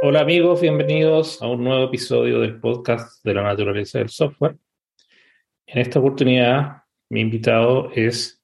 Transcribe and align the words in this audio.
Hola 0.00 0.20
amigos, 0.20 0.60
bienvenidos 0.60 1.42
a 1.42 1.48
un 1.48 1.64
nuevo 1.64 1.86
episodio 1.86 2.38
del 2.38 2.60
podcast 2.60 3.20
de 3.24 3.34
la 3.34 3.42
naturaleza 3.42 3.98
del 3.98 4.08
software. 4.08 4.56
En 5.66 5.78
esta 5.78 5.98
oportunidad, 5.98 6.84
mi 7.08 7.20
invitado 7.20 7.90
es 7.92 8.40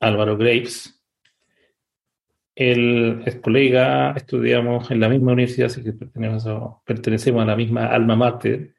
Álvaro 0.00 0.36
Graves. 0.36 1.00
Él 2.56 3.22
es 3.26 3.36
colega, 3.36 4.10
estudiamos 4.16 4.90
en 4.90 4.98
la 4.98 5.08
misma 5.08 5.34
universidad, 5.34 5.66
así 5.66 5.84
que 5.84 5.92
pertenecemos, 5.92 6.82
pertenecemos 6.84 7.42
a 7.44 7.46
la 7.46 7.54
misma 7.54 7.86
alma 7.86 8.16
mater. 8.16 8.74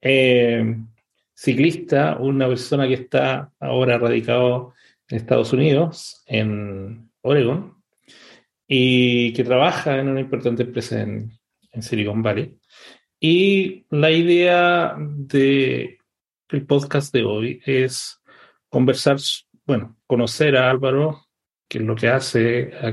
Eh, 0.00 0.78
ciclista, 1.32 2.16
una 2.18 2.48
persona 2.48 2.88
que 2.88 2.94
está 2.94 3.52
ahora 3.60 3.98
radicado 3.98 4.74
en 5.08 5.18
Estados 5.18 5.52
Unidos, 5.52 6.24
en 6.26 7.08
Oregon, 7.22 7.79
y 8.72 9.32
que 9.32 9.42
trabaja 9.42 9.98
en 9.98 10.10
una 10.10 10.20
importante 10.20 10.62
empresa 10.62 11.00
en, 11.00 11.32
Silicon 11.80 12.22
Valley. 12.22 12.56
Y 13.18 13.84
la 13.90 14.12
idea 14.12 14.94
del 14.96 15.98
podcast 16.68 17.12
de 17.12 17.24
hoy 17.24 17.60
es 17.66 18.20
conversar, 18.68 19.18
bueno, 19.66 19.96
conocer 20.06 20.56
a 20.56 20.70
Álvaro, 20.70 21.26
qué 21.68 21.78
es 21.78 21.84
lo 21.84 21.96
que 21.96 22.08
hace, 22.08 22.70
a 22.80 22.92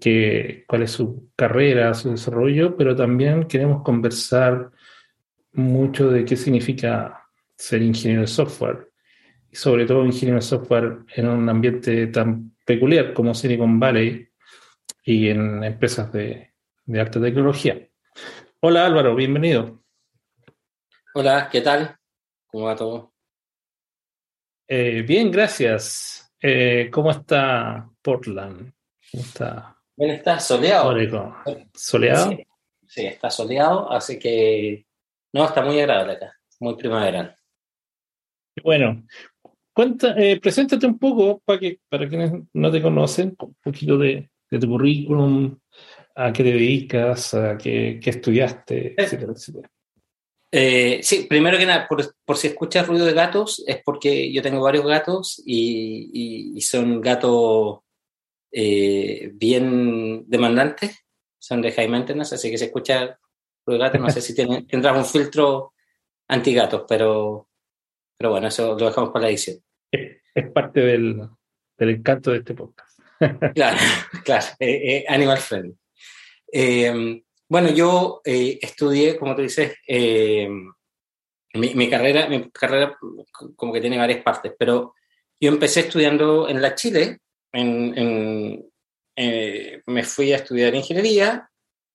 qué, 0.00 0.64
cuál 0.66 0.82
es 0.82 0.90
su 0.90 1.30
carrera, 1.36 1.94
su 1.94 2.10
desarrollo, 2.10 2.76
pero 2.76 2.96
también 2.96 3.44
queremos 3.44 3.82
conversar 3.82 4.70
mucho 5.52 6.10
de 6.10 6.24
qué 6.24 6.34
significa 6.36 7.22
ser 7.56 7.82
ingeniero 7.82 8.22
de 8.22 8.28
software, 8.28 8.90
y 9.48 9.54
sobre 9.54 9.86
todo 9.86 10.04
ingeniero 10.04 10.40
de 10.40 10.46
software 10.46 10.98
en 11.14 11.28
un 11.28 11.48
ambiente 11.48 12.08
tan 12.08 12.53
peculiar 12.64 13.12
como 13.12 13.34
Silicon 13.34 13.78
Valley 13.78 14.28
y 15.02 15.28
en 15.28 15.62
empresas 15.62 16.12
de, 16.12 16.54
de 16.84 17.00
alta 17.00 17.20
tecnología. 17.20 17.88
Hola 18.60 18.86
Álvaro, 18.86 19.14
bienvenido. 19.14 19.82
Hola, 21.14 21.48
¿qué 21.50 21.60
tal? 21.60 21.96
¿Cómo 22.46 22.64
va 22.66 22.76
todo? 22.76 23.12
Eh, 24.66 25.02
bien, 25.02 25.30
gracias. 25.30 26.34
Eh, 26.40 26.88
¿Cómo 26.90 27.10
está 27.10 27.88
Portland? 28.02 28.72
¿Cómo 29.10 29.22
está? 29.22 29.76
Bien, 29.96 30.10
está 30.12 30.40
soleado. 30.40 30.94
¿Soleado? 31.74 32.30
Sí, 32.86 33.06
está 33.06 33.30
soleado, 33.30 33.90
así 33.90 34.18
que 34.18 34.86
no, 35.32 35.44
está 35.44 35.62
muy 35.62 35.78
agradable 35.80 36.14
acá, 36.14 36.38
muy 36.60 36.76
primaveral. 36.76 37.36
Bueno, 38.62 39.04
Cuenta, 39.74 40.14
eh, 40.16 40.38
preséntate 40.40 40.86
un 40.86 40.98
poco 41.00 41.42
para 41.44 41.58
que 41.58 41.80
para 41.88 42.08
quienes 42.08 42.32
no 42.52 42.70
te 42.70 42.80
conocen, 42.80 43.34
un 43.36 43.56
poquito 43.60 43.98
de, 43.98 44.30
tu 44.48 44.68
currículum, 44.68 45.58
a 46.14 46.32
qué 46.32 46.44
te 46.44 46.52
dedicas, 46.52 47.34
a 47.34 47.58
qué, 47.58 47.98
estudiaste, 48.00 48.86
eh, 48.86 48.94
etcétera, 48.96 49.32
etcétera. 49.32 49.68
Eh, 50.52 51.00
sí, 51.02 51.26
primero 51.28 51.58
que 51.58 51.66
nada, 51.66 51.88
por, 51.88 52.36
si 52.36 52.46
escuchas 52.46 52.86
ruido 52.86 53.04
de 53.04 53.14
gatos, 53.14 53.64
es 53.66 53.82
porque 53.84 54.32
yo 54.32 54.42
tengo 54.42 54.62
varios 54.62 54.86
gatos 54.86 55.42
y, 55.44 56.56
son 56.60 57.00
gatos 57.00 57.80
bien 58.52 60.24
demandantes, 60.28 61.04
son 61.36 61.60
de 61.60 61.72
high 61.72 61.88
maintenance, 61.88 62.36
así 62.36 62.48
que 62.48 62.58
si 62.58 62.66
escucha 62.66 63.18
ruido 63.66 63.82
de 63.82 63.88
gatos, 63.88 64.00
no 64.00 64.10
sé 64.10 64.20
si 64.20 64.36
tendrás 64.36 64.96
un 64.96 65.04
filtro 65.04 65.72
anti-gatos, 66.28 66.84
pero 66.88 67.48
pero 68.16 68.30
bueno, 68.30 68.48
eso 68.48 68.78
lo 68.78 68.86
dejamos 68.86 69.10
para 69.10 69.24
la 69.24 69.30
edición. 69.30 69.63
Es 70.34 70.50
parte 70.50 70.80
del, 70.80 71.28
encanto 71.78 72.32
de 72.32 72.38
este 72.38 72.54
podcast. 72.54 72.98
claro, 73.54 73.78
claro, 74.24 74.46
eh, 74.58 74.96
eh, 74.96 75.04
Animal 75.08 75.38
Friendly. 75.38 75.76
Em, 76.50 77.22
bueno, 77.48 77.70
yo 77.70 78.20
eh, 78.24 78.58
estudié, 78.60 79.16
como 79.16 79.36
tú 79.36 79.42
dices, 79.42 79.76
em, 79.86 80.72
mi, 81.54 81.88
carrera, 81.88 82.28
mi 82.28 82.50
carrera 82.50 82.96
como 83.54 83.72
que 83.72 83.80
tiene 83.80 83.96
varias 83.96 84.24
partes, 84.24 84.52
pero 84.58 84.94
yo 85.40 85.50
empecé 85.50 85.80
estudiando 85.80 86.48
en 86.48 86.60
la 86.60 86.74
Chile, 86.74 87.20
en, 87.52 88.64
me 89.86 90.02
fui 90.02 90.32
a 90.32 90.36
estudiar 90.38 90.74
ingeniería, 90.74 91.48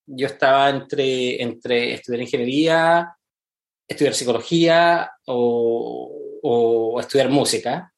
yo 0.06 0.28
estaba 0.28 0.69
entre, 0.69 1.41
entre 1.44 1.94
estudiar 1.94 2.22
ingeniería, 2.22 3.13
estudiar 3.85 4.13
psicología 4.13 5.12
o, 5.25 6.28
estudiar 7.00 7.29
música, 7.29 7.94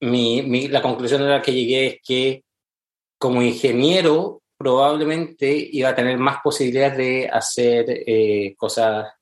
mi, 0.00 0.68
la 0.68 0.82
conclusión 0.82 1.22
a 1.22 1.28
la 1.28 1.42
que 1.42 1.52
llegué 1.52 1.86
es 1.86 1.96
que 2.02 2.44
como 3.18 3.42
ingeniero 3.42 4.42
probablemente 4.56 5.68
iba 5.72 5.90
a 5.90 5.94
tener 5.94 6.18
más 6.18 6.38
posibilidades 6.42 6.96
de 6.96 7.28
hacer 7.28 7.84
eh, 7.88 8.54
cosas 8.56 9.12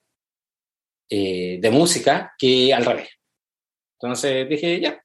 eh, 1.09 1.59
de 1.61 1.71
música 1.71 2.35
que 2.39 2.73
al 2.73 2.85
revés. 2.85 3.11
Entonces 3.99 4.49
dije, 4.49 4.81
ya. 4.81 5.03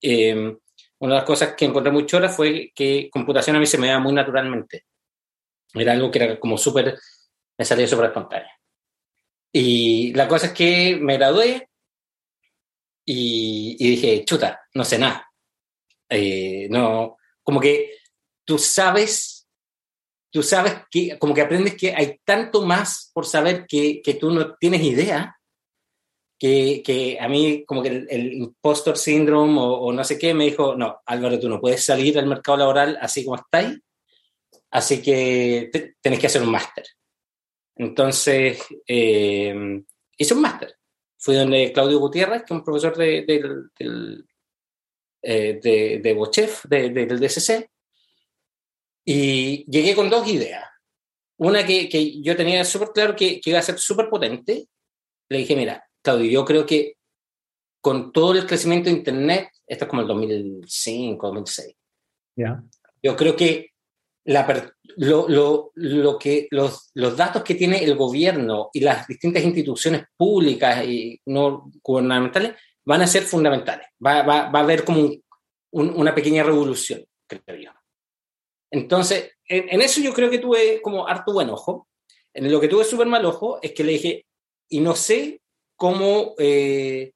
Em, 0.00 0.56
una 1.00 1.14
de 1.14 1.20
las 1.20 1.26
cosas 1.26 1.54
que 1.54 1.64
encontré 1.64 1.90
muy 1.90 2.06
chora 2.06 2.28
fue 2.28 2.72
que 2.74 3.08
computación 3.10 3.56
a 3.56 3.58
mí 3.58 3.66
se 3.66 3.78
me 3.78 3.88
da 3.88 3.98
muy 3.98 4.12
naturalmente. 4.12 4.84
Era 5.72 5.92
algo 5.92 6.10
que 6.10 6.18
era 6.18 6.40
como 6.40 6.56
súper, 6.56 6.96
me 7.58 7.64
salía 7.64 7.86
súper 7.86 8.06
espontáneo. 8.06 8.50
Y 9.52 10.12
la 10.14 10.28
cosa 10.28 10.46
es 10.48 10.52
que 10.52 10.96
me 11.00 11.16
gradué 11.16 11.68
y, 13.04 13.76
dije, 13.76 14.24
chuta, 14.24 14.60
no 14.74 14.84
sé 14.84 14.98
nada. 14.98 15.30
Eh, 16.08 16.68
no, 16.70 17.16
como 17.42 17.60
que 17.60 17.98
tú 18.44 18.58
sabes, 18.58 19.48
tú 20.30 20.42
sabes 20.42 20.74
que, 20.90 21.18
como 21.18 21.34
que 21.34 21.42
aprendes 21.42 21.76
que 21.76 21.94
hay 21.94 22.20
tanto 22.24 22.62
más 22.62 23.10
por 23.12 23.26
saber 23.26 23.66
que, 23.66 24.00
que 24.02 24.14
tú 24.14 24.30
no 24.30 24.54
tienes 24.56 24.82
idea, 24.82 25.36
que, 26.38 26.82
que 26.84 27.18
a 27.20 27.28
mí 27.28 27.64
como 27.64 27.82
que 27.82 27.88
el, 27.88 28.32
impostor 28.32 28.98
syndrome 28.98 29.58
o, 29.58 29.92
no 29.92 30.04
sé 30.04 30.18
qué 30.18 30.34
me 30.34 30.44
dijo, 30.44 30.74
no, 30.74 31.00
Álvaro, 31.06 31.38
tú 31.38 31.48
no 31.48 31.60
puedes 31.60 31.84
salir 31.84 32.18
al 32.18 32.26
mercado 32.26 32.58
laboral 32.58 32.98
así 33.00 33.24
como 33.24 33.36
estáis, 33.36 33.78
así 34.70 35.00
que 35.00 35.70
tenés 36.00 36.18
que 36.18 36.26
hacer 36.26 36.42
un 36.42 36.50
máster. 36.50 36.84
Entonces, 37.76 38.62
eh, 38.86 39.82
hice 40.16 40.34
un 40.34 40.42
máster. 40.42 40.73
Fui 41.24 41.36
donde 41.36 41.72
Claudio 41.72 41.98
Gutiérrez, 42.00 42.42
que 42.42 42.52
es 42.52 42.58
un 42.58 42.62
profesor 42.62 42.94
de, 42.96 43.24
de, 43.24 44.24
eh, 45.22 45.60
de, 45.62 46.00
de 46.02 46.12
Bochef, 46.12 46.66
del 46.66 47.18
DCC, 47.18 47.70
y 49.06 49.64
llegué 49.70 49.94
con 49.94 50.10
dos 50.10 50.28
ideas. 50.28 50.64
Una 51.38 51.64
que, 51.64 51.88
que 51.88 52.20
yo 52.20 52.36
tenía 52.36 52.62
súper 52.64 52.90
claro 52.90 53.16
que, 53.16 53.40
que, 53.40 53.50
iba 53.50 53.58
a 53.58 53.62
ser 53.62 53.78
súper 53.78 54.10
potente. 54.10 54.68
Le 55.30 55.38
dije, 55.38 55.56
mira, 55.56 55.88
Claudio, 56.02 56.30
yo 56.30 56.44
creo 56.44 56.66
que 56.66 56.98
con 57.80 58.12
todo 58.12 58.34
el 58.34 58.46
crecimiento 58.46 58.90
de 58.90 58.96
Internet, 58.96 59.48
esto 59.66 59.84
es 59.86 59.88
como 59.88 60.02
el 60.02 60.08
2005, 60.08 61.26
2006, 61.26 61.74
ya 62.36 62.62
yo 63.04 63.14
creo 63.16 63.36
que 63.36 63.73
lo, 64.24 65.28
lo, 65.28 65.72
lo, 65.74 66.18
que, 66.18 66.48
los, 66.50 66.90
los, 66.94 67.16
datos 67.16 67.42
que 67.42 67.54
tiene 67.54 67.84
el 67.84 67.94
gobierno 67.96 68.70
y 68.72 68.80
las 68.80 69.06
distintas 69.06 69.44
instituciones 69.44 70.04
públicas 70.16 70.84
y 70.84 71.20
no 71.26 71.70
gubernamentales 71.82 72.54
van 72.84 73.02
a 73.02 73.06
ser 73.06 73.24
fundamentales. 73.24 73.86
Va, 74.04 74.22
va, 74.22 74.50
va 74.50 74.60
a 74.60 74.62
haber 74.62 74.84
como 74.84 75.10
una 75.72 76.14
pequeña 76.14 76.42
revolución, 76.42 77.04
creo. 77.26 77.72
Entonces, 78.70 79.32
en, 79.46 79.80
eso 79.80 80.00
yo 80.00 80.12
creo 80.12 80.30
que 80.30 80.38
tuve 80.38 80.80
como 80.82 81.06
harto 81.06 81.32
buen 81.32 81.50
ojo. 81.50 81.88
En 82.32 82.50
lo 82.50 82.60
que 82.60 82.68
tuve 82.68 82.84
súper 82.84 83.06
mal 83.06 83.24
ojo 83.24 83.58
es 83.62 83.72
que 83.72 83.84
le 83.84 83.92
dije, 83.92 84.26
y 84.68 84.80
no 84.80 84.96
sé 84.96 85.40
cómo, 85.76 86.34
eh, 86.38 87.12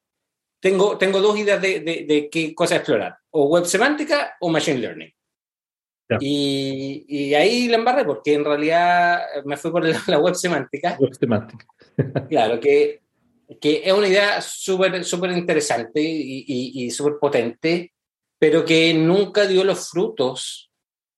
tengo, 0.61 0.99
tengo 0.99 1.21
dos 1.21 1.39
ideas 1.39 1.61
de, 1.61 1.81
de, 1.81 2.05
de 2.07 2.29
qué 2.31 2.55
cosa 2.55 2.77
explorar, 2.77 3.17
o 3.31 3.47
web 3.47 3.65
semántica 3.65 4.37
o 4.41 4.49
machine 4.49 4.79
learning. 4.79 5.13
Y, 6.21 7.05
y, 7.07 7.35
ahí 7.35 7.69
la 7.69 7.77
embarré 7.77 8.05
porque 8.05 8.33
en 8.33 8.45
realidad 8.45 9.21
me 9.45 9.57
fui 9.57 9.71
por 9.71 9.85
la, 10.09 10.19
web 10.19 10.35
semántica. 10.35 10.97
Web 10.99 11.15
semántica. 11.15 11.67
claro, 12.29 12.59
que, 12.59 13.03
que 13.61 13.83
es 13.85 13.93
una 13.93 14.09
idea 14.09 14.41
súper 14.41 15.05
súper 15.05 15.33
interesante 15.33 16.01
y, 16.01 16.45
y, 16.47 16.85
y 16.85 16.91
súper 16.91 17.15
potente, 17.21 17.93
pero 18.39 18.65
que 18.65 18.95
nunca 18.95 19.47
dio 19.47 19.65
los 19.65 19.91
frutos 19.91 20.71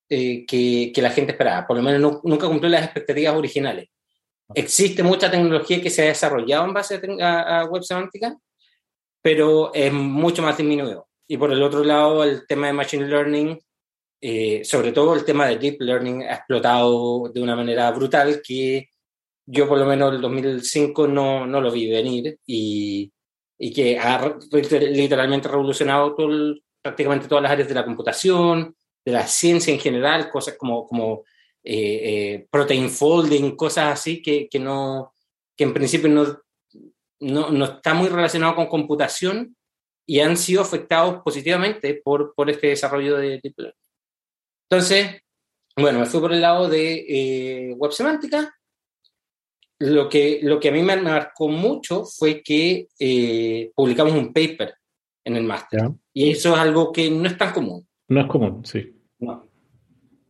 eh, 0.08 0.44
que, 0.44 0.90
que, 0.92 1.02
la 1.02 1.10
gente 1.10 1.32
esperaba. 1.32 1.66
Por 1.68 1.76
lo 1.76 1.82
menos 1.84 2.20
nunca 2.24 2.48
cumplió 2.48 2.68
las 2.70 2.84
expectativas 2.84 3.36
originales. 3.36 3.88
Existe 4.52 5.04
mucha 5.04 5.30
tecnología 5.30 5.80
que 5.80 5.90
se 5.90 6.02
ha 6.02 6.06
desarrollado 6.06 6.64
en 6.64 6.74
base 6.74 7.00
a, 7.20 7.60
a 7.60 7.64
web 7.66 7.84
semántica, 7.84 8.36
pero 9.22 9.72
es 9.72 9.92
mucho 9.92 10.42
más 10.42 10.56
disminuido. 10.56 11.06
Y 11.28 11.36
por 11.36 11.52
el 11.52 11.62
otro 11.62 11.84
lado, 11.84 12.24
el 12.24 12.44
tema 12.48 12.66
de 12.66 12.72
Machine 12.72 13.06
Learning 13.06 13.60
eh, 14.20 14.62
sobre 14.64 14.92
todo 14.92 15.14
el 15.14 15.24
tema 15.24 15.46
de 15.46 15.56
Deep 15.56 15.80
Learning 15.80 16.24
ha 16.24 16.34
explotado 16.34 17.30
de 17.32 17.40
una 17.40 17.56
manera 17.56 17.90
brutal 17.90 18.42
que 18.46 18.90
yo 19.46 19.66
por 19.66 19.78
lo 19.78 19.86
menos 19.86 20.10
en 20.10 20.16
el 20.16 20.20
2005 20.20 21.08
no, 21.08 21.46
no 21.46 21.60
lo 21.60 21.72
vi 21.72 21.90
venir 21.90 22.38
y, 22.46 23.10
y, 23.58 23.72
que 23.72 23.98
ha 23.98 24.36
literalmente 24.52 25.48
revolucionado 25.48 26.14
todo 26.14 26.54
prácticamente 26.82 27.28
todas 27.28 27.42
las 27.42 27.52
áreas 27.52 27.68
de 27.68 27.74
la 27.74 27.84
computación, 27.84 28.76
de 29.04 29.12
la 29.12 29.26
ciencia 29.26 29.72
en 29.72 29.80
general, 29.80 30.30
cosas 30.30 30.56
como, 30.56 30.86
como 30.86 31.24
protein 32.50 32.90
folding, 32.90 33.56
cosas 33.56 33.92
así 33.92 34.22
que, 34.22 34.48
que, 34.48 34.58
no, 34.58 35.14
que 35.56 35.64
en 35.64 35.74
principio 35.74 36.08
no, 36.08 36.40
no, 37.20 37.50
no, 37.50 37.64
está 37.64 37.94
muy 37.94 38.08
relacionado 38.08 38.54
con 38.54 38.66
computación 38.66 39.56
y 40.06 40.20
han 40.20 40.36
sido 40.36 40.62
afectados 40.62 41.22
positivamente 41.22 42.00
por, 42.02 42.34
por 42.34 42.50
este 42.50 42.68
desarrollo 42.68 43.16
de 43.16 43.40
Deep 43.42 43.54
Learning. 43.56 43.79
Entonces, 44.70 45.22
bueno, 45.76 45.98
me 45.98 46.06
fui 46.06 46.20
por 46.20 46.32
el 46.32 46.40
lado 46.40 46.68
de 46.68 47.74
web 47.76 47.92
semántica 47.92 48.54
lo 49.80 50.08
que, 50.08 50.40
lo 50.42 50.60
que 50.60 50.68
a 50.68 50.72
mí 50.72 50.82
me 50.82 50.96
marcó 50.96 51.48
mucho 51.48 52.04
fue 52.04 52.42
que 52.42 52.88
eh, 52.98 53.72
publicamos 53.74 54.12
un 54.12 54.32
paper 54.32 54.74
en 55.24 55.36
el 55.36 55.44
máster. 55.44 55.90
Y 56.12 56.30
eso 56.30 56.52
es 56.52 56.60
algo 56.60 56.92
que 56.92 57.10
no 57.10 57.26
es 57.26 57.36
tan 57.36 57.52
común. 57.52 57.88
No 58.08 58.20
es 58.20 58.26
común, 58.26 58.64
sí. 58.64 58.94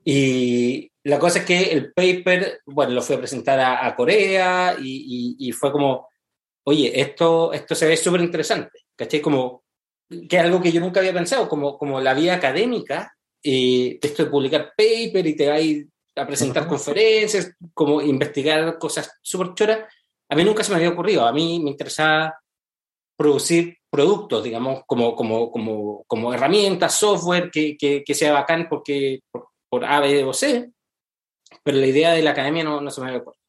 Y 0.05 0.91
la 1.03 1.19
cosa 1.19 1.41
es 1.41 1.45
que 1.45 1.73
el 1.73 1.93
paper, 1.93 2.61
bueno, 2.67 2.93
lo 2.93 3.03
fui 3.03 3.17
a 3.17 3.19
presentar 3.19 3.59
a, 3.59 3.95
Corea 3.97 4.77
y, 4.81 5.37
y, 5.39 5.53
fue 5.53 5.73
como, 5.73 6.09
oye, 6.65 7.01
esto, 7.01 7.53
esto 7.53 7.75
se 7.75 7.89
ve 7.89 7.97
súper 7.97 8.21
interesante, 8.21 8.85
¿cachai? 8.95 9.21
Como 9.21 9.65
que 10.09 10.37
es 10.37 10.43
algo 10.43 10.61
que 10.61 10.73
yo 10.73 10.81
nunca 10.81 11.01
había 11.01 11.13
pensado, 11.13 11.49
como, 11.49 11.77
como 11.77 12.01
la 12.01 12.15
vía 12.15 12.35
académica, 12.35 13.17
eh, 13.43 13.99
esto 14.01 14.25
de 14.25 14.31
publicar 14.31 14.73
paper 14.77 15.27
y 15.27 15.37
te 15.37 15.49
va 15.49 16.23
a 16.23 16.27
presentar 16.27 16.67
conferencias, 16.67 17.55
como 17.75 18.01
investigar 18.01 18.79
cosas 18.79 19.19
súper 19.23 19.55
choras, 19.55 19.81
a 20.29 20.37
mí 20.37 20.45
nunca 20.45 20.63
se 20.63 20.71
me 20.71 20.77
había 20.77 20.91
ocurrido. 20.91 21.27
A 21.27 21.33
mí 21.33 21.61
me 21.63 21.71
interesaba 21.71 22.41
producir 23.17 23.77
productos, 23.91 24.45
digamos, 24.45 24.83
como, 24.87 25.15
como, 25.17 25.51
como, 25.51 26.05
como 26.07 26.33
herramientas, 26.33 26.95
software 26.95 27.51
que, 27.51 27.77
que, 27.77 28.15
sea 28.15 28.33
bacán 28.33 28.69
porque, 28.69 29.21
por, 29.69 29.85
A, 29.85 30.01
B 30.01 30.25
o 30.25 30.33
C, 30.33 30.71
pero 31.63 31.79
la 31.79 31.87
idea 31.87 32.13
de 32.13 32.23
la 32.23 32.31
academia 32.31 32.65
no, 32.65 32.81
no 32.81 32.91
se 32.91 33.01
me 33.01 33.09
había 33.09 33.21
ocurrido. 33.21 33.43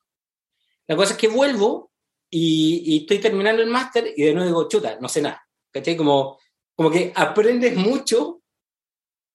La 0.87 0.95
cosa 0.95 1.13
es 1.13 1.19
que 1.19 1.27
vuelvo 1.27 1.91
y, 2.29 2.83
y 2.85 2.97
estoy 3.01 3.19
terminando 3.19 3.61
el 3.61 3.69
máster 3.69 4.11
y 4.15 4.23
de 4.23 4.33
nuevo 4.33 4.47
digo, 4.47 4.67
chuta, 4.67 4.97
no 4.99 5.07
sé 5.07 5.21
nada. 5.21 5.47
¿Cachai? 5.71 5.95
Como, 5.95 6.37
como 6.75 6.91
que 6.91 7.13
aprendes 7.15 7.75
mucho, 7.75 8.40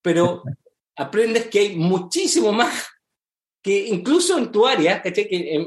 pero 0.06 0.44
aprendes 0.94 1.48
que 1.48 1.58
hay 1.58 1.74
muchísimo 1.74 2.52
más 2.52 2.86
que 3.60 3.88
incluso 3.88 4.38
en 4.38 4.52
tu 4.52 4.64
área, 4.64 5.02
Que 5.02 5.12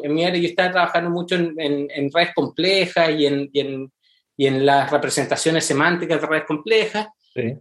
en, 0.01 0.13
mi 0.13 0.23
área 0.23 0.41
yo 0.41 0.47
estaba 0.47 0.71
trabajando 0.71 1.09
mucho 1.09 1.35
en, 1.35 1.53
en, 1.57 2.09
redes 2.09 2.33
complejas 2.33 3.09
y 3.09 3.25
en, 3.25 3.49
y 3.51 3.59
en, 3.59 3.91
y 4.37 4.47
en 4.47 4.65
las 4.65 4.89
representaciones 4.89 5.65
semánticas 5.65 6.21
de 6.21 6.27
redes 6.27 6.45
complejas. 6.45 7.09
Sí. 7.33 7.53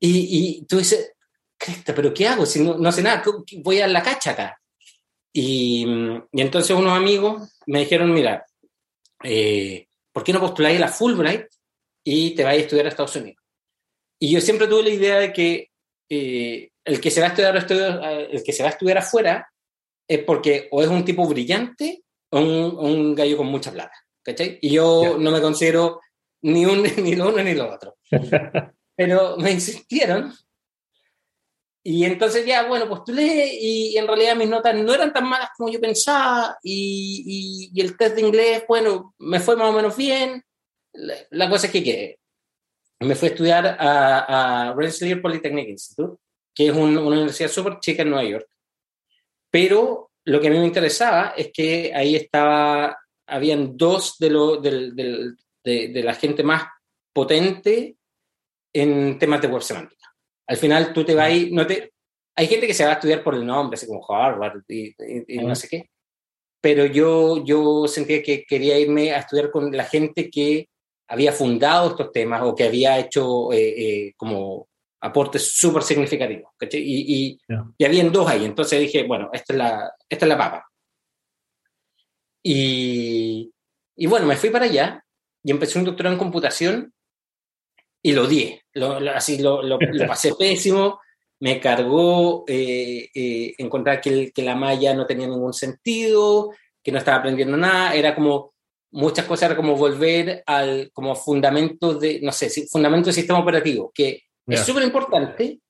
Y, 0.00 0.58
y, 0.58 0.64
tú 0.64 0.78
dices, 0.78 1.12
pero 1.86 2.12
¿qué 2.12 2.26
hago? 2.26 2.44
Si 2.44 2.64
no, 2.64 2.76
no 2.76 2.90
sé 2.90 3.00
nada, 3.00 3.22
voy 3.58 3.78
a 3.78 3.86
la 3.86 4.02
cacha 4.02 4.32
acá. 4.32 4.60
Y, 5.32 5.86
y 6.32 6.40
entonces 6.40 6.76
unos 6.76 6.98
amigos 6.98 7.48
me 7.68 7.78
dijeron, 7.78 8.12
mira, 8.12 8.44
eh, 9.22 9.86
¿por 10.10 10.24
qué 10.24 10.32
no 10.32 10.40
postuláis 10.40 10.78
a 10.78 10.80
la 10.80 10.88
Fulbright 10.88 11.46
y 12.02 12.34
te 12.34 12.42
vais 12.42 12.58
a 12.58 12.62
estudiar 12.62 12.86
a 12.86 12.88
Estados 12.88 13.14
Unidos? 13.14 13.40
Y 14.18 14.32
yo 14.32 14.40
siempre 14.40 14.66
tuve 14.66 14.82
la 14.82 14.90
idea 14.90 15.18
de 15.20 15.32
que 15.32 15.68
eh, 16.08 16.70
el 16.84 17.00
que 17.00 17.10
se 17.10 17.20
va 17.20 17.28
a 17.28 17.30
estudiar, 17.30 18.28
el 18.30 18.42
que 18.42 18.52
se 18.52 18.62
va 18.62 18.68
a 18.68 18.72
estudiar 18.72 18.98
afuera 18.98 19.48
es 20.06 20.24
porque 20.24 20.68
o 20.70 20.82
es 20.82 20.88
un 20.88 21.04
tipo 21.04 21.26
brillante 21.26 22.02
o 22.30 22.40
un, 22.40 23.14
gallo 23.14 23.36
con 23.36 23.46
mucha 23.46 23.70
plata, 23.70 23.94
¿cachai? 24.22 24.58
Y 24.62 24.70
yo 24.70 25.16
no 25.18 25.30
me 25.30 25.40
considero 25.40 26.00
ni, 26.42 26.64
un, 26.64 26.82
ni 27.02 27.14
lo 27.14 27.28
uno 27.28 27.42
ni 27.42 27.54
lo 27.54 27.72
otro. 27.72 27.96
Pero 28.96 29.36
me 29.36 29.52
insistieron 29.52 30.34
y 31.90 32.04
entonces 32.04 32.44
ya, 32.44 32.66
bueno, 32.68 32.86
postulé 32.86 33.48
y 33.54 33.96
en 33.96 34.06
realidad 34.06 34.36
mis 34.36 34.48
notas 34.48 34.74
no 34.74 34.92
eran 34.92 35.10
tan 35.10 35.26
malas 35.26 35.48
como 35.56 35.70
yo 35.70 35.80
pensaba 35.80 36.58
y, 36.62 37.70
y, 37.72 37.80
el 37.80 37.96
test 37.96 38.16
de 38.16 38.20
inglés, 38.20 38.64
bueno, 38.68 39.14
me 39.18 39.40
fue 39.40 39.56
más 39.56 39.70
o 39.70 39.72
menos 39.72 39.96
bien. 39.96 40.44
La, 40.92 41.48
cosa 41.48 41.66
es 41.66 41.72
que, 41.72 42.18
me 43.00 43.14
fui 43.14 43.28
a 43.28 43.30
estudiar 43.32 43.66
a, 43.78 44.70
a 44.70 44.74
Rensselaer 44.74 45.22
Polytechnic 45.22 45.68
Institute, 45.68 46.20
que 46.54 46.66
es 46.68 46.72
una 46.74 47.00
universidad 47.00 47.48
súper 47.48 47.78
chica 47.80 48.02
en 48.02 48.10
Nueva 48.10 48.28
York. 48.28 48.46
Pero 49.50 50.10
lo 50.24 50.40
que 50.40 50.48
a 50.48 50.50
mí 50.50 50.58
me 50.58 50.66
interesaba 50.66 51.34
es 51.36 51.50
que 51.52 51.92
ahí 51.94 52.16
estaba, 52.16 52.98
habían 53.26 53.76
dos 53.76 54.16
de, 54.18 54.30
lo, 54.30 54.60
de, 54.60 55.36
de, 55.64 56.02
la 56.02 56.14
gente 56.14 56.42
más 56.42 56.64
potente 57.12 57.96
en 58.72 59.18
temas 59.18 59.40
de 59.40 59.48
web 59.48 59.62
semántica. 59.62 60.14
Al 60.46 60.56
final 60.56 60.92
tú 60.92 61.04
te 61.04 61.14
vas 61.14 61.26
ahí, 61.26 61.50
no 61.52 61.66
te, 61.66 61.92
hay 62.36 62.46
gente 62.46 62.66
que 62.66 62.74
se 62.74 62.84
va 62.84 62.90
a 62.90 62.94
estudiar 62.94 63.22
por 63.22 63.34
el 63.34 63.46
nombre, 63.46 63.76
así 63.76 63.86
como 63.86 64.04
Harvard 64.08 64.62
y, 64.68 64.94
no 65.42 65.54
sé 65.54 65.68
qué, 65.68 65.90
pero 66.60 66.86
yo, 66.86 67.44
yo 67.44 67.86
sentía 67.86 68.22
que 68.22 68.44
quería 68.44 68.78
irme 68.78 69.12
a 69.12 69.18
estudiar 69.18 69.50
con 69.50 69.74
la 69.76 69.84
gente 69.84 70.30
que 70.30 70.68
había 71.08 71.32
fundado 71.32 71.90
estos 71.90 72.12
temas 72.12 72.42
o 72.42 72.54
que 72.54 72.64
había 72.64 72.98
hecho 72.98 73.52
eh, 73.52 73.74
eh, 74.08 74.14
como 74.16 74.68
aportes 75.00 75.56
súper 75.56 75.82
significativos. 75.82 76.52
Y, 76.72 76.76
y, 76.76 77.40
y, 77.78 77.84
habían 77.84 78.12
dos 78.12 78.28
ahí, 78.28 78.44
entonces 78.44 78.80
dije, 78.80 79.04
bueno, 79.04 79.30
esta 79.32 79.52
es 79.52 79.58
la, 79.58 79.92
esta 80.08 80.24
es 80.24 80.28
la 80.28 80.38
papa. 80.38 80.68
Y, 82.42 83.50
y 83.96 84.06
bueno, 84.06 84.26
me 84.26 84.36
fui 84.36 84.50
para 84.50 84.66
allá 84.66 85.04
y 85.42 85.50
empecé 85.50 85.78
un 85.78 85.84
doctorado 85.84 86.14
en 86.14 86.18
computación 86.18 86.92
y 88.02 88.12
lo 88.12 88.26
di, 88.26 88.58
lo, 88.74 88.94
así 89.10 89.38
lo, 89.38 89.62
lo, 89.62 89.78
pasé 90.06 90.34
pésimo, 90.38 91.00
me 91.40 91.60
cargó 91.60 92.44
eh, 92.46 93.08
eh, 93.14 93.54
encontrar 93.58 94.00
que, 94.00 94.30
que 94.32 94.42
la 94.42 94.54
malla 94.54 94.94
no 94.94 95.06
tenía 95.06 95.26
ningún 95.26 95.52
sentido, 95.52 96.50
que 96.82 96.92
no 96.92 96.98
estaba 96.98 97.18
aprendiendo 97.18 97.56
nada, 97.56 97.94
era 97.94 98.14
como 98.14 98.54
muchas 98.90 99.26
cosas, 99.26 99.50
era 99.50 99.56
como 99.56 99.76
volver 99.76 100.42
al 100.46 100.90
como 100.92 101.14
fundamento 101.14 101.94
de, 101.94 102.20
no 102.22 102.32
sé, 102.32 102.50
fundamento 102.68 103.06
del 103.06 103.14
sistema 103.14 103.38
operativo, 103.38 103.92
que 103.94 104.22
es 104.46 104.60
súper 104.60 104.82
importante, 104.82 105.60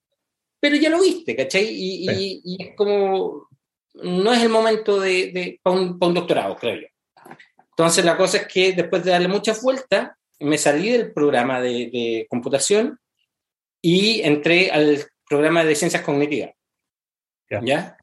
pero 0.61 0.77
ya 0.77 0.91
lo 0.91 1.01
viste, 1.01 1.35
¿cachai? 1.35 1.67
Y, 1.69 2.41
y, 2.45 2.63
es 2.63 2.77
como, 2.77 3.49
no 3.95 4.33
es 4.33 4.43
el 4.43 4.49
momento 4.49 5.01
de, 5.01 5.33
de 5.33 5.61
para, 5.63 5.77
un, 5.77 5.99
doctorado, 5.99 6.57
creo 6.57 6.83
yo. 6.83 6.87
Entonces 7.71 8.05
la 8.05 8.17
cosa 8.17 8.39
es 8.39 8.49
que 8.49 8.73
después 8.73 9.05
de 9.05 9.13
darle 9.13 9.29
muchas 9.29 9.63
vueltas, 9.63 10.11
me 10.41 10.59
salí 10.59 10.91
del 10.91 11.13
programa 11.13 11.61
de, 11.61 11.91
de 11.91 12.27
computación 12.29 12.99
y 13.83 14.21
entré 14.23 14.71
al 14.71 15.05
programa 15.29 15.65
de 15.65 15.75
ciencias 15.75 16.03
cognitivas. 16.03 16.51
¿Ya? 17.63 17.97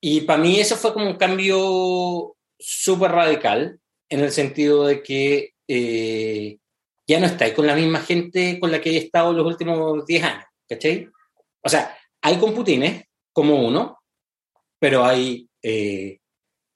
Y 0.00 0.22
para 0.22 0.42
mí 0.42 0.58
eso 0.58 0.76
fue 0.76 0.92
como 0.92 1.06
un 1.06 1.16
cambio 1.16 2.34
súper 2.58 3.12
radical, 3.12 3.78
en 4.12 4.20
el 4.20 4.30
sentido 4.30 4.86
de 4.86 5.02
que 5.02 5.54
eh, 5.66 6.58
ya 7.06 7.18
no 7.18 7.24
estáis 7.24 7.54
con 7.54 7.66
la 7.66 7.74
misma 7.74 8.00
gente 8.00 8.60
con 8.60 8.70
la 8.70 8.78
que 8.78 8.90
he 8.90 8.98
estado 8.98 9.32
los 9.32 9.46
últimos 9.46 10.04
10 10.04 10.22
años, 10.22 10.44
¿cachai? 10.68 11.08
O 11.62 11.68
sea, 11.68 11.96
hay 12.20 12.36
computines 12.36 13.04
como 13.32 13.66
uno, 13.66 14.00
pero 14.78 15.02
hay 15.02 15.48
eh, 15.62 16.18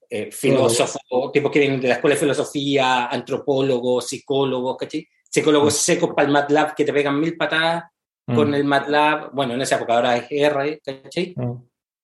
eh, 0.08 0.32
filósofos, 0.32 1.30
tipos 1.30 1.52
que 1.52 1.58
vienen 1.58 1.78
de 1.78 1.88
la 1.88 1.94
escuela 1.94 2.14
de 2.14 2.20
filosofía, 2.20 3.06
antropólogos, 3.08 4.08
psicólogos, 4.08 4.78
¿cachai? 4.78 5.06
Psicólogos 5.28 5.74
mm. 5.74 5.76
secos 5.76 6.14
para 6.14 6.26
el 6.26 6.32
MATLAB 6.32 6.74
que 6.74 6.86
te 6.86 6.92
pegan 6.94 7.20
mil 7.20 7.36
patadas 7.36 7.84
con 8.24 8.50
mm. 8.50 8.54
el 8.54 8.64
MATLAB, 8.64 9.34
bueno, 9.34 9.52
en 9.52 9.60
esa 9.60 9.76
época 9.76 9.96
ahora 9.96 10.16
es 10.16 10.26
R, 10.30 10.80
¿cachai? 10.82 11.34
Mm. 11.36 11.52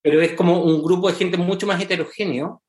Pero 0.02 0.20
es 0.20 0.34
como 0.34 0.62
un 0.62 0.82
grupo 0.82 1.08
de 1.08 1.14
gente 1.14 1.38
mucho 1.38 1.66
más 1.66 1.80
heterogéneo 1.80 2.62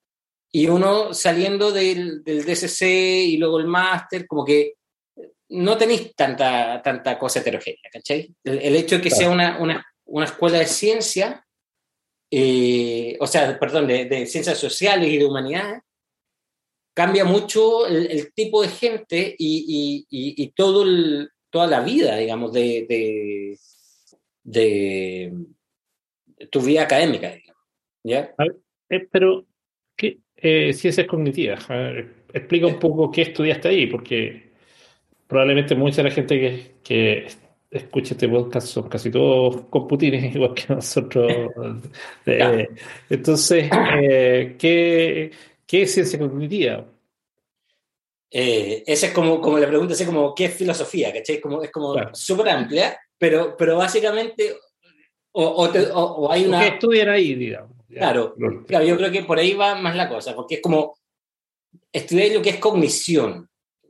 y 0.55 0.67
uno 0.67 1.13
saliendo 1.15 1.71
del, 1.71 2.23
del 2.23 2.45
DCC 2.45 2.83
y 2.83 3.37
luego 3.37 3.59
el 3.59 3.65
máster, 3.65 4.27
como 4.27 4.45
que 4.45 4.75
no 5.49 5.77
tenéis 5.77 6.15
tanta, 6.15 6.79
tanta 6.83 7.17
cosa 7.17 7.39
heterogénea, 7.39 7.89
¿cachai? 7.91 8.33
El, 8.43 8.75
hecho 8.75 8.97
de 8.97 9.01
que 9.01 9.09
sea 9.09 9.29
una, 9.29 9.59
una, 9.59 9.83
una, 10.05 10.25
escuela 10.25 10.59
de 10.59 10.67
ciencia, 10.67 11.43
eh, 12.29 13.17
o 13.19 13.25
sea, 13.25 13.59
perdón, 13.59 13.87
de, 13.87 14.05
de, 14.05 14.27
ciencias 14.27 14.59
sociales 14.59 15.09
y 15.09 15.17
de 15.17 15.25
humanidades, 15.25 15.81
cambia 16.93 17.25
mucho 17.25 17.87
el, 17.87 18.31
tipo 18.33 18.61
de 18.61 18.67
gente 18.67 19.35
y, 19.37 20.05
y, 20.07 20.43
y 20.43 20.51
todo 20.51 20.85
toda 21.49 21.67
la 21.67 21.81
vida, 21.81 22.15
digamos, 22.17 22.53
de, 22.53 22.85
de, 22.87 23.57
de, 24.43 25.33
tu 26.51 26.61
vida 26.61 26.83
académica, 26.83 27.31
digamos. 27.31 27.63
¿ya? 28.03 28.35
Eh, 28.89 29.07
pero, 29.11 29.45
¿qué, 29.45 29.47
eh, 30.43 30.73
ciencias 30.73 31.07
cognitivas? 31.07 31.65
explica 32.33 32.67
un 32.67 32.79
poco 32.79 33.11
qué 33.11 33.21
estudiaste 33.23 33.67
ahí, 33.67 33.87
porque 33.87 34.51
probablemente 35.27 35.75
mucha 35.75 35.97
de 35.97 36.09
la 36.09 36.15
gente 36.15 36.39
que, 36.39 36.75
que 36.83 37.27
escuche 37.73 38.13
este 38.13 38.29
podcast 38.29 38.67
son 38.67 38.87
casi 38.87 39.09
todos 39.09 39.65
computines 39.69 40.35
igual 40.35 40.53
que 40.53 40.73
nosotros. 40.73 41.31
Eh, 42.25 42.69
entonces, 43.09 43.69
eh, 44.01 44.55
¿qué, 44.57 45.31
¿qué, 45.67 45.81
es 45.81 45.93
ciencia 45.93 46.17
cognitiva? 46.17 46.85
Eh, 48.31 48.83
esa 48.87 49.07
es 49.07 49.13
como, 49.13 49.41
como 49.41 49.59
la 49.59 49.67
pregunta, 49.67 49.93
es 49.93 50.03
como, 50.03 50.33
¿qué 50.33 50.45
es 50.45 50.53
filosofía? 50.53 51.11
¿cachai? 51.11 51.39
Como, 51.41 51.61
es 51.61 51.71
como 51.71 51.95
súper 52.13 52.49
amplia, 52.49 52.97
pero, 53.17 53.55
pero 53.57 53.77
básicamente, 53.77 54.55
o, 55.33 55.43
o, 55.43 56.31
hay 56.31 56.45
una... 56.45 56.61
¿Qué 56.61 56.67
estudian 56.67 57.09
ahí, 57.09 57.35
digamos? 57.35 57.72
Claro, 57.93 58.35
claro, 58.67 58.85
yo 58.85 58.97
creo 58.97 59.11
que 59.11 59.23
por 59.23 59.39
ahí 59.39 59.53
va 59.53 59.75
más 59.75 59.95
la 59.95 60.09
cosa, 60.09 60.35
porque 60.35 60.55
es 60.55 60.61
como 60.61 60.95
estudiar 61.91 62.31
lo 62.31 62.41
que 62.41 62.51
es 62.51 62.57
cognición. 62.57 63.49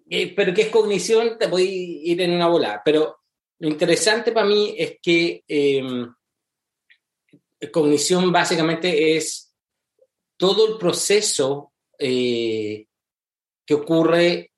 Eh, 0.09 0.33
pero 0.35 0.53
¿qué 0.53 0.63
es 0.63 0.69
cognición? 0.69 1.37
Te 1.37 1.47
podéis 1.47 1.99
ir 2.03 2.21
en 2.21 2.31
una 2.31 2.47
bola. 2.47 2.81
Pero 2.83 3.17
lo 3.59 3.67
interesante 3.67 4.31
para 4.31 4.45
mí 4.45 4.75
es 4.77 4.97
que 5.01 5.43
em, 5.47 6.13
cognición 7.71 8.31
básicamente 8.31 9.15
es 9.15 9.53
todo 10.37 10.67
el 10.67 10.77
proceso 10.77 11.73
eh, 11.97 12.85
que 13.65 13.73
ocurre 13.73 14.53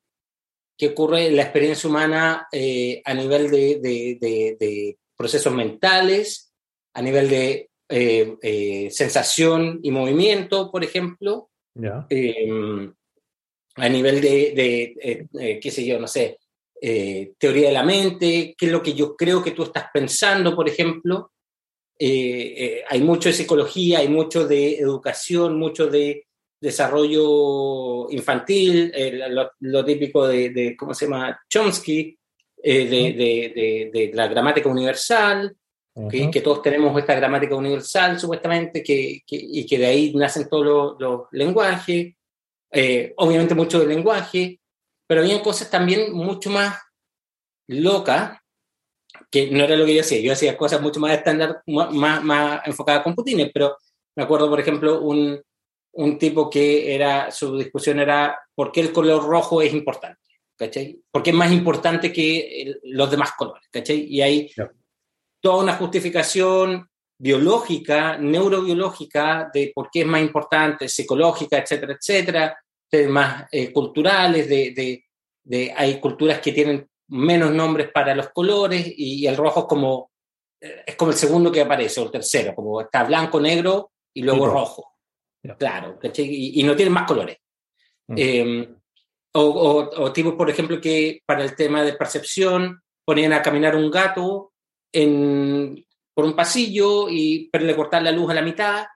que 0.76 0.88
ocurre 0.88 1.28
en 1.28 1.36
la 1.36 1.42
experiencia 1.42 1.88
humana 1.88 2.48
eh, 2.52 3.00
a 3.04 3.14
nivel 3.14 3.50
de, 3.50 4.98
procesos 5.16 5.54
mentales, 5.54 6.52
a 6.92 7.00
nivel 7.00 7.30
de 7.30 7.70
eh, 7.88 8.88
sensación 8.90 9.80
y 9.82 9.90
movimiento, 9.90 10.70
por 10.70 10.84
ejemplo, 10.84 11.50
em, 12.08 12.92
a 13.76 13.88
nivel 13.88 14.20
de, 14.20 15.58
qué 15.60 15.70
sé 15.70 15.84
yo, 15.84 15.98
no 15.98 16.06
sé, 16.06 16.38
teoría 17.38 17.68
de 17.68 17.72
la 17.72 17.82
mente, 17.82 18.54
qué 18.56 18.66
es 18.66 18.72
lo 18.72 18.82
que 18.82 18.94
yo 18.94 19.16
creo 19.16 19.42
que 19.42 19.52
tú 19.52 19.64
estás 19.64 19.86
pensando, 19.92 20.54
por 20.54 20.68
ejemplo. 20.68 21.32
hay 21.98 23.00
mucho 23.02 23.28
de 23.28 23.34
psicología, 23.34 23.98
hay 24.00 24.08
mucho 24.08 24.46
de 24.46 24.78
educación, 24.78 25.58
mucho 25.58 25.86
de 25.86 26.26
desarrollo 26.60 28.10
infantil, 28.10 28.90
eh, 28.94 29.20
lo, 29.60 29.84
típico 29.84 30.26
de, 30.26 30.74
¿cómo 30.78 30.94
se 30.94 31.06
llama? 31.06 31.38
Chomsky, 31.48 32.16
eh, 32.62 33.90
de, 33.92 34.10
la 34.14 34.28
gramática 34.28 34.68
universal, 34.68 35.54
que, 36.10 36.40
todos 36.42 36.62
tenemos 36.62 36.98
esta 36.98 37.14
gramática 37.14 37.56
universal 37.56 38.20
supuestamente, 38.20 38.82
que, 38.82 39.22
y 39.26 39.66
que 39.66 39.78
de 39.78 39.86
ahí 39.86 40.12
nacen 40.14 40.48
todos 40.48 40.96
los, 40.98 41.22
lenguajes, 41.32 42.14
eh, 42.70 43.14
obviamente 43.16 43.54
mucho 43.54 43.78
del 43.78 43.88
lenguaje, 43.88 44.60
pero 45.06 45.22
había 45.22 45.42
cosas 45.42 45.70
también 45.70 46.12
mucho 46.12 46.50
más 46.50 46.78
locas, 47.68 48.38
que 49.30 49.50
no 49.50 49.64
era 49.64 49.76
lo 49.76 49.86
que 49.86 49.94
yo 49.94 50.00
hacía, 50.02 50.20
yo 50.20 50.32
hacía 50.32 50.56
cosas 50.56 50.82
mucho 50.82 51.00
más 51.00 51.12
estándar, 51.12 51.62
más, 51.66 52.22
más 52.22 52.66
enfocadas 52.66 53.02
con 53.02 53.14
Putin, 53.14 53.50
pero 53.52 53.76
me 54.14 54.24
acuerdo, 54.24 54.50
por 54.50 54.60
ejemplo, 54.60 55.00
un, 55.00 55.40
un 55.92 56.18
tipo 56.18 56.50
que 56.50 56.94
era, 56.94 57.30
su 57.30 57.56
discusión 57.56 58.00
era 58.00 58.38
por 58.54 58.70
qué 58.70 58.82
el 58.82 58.92
color 58.92 59.24
rojo 59.24 59.62
es 59.62 59.72
importante, 59.72 60.20
¿cachai? 60.56 61.00
Porque 61.10 61.30
es 61.30 61.36
más 61.36 61.50
importante 61.52 62.12
que 62.12 62.74
los 62.84 63.10
demás 63.10 63.32
colores, 63.36 63.66
¿cachai? 63.70 64.04
Y 64.08 64.20
hay 64.20 64.50
toda 65.46 65.62
una 65.62 65.76
justificación 65.76 66.90
biológica, 67.16 68.18
neurobiológica, 68.18 69.48
de 69.54 69.70
por 69.72 69.88
qué 69.92 70.00
es 70.00 70.06
más 70.06 70.20
importante, 70.20 70.88
psicológica, 70.88 71.58
etcétera, 71.58 71.92
etcétera, 71.92 72.58
temas 72.90 73.44
eh, 73.52 73.72
culturales, 73.72 74.48
de, 74.48 75.04
de, 75.44 75.72
hay 75.76 76.00
culturas 76.00 76.40
que 76.40 76.50
tienen 76.50 76.88
menos 77.10 77.52
nombres 77.52 77.92
para 77.94 78.12
los 78.12 78.30
colores 78.30 78.92
y, 78.96 79.24
el 79.24 79.36
rojo 79.36 79.60
es 79.60 79.66
como, 79.66 80.10
eh, 80.60 80.82
es 80.84 80.96
como 80.96 81.12
el 81.12 81.16
segundo 81.16 81.52
que 81.52 81.60
aparece, 81.60 82.00
o 82.00 82.06
el 82.06 82.10
tercero, 82.10 82.52
como 82.52 82.80
está 82.80 83.04
blanco, 83.04 83.40
negro 83.40 83.92
y 84.12 84.22
luego 84.22 84.48
rojo. 84.48 84.94
Claro, 85.56 86.00
y, 86.16 86.60
no 86.64 86.74
tienen 86.74 86.92
más 86.92 87.06
colores. 87.06 87.36
Mm. 88.08 88.14
Em, 88.18 88.76
o, 89.34 90.12
tipos, 90.12 90.34
por 90.34 90.50
ejemplo, 90.50 90.80
que 90.80 91.22
para 91.24 91.44
el 91.44 91.54
tema 91.54 91.84
de 91.84 91.92
percepción 91.92 92.82
ponían 93.04 93.32
a 93.32 93.42
caminar 93.42 93.76
un 93.76 93.92
gato 93.92 94.50
en, 94.92 95.84
por 96.14 96.24
un 96.24 96.36
pasillo 96.36 97.08
y 97.08 97.48
pero 97.50 97.64
le 97.64 97.76
cortar 97.76 98.02
la 98.02 98.12
luz 98.12 98.30
a 98.30 98.34
la 98.34 98.42
mitad. 98.42 98.86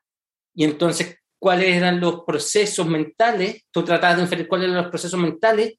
Y 0.55 0.65
entonces, 0.65 1.19
¿cuáles 1.39 1.77
eran 1.77 2.01
los 2.01 2.25
procesos 2.25 2.87
mentales? 2.87 3.65
Tú 3.71 3.85
tratabas 3.85 4.17
de 4.17 4.23
inferir 4.23 4.49
cuáles 4.49 4.69
eran 4.69 4.83
los 4.83 4.91
procesos 4.91 5.21
mentales 5.21 5.75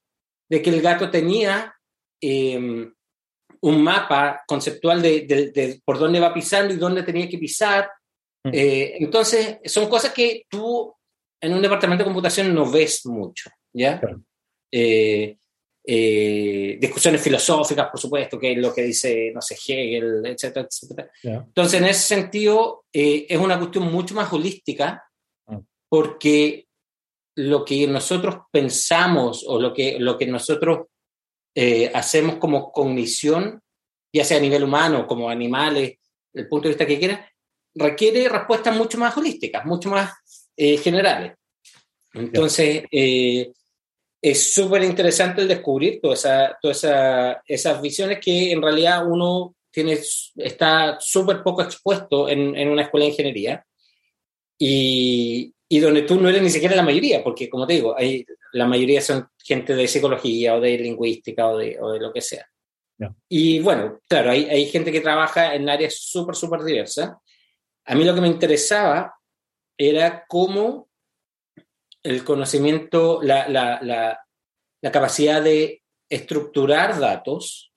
de 0.49 0.61
que 0.61 0.69
el 0.69 0.81
gato 0.81 1.09
tenía 1.09 1.73
em, 2.21 2.93
un 3.61 3.83
mapa 3.83 4.43
conceptual 4.47 5.01
de, 5.01 5.21
de, 5.27 5.81
por 5.85 5.99
dónde 5.99 6.19
va 6.19 6.33
pisando 6.33 6.73
y 6.73 6.77
dónde 6.77 7.03
tenía 7.03 7.29
que 7.29 7.37
pisar 7.37 7.89
eh, 8.45 8.95
entonces, 8.99 9.59
son 9.65 9.89
cosas 9.89 10.13
que 10.13 10.45
tú 10.49 10.93
en 11.39 11.53
un 11.53 11.61
departamento 11.61 12.03
de 12.03 12.07
computación 12.07 12.53
no 12.53 12.69
ves 12.69 13.05
mucho, 13.05 13.49
¿ya? 13.73 14.01
Eh, 14.71 15.37
eh, 15.83 16.77
discusiones 16.79 17.21
filosóficas, 17.21 17.89
por 17.89 17.99
supuesto, 17.99 18.39
que 18.39 18.51
es 18.53 18.57
lo 18.57 18.73
que 18.73 18.83
dice, 18.83 19.31
no 19.33 19.41
sé, 19.41 19.55
Hegel, 19.55 20.25
etcétera, 20.25 20.67
etcétera. 20.69 21.11
Entonces, 21.23 21.81
en 21.81 21.87
ese 21.87 22.01
sentido, 22.01 22.85
es 22.91 23.37
una 23.37 23.57
cuestión 23.57 23.91
mucho 23.91 24.13
más 24.15 24.31
holística, 24.31 25.03
ah. 25.47 25.59
porque 25.89 26.67
lo 27.35 27.65
que 27.65 27.87
nosotros 27.87 28.35
pensamos 28.51 29.43
o 29.47 29.59
lo 29.59 29.73
que, 29.73 29.99
lo 29.99 30.17
que 30.17 30.27
nosotros 30.27 30.87
hacemos 31.93 32.37
como 32.37 32.71
cognición, 32.71 33.61
ya 34.13 34.23
sea 34.23 34.37
a 34.37 34.41
nivel 34.41 34.63
humano, 34.63 35.05
como 35.07 35.29
animales, 35.29 35.97
el 36.33 36.47
punto 36.47 36.67
de 36.67 36.73
vista 36.73 36.85
que 36.85 36.99
quieras, 36.99 37.31
requiere 37.75 38.27
respuestas 38.29 38.75
mucho 38.75 38.97
más 38.97 39.15
holísticas, 39.17 39.65
mucho 39.65 39.89
más 39.89 40.11
eh, 40.55 40.77
generales. 40.77 41.33
Entonces, 42.13 42.83
eh, 42.91 43.51
es 44.21 44.53
súper 44.53 44.83
interesante 44.83 45.41
el 45.41 45.47
descubrir 45.47 45.99
todas 45.99 46.25
esa, 46.63 47.41
esas 47.45 47.81
visiones 47.81 48.19
que 48.19 48.51
en 48.51 48.61
realidad 48.61 49.07
uno 49.07 49.55
tiene, 49.71 49.97
está 50.35 50.97
súper 50.99 51.41
poco 51.41 51.63
expuesto 51.63 52.29
en, 52.29 52.55
en, 52.55 52.69
una 52.69 52.83
escuela 52.83 53.05
de 53.05 53.11
ingeniería. 53.11 53.65
Y, 54.59 55.51
y, 55.67 55.79
donde 55.79 56.03
tú 56.03 56.19
no 56.19 56.29
eres 56.29 56.43
ni 56.43 56.51
siquiera 56.51 56.75
la 56.75 56.83
mayoría, 56.83 57.23
porque 57.23 57.49
como 57.49 57.65
te 57.65 57.73
digo, 57.73 57.97
hay, 57.97 58.23
la 58.53 58.67
mayoría 58.67 59.01
son 59.01 59.27
gente 59.43 59.73
de 59.73 59.87
psicología 59.87 60.55
o 60.55 60.61
de 60.61 60.77
lingüística 60.77 61.47
o 61.47 61.57
de, 61.57 61.79
o 61.81 61.91
de 61.91 61.99
lo 61.99 62.13
que 62.13 62.21
sea. 62.21 62.45
Y 63.27 63.59
bueno, 63.61 63.99
claro, 64.07 64.29
hay, 64.29 64.45
hay 64.45 64.67
gente 64.67 64.91
que 64.91 65.01
trabaja 65.01 65.55
en 65.55 65.67
áreas 65.67 65.95
súper, 65.95 66.35
súper 66.35 66.61
diversas. 66.61 67.11
A 67.85 67.95
mí 67.95 68.03
lo 68.03 68.13
que 68.13 68.21
me 68.21 68.27
interesaba 68.27 69.15
era 69.75 70.23
cómo 70.27 70.90
el 72.03 72.23
conocimiento, 72.23 73.21
la, 73.21 74.19
capacidad 74.81 75.41
de 75.41 75.83
estructurar 76.09 76.99
datos, 76.99 77.71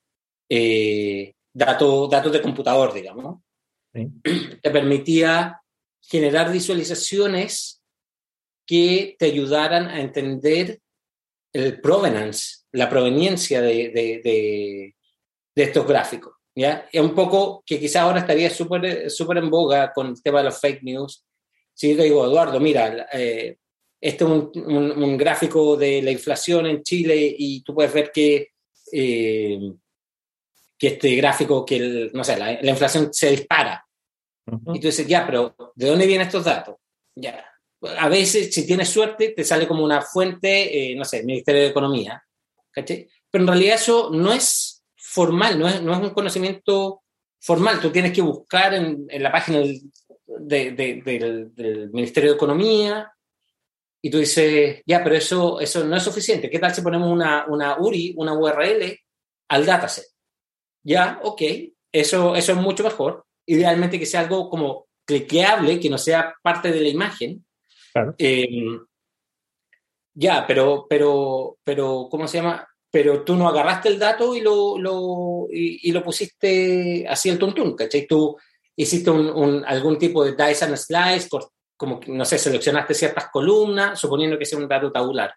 eh, 0.49 1.35
datos 1.53 2.33
de 2.33 2.43
computador, 2.43 2.93
digamos, 2.93 3.43
te 3.93 4.71
permitía 4.71 5.61
generar 6.01 6.51
visualizaciones 6.51 7.83
que 8.67 9.15
te 9.19 9.27
ayudaran 9.27 9.89
a 9.89 10.01
entender 10.01 10.81
el 11.53 11.81
provenance, 11.81 12.65
la 12.73 12.89
proveniencia 12.89 13.61
de 13.61 14.95
estos 15.55 15.87
gráficos. 15.87 16.35
¿ya? 16.55 16.89
Es 16.93 17.01
un 17.01 17.15
poco 17.15 17.63
que 17.67 17.81
quizás 17.81 18.03
ahora 18.03 18.21
estaría 18.21 18.51
súper 18.51 19.11
súper 19.11 19.39
en 19.39 19.51
boga 19.51 19.93
con 19.93 20.09
el 20.09 20.23
tema 20.23 20.39
de 20.39 20.45
los 20.45 20.61
fake 20.61 20.83
news. 20.83 21.25
Si 21.73 21.91
yo 21.91 21.97
te 21.97 22.05
digo, 22.05 22.25
Eduardo, 22.25 22.61
mira, 22.61 23.09
eh, 23.13 23.59
este 24.05 24.23
es 24.23 24.31
un, 24.31 25.03
un, 25.03 25.17
gráfico 25.17 25.79
de 25.79 26.03
la 26.03 26.11
inflación 26.11 26.67
en 26.67 26.83
Chile 26.83 27.35
y 27.39 27.63
tú 27.63 27.75
puedes 27.75 27.91
ver 27.91 28.13
que, 28.13 28.51
eh, 28.93 29.59
que 30.79 30.87
este 30.89 31.17
gráfico, 31.17 31.65
que 31.65 32.11
no 32.13 32.23
sé, 32.23 32.37
la, 32.37 32.71
inflación 32.71 33.15
se 33.15 33.31
dispara. 33.31 33.83
Y 34.75 34.79
tú 34.79 34.89
dices, 34.89 35.07
ya, 35.07 35.25
pero 35.25 35.57
¿de 35.75 35.89
dónde 35.89 36.07
vienen 36.07 36.27
estos 36.27 36.45
datos? 36.45 36.77
Ya. 37.15 37.47
A 37.99 38.11
veces, 38.11 38.55
si 38.55 38.67
tienes 38.67 38.91
suerte, 38.91 39.31
te 39.31 39.43
sale 39.43 39.67
como 39.67 39.83
una 39.83 40.03
fuente, 40.03 40.93
eh, 40.93 40.95
no 40.95 41.07
sé, 41.07 41.25
Ministerio 41.25 41.63
de 41.63 41.69
Economía. 41.69 42.23
¿cachai? 42.73 43.09
Pero 43.31 43.45
en 43.45 43.49
realidad 43.49 43.77
eso 43.77 44.11
no 44.13 44.35
es 44.35 44.85
formal, 44.97 45.59
no 45.59 45.67
es, 45.67 45.81
no 45.81 45.95
es 45.95 46.01
un 46.01 46.11
conocimiento 46.11 47.05
formal. 47.41 47.81
Tú 47.81 47.91
tienes 47.91 48.13
que 48.13 48.21
buscar 48.21 48.75
en, 48.75 49.07
en 49.09 49.23
la 49.23 49.33
página 49.33 49.61
del, 49.61 50.77
del, 50.77 51.91
Ministerio 51.91 52.33
de 52.33 52.37
Economía 52.37 53.14
y 54.05 54.11
tú 54.11 54.19
dices, 54.19 54.83
ya, 54.85 55.03
pero 55.03 55.17
eso, 55.17 55.59
eso 55.61 55.83
no 55.83 55.97
es 55.97 56.03
suficiente. 56.03 56.51
¿Qué 56.51 56.59
tal 56.59 56.75
si 56.75 56.83
ponemos 56.83 57.11
una, 57.11 57.47
una 57.49 57.79
URI, 57.81 58.13
una 58.19 58.35
URL 58.35 58.99
al 59.49 59.65
dataset? 59.65 60.05
Ya, 60.83 61.21
ok, 61.23 61.41
eso, 61.91 62.37
eso 62.37 62.53
es 62.53 62.59
mucho 62.59 62.85
mejor. 62.85 63.25
Idealmente 63.47 63.99
que 63.99 64.05
sea 64.05 64.21
algo 64.21 64.51
como 64.51 64.89
cliqueable, 65.07 65.81
que 65.81 65.89
no 65.89 65.97
sea 65.97 66.35
parte 66.43 66.71
de 66.71 66.83
la 66.83 66.89
imagen. 66.89 67.47
Em, 68.19 68.79
ya, 70.13 70.47
pero, 70.47 70.85
pero, 70.87 71.57
pero, 71.65 72.07
¿cómo 72.11 72.29
se 72.29 72.37
llama? 72.37 72.69
pero 72.91 73.25
tú 73.25 73.37
no 73.37 73.49
agarraste 73.49 73.89
el 73.89 73.99
dato 73.99 74.37
y 74.37 74.43
lo, 74.43 74.79
lo, 74.79 75.49
y, 75.51 75.91
lo 75.91 76.05
pusiste 76.05 77.07
así 77.09 77.31
el 77.31 77.39
tuntún, 77.39 77.75
¿cachai? 77.75 78.07
Tú 78.07 78.37
hiciste 78.77 79.11
un, 79.11 79.65
algún 79.65 79.99
tipo 79.99 80.23
de 80.23 80.33
dice 80.33 80.67
and 80.67 80.77
slice, 80.77 81.29
como, 81.85 82.01
no 82.09 82.25
sé, 82.25 82.39
seleccionaste 82.39 82.95
ciertas 82.95 83.29
columnas, 83.31 83.99
suponiendo 83.99 84.39
que 84.39 84.45
sea 84.45 84.59
un 84.59 84.69
dato 84.69 84.91
tabular. 84.91 85.35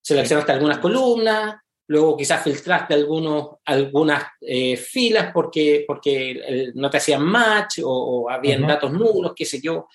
Seleccionaste 0.00 0.52
algunas 0.52 0.78
columnas, 0.78 1.56
luego 1.90 2.16
quizás 2.16 2.42
filtraste 2.42 2.94
algunos, 2.94 3.56
algunas 3.64 4.24
eh, 4.40 4.76
filas 4.76 5.32
porque, 5.34 5.84
porque 5.86 6.70
no 6.74 6.88
te 6.88 6.98
hacían 6.98 7.24
match 7.24 7.80
o, 7.82 8.30
habían 8.30 8.66
datos 8.66 8.92
nulos, 8.92 9.32
qué 9.34 9.44
sé 9.44 9.60
yo. 9.60 9.88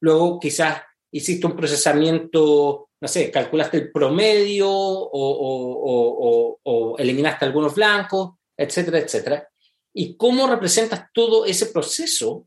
luego 0.00 0.40
quizás 0.40 0.80
hiciste 1.10 1.46
un 1.46 1.54
procesamiento, 1.54 2.88
no 2.98 3.08
sé, 3.08 3.30
calculaste 3.30 3.76
el 3.76 3.92
promedio 3.92 4.70
o, 4.70 6.56
eliminaste 6.98 7.44
algunos 7.44 7.74
blancos, 7.74 8.30
etcétera, 8.56 9.00
etcétera. 9.00 9.46
Y 9.94 10.16
cómo 10.16 10.46
representas 10.46 11.04
todo 11.12 11.44
ese 11.44 11.66
proceso 11.66 12.46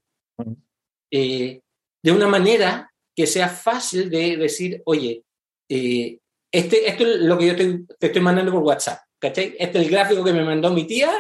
eh, 1.12 1.62
de 2.02 2.12
una 2.12 2.28
manera 2.28 2.92
que 3.16 3.26
sea 3.26 3.48
fácil 3.48 4.10
de 4.10 4.38
decir, 4.38 4.82
oye, 4.86 5.24
eh, 5.70 6.20
este, 6.52 6.88
esto 6.88 7.06
es 7.06 7.20
lo 7.22 7.38
que 7.38 7.48
yo 7.48 7.56
te, 7.56 8.08
estoy 8.08 8.22
mandando 8.22 8.52
por 8.52 8.64
WhatsApp, 8.64 9.00
¿cachai? 9.20 9.56
Este 9.58 9.80
es 9.80 9.86
el 9.86 9.92
gráfico 9.92 10.24
que 10.24 10.34
me 10.34 10.44
mandó 10.44 10.72
mi 10.72 10.86
tía 10.86 11.12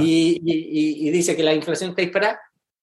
y, 0.00 1.10
dice 1.10 1.36
que 1.36 1.42
la 1.42 1.54
inflación 1.54 1.90
está 1.90 2.02
disparada. 2.02 2.40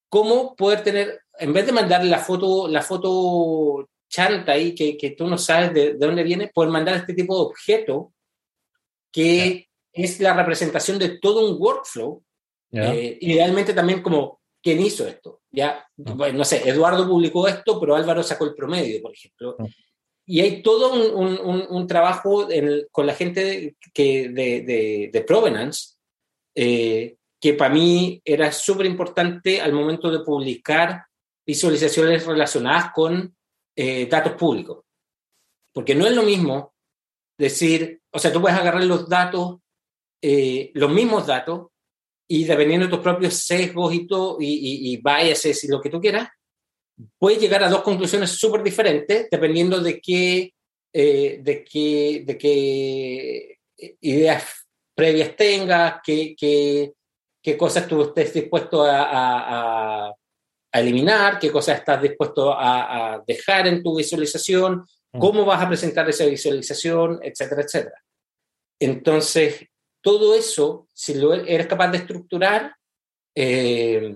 ¿Cómo 0.09 0.55
poder 0.55 0.83
tener, 0.83 1.21
en 1.39 1.53
vez 1.53 1.65
de 1.65 1.71
mandarle 1.71 2.09
la 2.09 2.19
foto, 2.19 2.67
la 2.67 2.81
foto 2.81 3.89
chanta 4.09 4.53
ahí, 4.53 4.75
que, 4.75 4.95
que 4.95 5.11
tú 5.11 5.27
no 5.27 5.37
sabes 5.37 5.73
de, 5.73 5.93
dónde 5.95 6.23
viene, 6.23 6.51
poder 6.53 6.71
mandar 6.71 6.95
este 6.95 7.13
tipo 7.13 7.35
de 7.35 7.41
objeto 7.41 8.13
que 9.11 9.67
es 9.91 10.19
la 10.19 10.33
representación 10.33 10.97
de 10.97 11.19
todo 11.19 11.49
un 11.49 11.61
workflow. 11.61 12.23
Eh, 12.71 13.19
idealmente 13.21 13.71
también 13.73 14.01
como 14.01 14.41
quién 14.61 14.81
hizo 14.81 15.07
esto. 15.07 15.42
Ya, 15.55 15.87
bueno, 15.95 16.39
no 16.39 16.45
sé, 16.45 16.67
Eduardo 16.67 17.07
publicó 17.07 17.47
esto, 17.47 17.79
pero 17.79 17.95
Álvaro 17.95 18.23
sacó 18.23 18.45
el 18.45 18.55
promedio, 18.55 18.99
por 19.01 19.13
ejemplo. 19.13 19.55
Y 20.25 20.41
hay 20.41 20.63
todo 20.63 20.93
un, 20.93 21.39
un, 21.39 21.65
un 21.69 21.87
trabajo 21.87 22.47
con 22.91 23.05
la 23.05 23.13
gente 23.13 23.75
que, 23.93 24.29
de, 24.29 24.61
de, 24.61 25.09
de 25.13 25.21
Provenance, 25.21 25.95
eh, 26.55 27.17
que 27.39 27.53
para 27.53 27.73
mí 27.73 28.21
era 28.25 28.51
súper 28.51 28.87
importante 28.87 29.61
al 29.61 29.73
momento 29.73 30.09
de 30.09 30.23
publicar 30.23 31.05
visualizaciones 31.45 32.25
relacionadas 32.25 32.91
con 32.93 33.35
eh, 33.75 34.07
datos 34.07 34.33
públicos. 34.33 34.85
Porque 35.71 35.93
no 35.93 36.07
es 36.07 36.15
lo 36.15 36.23
mismo 36.23 36.73
decir, 37.37 38.01
o 38.11 38.17
sea, 38.17 38.31
tú 38.31 38.41
puedes 38.41 38.57
agarrar 38.57 38.83
los 38.85 39.07
datos, 39.09 39.57
eh, 40.21 40.71
los 40.73 40.89
mismos 40.91 41.27
datos, 41.27 41.67
y 42.27 42.45
dependiendo 42.45 42.87
de 42.87 42.91
tus 42.91 43.01
propios 43.01 43.35
sesgos 43.35 43.93
y, 43.93 44.07
todo, 44.07 44.37
y, 44.39 44.93
y, 44.93 44.97
biases 44.97 45.63
y 45.63 45.67
lo 45.67 45.81
que 45.81 45.89
tú 45.89 45.99
quieras, 45.99 46.29
puedes 47.17 47.39
llegar 47.39 47.63
a 47.63 47.69
dos 47.69 47.81
conclusiones 47.81 48.31
súper 48.31 48.63
diferentes 48.63 49.27
dependiendo 49.29 49.79
de 49.79 49.99
qué, 49.99 50.53
de 50.93 51.65
qué, 51.69 52.23
de 52.25 52.37
qué 52.37 53.57
ideas 54.01 54.65
previas 54.95 55.35
tengas, 55.35 55.95
qué, 56.03 56.35
qué, 56.37 56.93
qué 57.41 57.57
cosas 57.57 57.87
tú 57.87 58.01
estés 58.01 58.33
dispuesto 58.33 58.83
a, 58.83 59.03
a, 59.03 60.13
a, 60.71 60.79
eliminar, 60.79 61.39
qué 61.39 61.51
cosas 61.51 61.79
estás 61.79 62.01
dispuesto 62.01 62.53
a, 62.57 63.21
dejar 63.27 63.67
en 63.67 63.83
tu 63.83 63.97
visualización, 63.97 64.85
mm. 65.11 65.19
cómo 65.19 65.45
vas 65.45 65.61
a 65.61 65.67
presentar 65.67 66.07
esa 66.09 66.25
visualización, 66.25 67.19
etcétera, 67.21 67.63
etcétera. 67.63 68.03
Entonces, 68.79 69.65
todo 70.03 70.35
eso, 70.35 70.87
si 70.93 71.15
lo 71.15 71.33
eres 71.33 71.65
capaz 71.65 71.89
de 71.89 71.97
estructurar, 71.97 72.75
eh, 73.33 74.15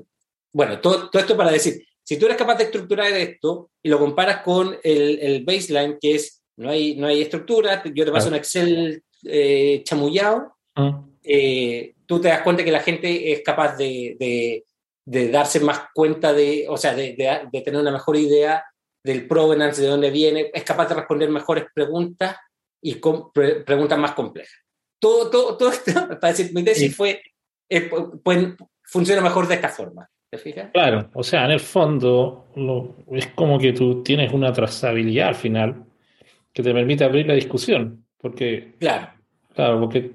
bueno, 0.53 0.79
todo, 0.79 1.09
todo, 1.09 1.19
esto 1.19 1.35
para 1.35 1.51
decir, 1.51 1.83
si 2.03 2.19
tú 2.19 2.25
eres 2.25 2.37
capaz 2.37 2.55
de 2.55 2.65
estructurar 2.65 3.11
esto 3.13 3.71
y 3.81 3.89
lo 3.89 3.97
comparas 3.97 4.43
con 4.43 4.77
el, 4.83 5.19
el 5.19 5.43
baseline, 5.43 5.97
que 5.99 6.15
es, 6.15 6.43
no 6.57 6.69
hay, 6.69 6.95
no 6.95 7.07
hay 7.07 7.23
estructura, 7.23 7.81
yo 7.83 8.05
te 8.05 8.11
paso 8.11 8.27
un 8.29 8.35
Excel 8.35 9.03
eh, 9.23 9.81
chamullado, 9.83 10.57
Ah. 10.77 11.03
Eh, 11.23 11.95
tú 12.05 12.21
te 12.21 12.27
das 12.27 12.43
cuenta 12.43 12.63
que 12.63 12.71
la 12.71 12.81
gente 12.81 13.31
es 13.33 13.41
capaz 13.41 13.75
de, 13.75 14.63
de, 15.03 15.31
darse 15.31 15.59
más 15.59 15.81
cuenta 15.93 16.31
de, 16.31 16.67
o 16.69 16.77
sea, 16.77 16.93
de, 16.93 17.15
de, 17.51 17.61
tener 17.61 17.81
una 17.81 17.91
mejor 17.91 18.15
idea 18.15 18.63
del 19.03 19.27
provenance, 19.27 19.81
de 19.81 19.87
dónde 19.87 20.11
viene, 20.11 20.51
es 20.53 20.63
capaz 20.63 20.87
de 20.87 20.95
responder 20.95 21.29
mejores 21.29 21.65
preguntas 21.73 22.37
y 22.79 22.99
con, 22.99 23.31
preguntas 23.33 23.97
más 23.97 24.11
complejas. 24.11 24.55
Todo, 24.99 25.29
todo, 25.29 25.57
todo 25.57 25.71
esto, 25.71 25.91
para 26.19 26.33
decir, 26.33 26.51
mi 26.53 26.63
tesis 26.63 26.95
fue, 26.95 27.21
eh, 27.69 27.89
pues, 28.23 28.47
funciona 28.83 29.21
mejor 29.21 29.47
de 29.47 29.55
esta 29.55 29.69
forma. 29.69 30.09
¿Te 30.29 30.37
fijas? 30.37 30.71
Claro, 30.73 31.09
o 31.13 31.23
sea, 31.23 31.45
en 31.45 31.51
el 31.51 31.61
fondo 31.61 32.47
es 33.11 33.27
como 33.27 33.57
que 33.57 33.71
tú 33.71 34.03
tienes 34.03 34.33
una 34.33 34.51
trazabilidad 34.51 35.29
al 35.29 35.35
final 35.35 35.85
que 36.51 36.61
te 36.61 36.73
permite 36.73 37.05
abrir 37.05 37.25
la 37.27 37.33
discusión, 37.33 38.05
porque 38.17 38.73
claro. 38.77 39.17
Claro, 39.57 39.79
porque, 39.79 40.11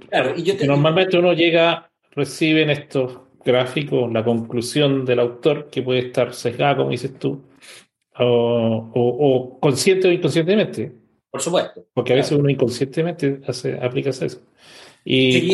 normalmente 0.65 1.19
uno 1.19 1.33
llega, 1.33 1.91
recibe 2.13 2.63
en 2.63 2.71
estos 2.71 3.19
gráficos 3.45 4.13
la 4.13 4.23
conclusión 4.23 5.05
del 5.05 5.19
autor 5.19 5.69
que 5.69 5.83
puede 5.83 5.99
estar 5.99 6.33
sesgada, 6.33 6.77
como 6.77 6.91
dices 6.91 7.19
tú, 7.19 7.43
o, 8.21 9.59
consciente 9.61 10.07
o 10.07 10.13
inconscientemente. 10.13 10.93
Por 11.33 11.41
supuesto. 11.41 11.87
Porque 11.95 12.13
a 12.13 12.17
veces 12.17 12.39
uno 12.39 12.51
inconscientemente 12.51 13.41
hace, 13.49 13.79
aplica 13.81 14.11
eso. 14.11 14.43
Y 15.03 15.51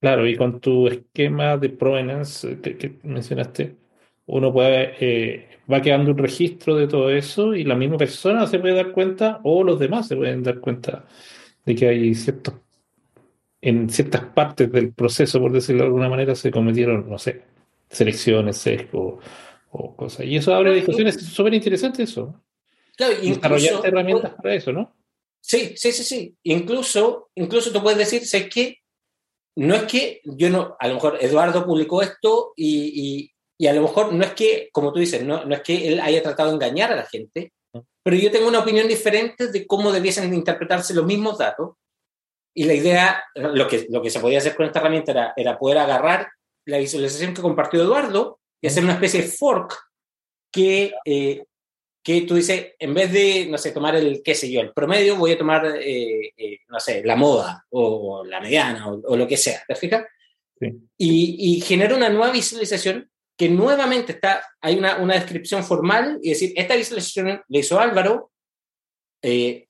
claro, 0.00 0.26
y 0.26 0.36
con 0.36 0.58
tu 0.58 0.88
esquema 0.88 1.58
de 1.58 1.68
provenance 1.68 2.50
eh, 2.50 2.76
que, 2.78 2.98
mencionaste, 3.02 3.76
uno 4.24 4.50
puede, 4.50 4.94
eh, 4.98 5.48
va 5.70 5.82
quedando 5.82 6.12
un 6.12 6.18
registro 6.18 6.76
de 6.76 6.88
todo 6.88 7.10
eso 7.10 7.54
y 7.54 7.64
la 7.64 7.76
misma 7.76 7.98
persona 7.98 8.46
se 8.46 8.58
puede 8.58 8.74
dar 8.74 8.92
cuenta 8.92 9.40
o 9.44 9.62
los 9.62 9.78
demás 9.78 10.08
se 10.08 10.16
pueden 10.16 10.42
dar 10.42 10.60
cuenta 10.60 11.04
de 11.66 11.74
que 11.74 11.86
hay 11.86 12.14
ciertos 12.14 12.54
en 13.60 13.90
ciertas 13.90 14.24
partes 14.24 14.72
del 14.72 14.94
proceso, 14.94 15.38
por 15.38 15.52
decirlo 15.52 15.82
de 15.82 15.88
alguna 15.88 16.08
manera, 16.08 16.34
se 16.34 16.50
cometieron, 16.50 17.10
no 17.10 17.18
sé, 17.18 17.42
selecciones, 17.90 18.66
o 18.94 19.94
cosas. 19.94 20.24
Y 20.24 20.36
eso 20.36 20.54
abre 20.54 20.74
discusiones, 20.74 21.16
es 21.16 21.26
súper 21.26 21.52
interesante 21.52 22.02
eso. 22.02 22.34
Claro, 23.00 23.14
Desarrollar 23.18 23.86
herramientas 23.86 24.34
para 24.34 24.54
eso, 24.54 24.72
¿no? 24.72 24.94
Sí, 25.40 25.72
sí, 25.74 25.90
sí, 25.90 26.04
sí. 26.04 26.36
Incluso, 26.42 27.30
incluso 27.34 27.72
tú 27.72 27.82
puedes 27.82 27.98
decir, 27.98 28.26
sé 28.26 28.46
que 28.46 28.76
no 29.56 29.74
es 29.74 29.84
que 29.84 30.20
yo 30.24 30.50
no, 30.50 30.76
a 30.78 30.86
lo 30.86 30.94
mejor 30.96 31.16
Eduardo 31.18 31.64
publicó 31.64 32.02
esto 32.02 32.52
y, 32.56 33.32
y, 33.58 33.66
a 33.66 33.72
lo 33.72 33.80
mejor 33.80 34.12
no 34.12 34.22
es 34.22 34.34
que, 34.34 34.68
como 34.70 34.92
tú 34.92 34.98
dices, 34.98 35.24
no, 35.24 35.46
no 35.46 35.54
es 35.54 35.62
que 35.62 35.88
él 35.88 35.98
haya 36.00 36.22
tratado 36.22 36.50
de 36.50 36.56
engañar 36.56 36.92
a 36.92 36.96
la 36.96 37.06
gente, 37.06 37.54
pero 38.02 38.16
yo 38.16 38.30
tengo 38.30 38.48
una 38.48 38.58
opinión 38.58 38.86
diferente 38.86 39.48
de 39.48 39.66
cómo 39.66 39.92
debiesen 39.92 40.34
interpretarse 40.34 40.92
los 40.92 41.06
mismos 41.06 41.38
datos 41.38 41.76
y 42.54 42.64
la 42.64 42.74
idea, 42.74 43.24
lo 43.34 43.66
que, 43.66 43.86
lo 43.88 44.02
que 44.02 44.10
se 44.10 44.20
podía 44.20 44.38
hacer 44.38 44.54
con 44.54 44.66
esta 44.66 44.80
herramienta 44.80 45.12
era, 45.12 45.32
era 45.36 45.58
poder 45.58 45.78
agarrar 45.78 46.28
la 46.66 46.76
visualización 46.76 47.32
que 47.32 47.40
compartió 47.40 47.80
Eduardo 47.80 48.40
y 48.60 48.66
hacer 48.66 48.84
una 48.84 48.92
especie 48.92 49.22
de 49.22 49.28
fork 49.28 49.74
que, 50.52 50.92
eh, 51.06 51.44
que 52.02 52.22
tú 52.22 52.34
dices, 52.34 52.72
en 52.78 52.94
vez 52.94 53.12
de, 53.12 53.46
no 53.50 53.58
sé, 53.58 53.72
tomar 53.72 53.94
el, 53.96 54.22
qué 54.22 54.34
sé 54.34 54.50
yo, 54.50 54.60
el 54.60 54.72
promedio, 54.72 55.16
voy 55.16 55.32
a 55.32 55.38
tomar, 55.38 55.66
eh, 55.66 56.32
eh, 56.36 56.58
no 56.68 56.80
sé, 56.80 57.02
la 57.04 57.16
moda 57.16 57.66
o, 57.70 58.24
la 58.24 58.40
mediana 58.40 58.88
o, 58.88 59.16
lo 59.16 59.26
que 59.26 59.36
sea, 59.36 59.62
¿te 59.66 59.74
fijas? 59.74 60.04
Y, 60.60 61.56
y, 61.56 61.60
genera 61.62 61.96
una 61.96 62.10
nueva 62.10 62.30
visualización 62.30 63.10
que 63.36 63.48
nuevamente 63.48 64.12
está, 64.12 64.42
hay 64.60 64.76
una, 64.76 64.98
una 64.98 65.14
descripción 65.14 65.64
formal 65.64 66.18
y 66.22 66.30
decir, 66.30 66.52
esta 66.56 66.76
visualización 66.76 67.40
le 67.48 67.58
hizo 67.58 67.80
Álvaro, 67.80 68.30
eh, 69.22 69.66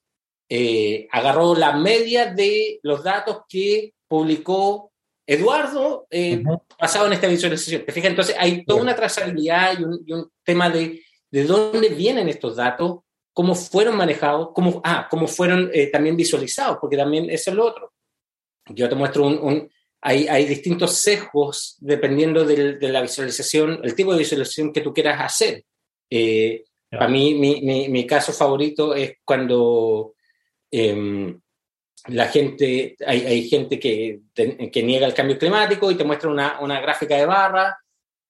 eh, 0.48 1.06
agarró 1.12 1.54
la 1.54 1.76
media 1.76 2.26
de 2.34 2.80
los 2.82 3.04
datos 3.04 3.42
que 3.48 3.94
publicó 4.08 4.90
Eduardo 5.24 6.08
eh, 6.10 6.42
basado 6.80 7.06
en 7.06 7.12
esta 7.12 7.28
visualización. 7.28 7.84
¿Te 7.86 7.92
fijas? 7.92 8.10
Entonces 8.10 8.34
hay 8.36 8.64
toda 8.64 8.82
una 8.82 8.96
trazabilidad 8.96 9.78
y 9.78 9.84
un, 9.84 10.32
tema 10.42 10.68
de, 10.68 11.00
de 11.30 11.44
dónde 11.44 11.88
vienen 11.90 12.28
estos 12.28 12.56
datos, 12.56 13.00
cómo 13.32 13.54
fueron 13.54 13.96
manejados, 13.96 14.50
cómo, 14.54 14.80
ah, 14.84 15.06
cómo 15.10 15.26
fueron 15.26 15.70
eh, 15.72 15.86
también 15.86 16.16
visualizados, 16.16 16.78
porque 16.80 16.96
también 16.96 17.30
eso 17.30 17.50
es 17.50 17.56
lo 17.56 17.66
otro. 17.66 17.92
Yo 18.66 18.88
te 18.88 18.94
muestro 18.94 19.26
un... 19.26 19.70
hay, 20.00 20.28
hay, 20.28 20.44
distintos 20.44 20.94
sesgos 20.94 21.76
dependiendo 21.80 22.44
de 22.44 22.88
la 22.88 23.02
visualización, 23.02 23.80
el 23.82 23.94
tipo 23.94 24.12
de 24.12 24.18
visualización 24.18 24.72
que 24.72 24.80
tú 24.80 24.92
quieras 24.92 25.20
hacer. 25.20 25.64
Eh, 26.08 26.64
Para 26.90 27.08
mí, 27.08 27.34
mi, 27.34 27.60
mi, 27.62 27.88
mi, 27.88 28.06
caso 28.06 28.32
favorito 28.32 28.94
es 28.94 29.14
cuando 29.24 30.14
Em, 30.70 31.40
la 32.08 32.28
gente, 32.28 32.96
hay, 33.04 33.26
hay 33.26 33.48
gente 33.48 33.78
que, 33.78 34.20
que, 34.34 34.82
niega 34.82 35.06
el 35.06 35.14
cambio 35.14 35.38
climático 35.38 35.90
y 35.90 35.96
te 35.96 36.04
muestra 36.04 36.30
una, 36.30 36.60
una 36.60 36.80
gráfica 36.80 37.16
de 37.16 37.26
barras 37.26 37.74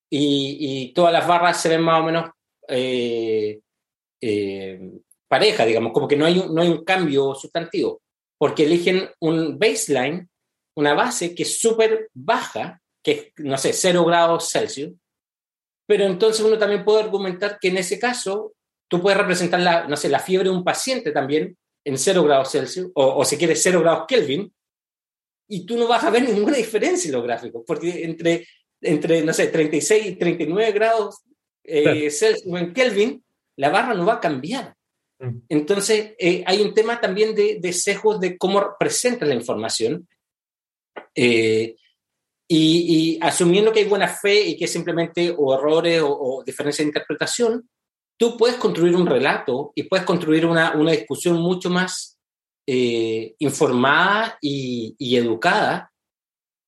y, 0.09 0.57
y, 0.59 0.93
todas 0.95 1.13
las 1.13 1.27
barras 1.27 1.61
se 1.61 1.69
ven 1.69 1.83
más 1.83 2.01
o 2.01 2.05
menos 2.05 2.31
eh, 2.71 3.61
eh, 4.21 4.91
pareja, 5.29 5.65
digamos, 5.65 5.93
como 5.93 6.09
que 6.09 6.17
no 6.17 6.27
hay, 6.27 6.39
un, 6.39 6.55
no 6.55 6.63
hay 6.63 6.69
un 6.69 6.85
cambio 6.85 7.35
sustantivo, 7.35 8.03
porque 8.39 8.65
eligen 8.65 9.11
un 9.21 9.59
baseline, 9.59 10.29
una 10.77 10.95
base 10.95 11.35
que 11.35 11.45
es 11.45 11.59
súper 11.59 12.11
baja, 12.15 12.81
que 13.03 13.13
es, 13.13 13.45
no 13.45 13.57
sé, 13.57 13.73
0 13.73 14.05
grados 14.05 14.51
Celsius, 14.51 14.93
pero 15.87 16.05
entonces 16.05 16.45
uno 16.45 16.59
también 16.59 16.85
puede 16.85 17.03
argumentar 17.03 17.59
que 17.61 17.69
en 17.69 17.79
ese 17.79 17.99
caso 17.99 18.55
tú 18.89 19.01
puedes 19.01 19.19
representar 19.19 19.61
la, 19.61 19.87
no 19.87 19.97
sé, 19.97 20.09
la 20.09 20.19
fiebre 20.19 20.49
de 20.49 20.55
un 20.55 20.65
paciente 20.65 21.13
también 21.13 21.57
en 21.85 21.99
0 21.99 22.25
grados 22.25 22.51
Celsius, 22.51 22.91
o, 22.95 23.25
si 23.25 23.37
quieres 23.37 23.63
0 23.63 23.81
grados 23.81 24.05
Kelvin, 24.07 24.53
y 25.49 25.67
tú 25.67 25.77
no 25.77 25.89
vas 25.89 26.05
a 26.05 26.11
ver 26.11 26.23
ninguna 26.23 26.57
diferencia 26.57 27.09
en 27.09 27.15
los 27.15 27.25
gráficos, 27.25 27.65
porque 27.67 28.05
entre, 28.05 28.47
entre 28.81 29.23
no 29.23 29.33
sé, 29.33 29.49
36 29.49 30.07
y 30.07 30.17
39 30.17 30.73
grados 30.73 31.23
eh, 31.65 32.11
Celsius 32.11 32.59
en 32.59 32.73
Kelvin, 32.73 33.25
la 33.57 33.71
barra 33.71 33.95
no 33.95 34.07
va 34.07 34.15
a 34.15 34.21
cambiar. 34.21 34.75
Mm. 35.19 35.39
Entonces, 35.49 36.15
eh, 36.19 36.43
hay 36.47 36.63
un 36.63 36.75
tema 36.75 37.01
también 37.01 37.35
de, 37.35 37.59
de 37.61 37.73
sesgos 37.73 38.21
de 38.21 38.37
cómo 38.39 38.75
presenta 38.79 39.27
la 39.27 39.35
información. 39.35 40.09
Eh, 41.15 41.77
y, 42.49 43.15
y, 43.15 43.19
asumiendo 43.21 43.73
que 43.73 43.81
hay 43.81 43.89
buena 43.89 44.09
fe 44.09 44.41
y 44.49 44.57
que 44.57 44.67
simplemente 44.67 45.33
o 45.37 45.55
errores 45.55 46.03
o, 46.03 46.11
o 46.11 46.43
diferencias 46.45 46.85
de 46.85 46.89
interpretación, 46.89 47.69
tú 48.19 48.37
puedes 48.37 48.57
construir 48.57 48.97
un 48.97 49.07
relato 49.07 49.73
y 49.75 49.85
puedes 49.85 50.05
construir 50.05 50.45
una, 50.47 50.73
una 50.73 50.91
discusión 50.91 51.41
mucho 51.41 51.71
más 51.71 52.19
eh, 52.67 53.35
informada 53.39 54.39
y, 54.41 54.95
y, 54.99 55.17
educada 55.17 55.90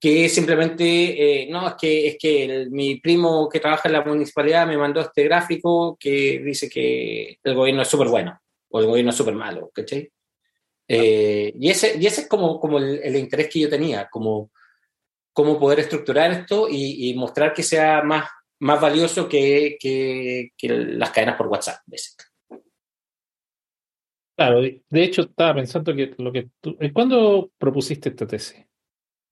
que 0.02 0.28
simplemente, 0.28 1.44
eh, 1.44 1.48
no, 1.48 1.68
es 1.68 1.74
que, 1.80 2.08
es 2.08 2.16
que 2.18 2.44
el, 2.44 2.70
mi 2.72 2.96
primo 2.96 3.48
que 3.48 3.60
trabaja 3.60 3.88
en 3.88 3.92
la 3.92 4.04
municipalidad 4.04 4.66
me 4.66 4.76
mandó 4.76 5.00
este 5.00 5.22
gráfico 5.22 5.96
que 5.96 6.40
dice 6.44 6.68
que 6.68 7.38
el 7.40 7.54
gobierno 7.54 7.82
es 7.82 7.88
súper 7.88 8.08
bueno 8.08 8.36
o 8.70 8.80
el 8.80 8.86
gobierno 8.86 9.12
es 9.12 9.16
súper 9.16 9.34
malo, 9.34 9.70
¿cachai? 9.72 10.10
Eh, 10.88 11.52
y, 11.56 11.70
ese, 11.70 11.96
y 12.00 12.04
ese 12.04 12.22
es 12.22 12.26
como, 12.26 12.58
como 12.58 12.78
el, 12.78 12.98
el, 13.00 13.14
interés 13.14 13.48
que 13.48 13.60
yo 13.60 13.70
tenía, 13.70 14.08
como 14.10 14.50
cómo 15.32 15.56
poder 15.60 15.78
estructurar 15.78 16.32
esto 16.32 16.66
y, 16.68 17.08
y 17.08 17.14
mostrar 17.14 17.54
que 17.54 17.62
sea 17.62 18.02
más, 18.02 18.28
más 18.58 18.80
valioso 18.80 19.28
que, 19.28 19.76
que, 19.78 20.50
que 20.58 20.68
las 20.68 21.10
cadenas 21.10 21.36
por 21.36 21.46
WhatsApp. 21.46 21.80
Básicamente. 21.86 22.24
Claro, 24.34 24.62
de 24.62 25.04
hecho 25.04 25.22
estaba 25.22 25.54
pensando 25.54 25.94
que 25.94 26.12
lo 26.18 26.32
que 26.32 26.48
tú... 26.60 26.76
¿Cuándo 26.92 27.52
propusiste 27.56 28.08
esta 28.08 28.26
tesis? 28.26 28.66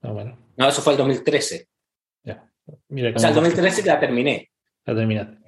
No, 0.03 0.15
bueno. 0.15 0.39
no 0.57 0.69
eso 0.69 0.83
fue 0.83 0.95
el 0.95 0.99
2013. 0.99 1.69
Ya. 2.25 2.51
Mira 2.89 3.13
o 3.15 3.19
sea, 3.19 3.31
el 3.31 3.35
2013 3.35 3.85
la 3.85 4.01
terminé. 4.01 4.51
La 4.85 4.95
terminaste. 4.95 5.39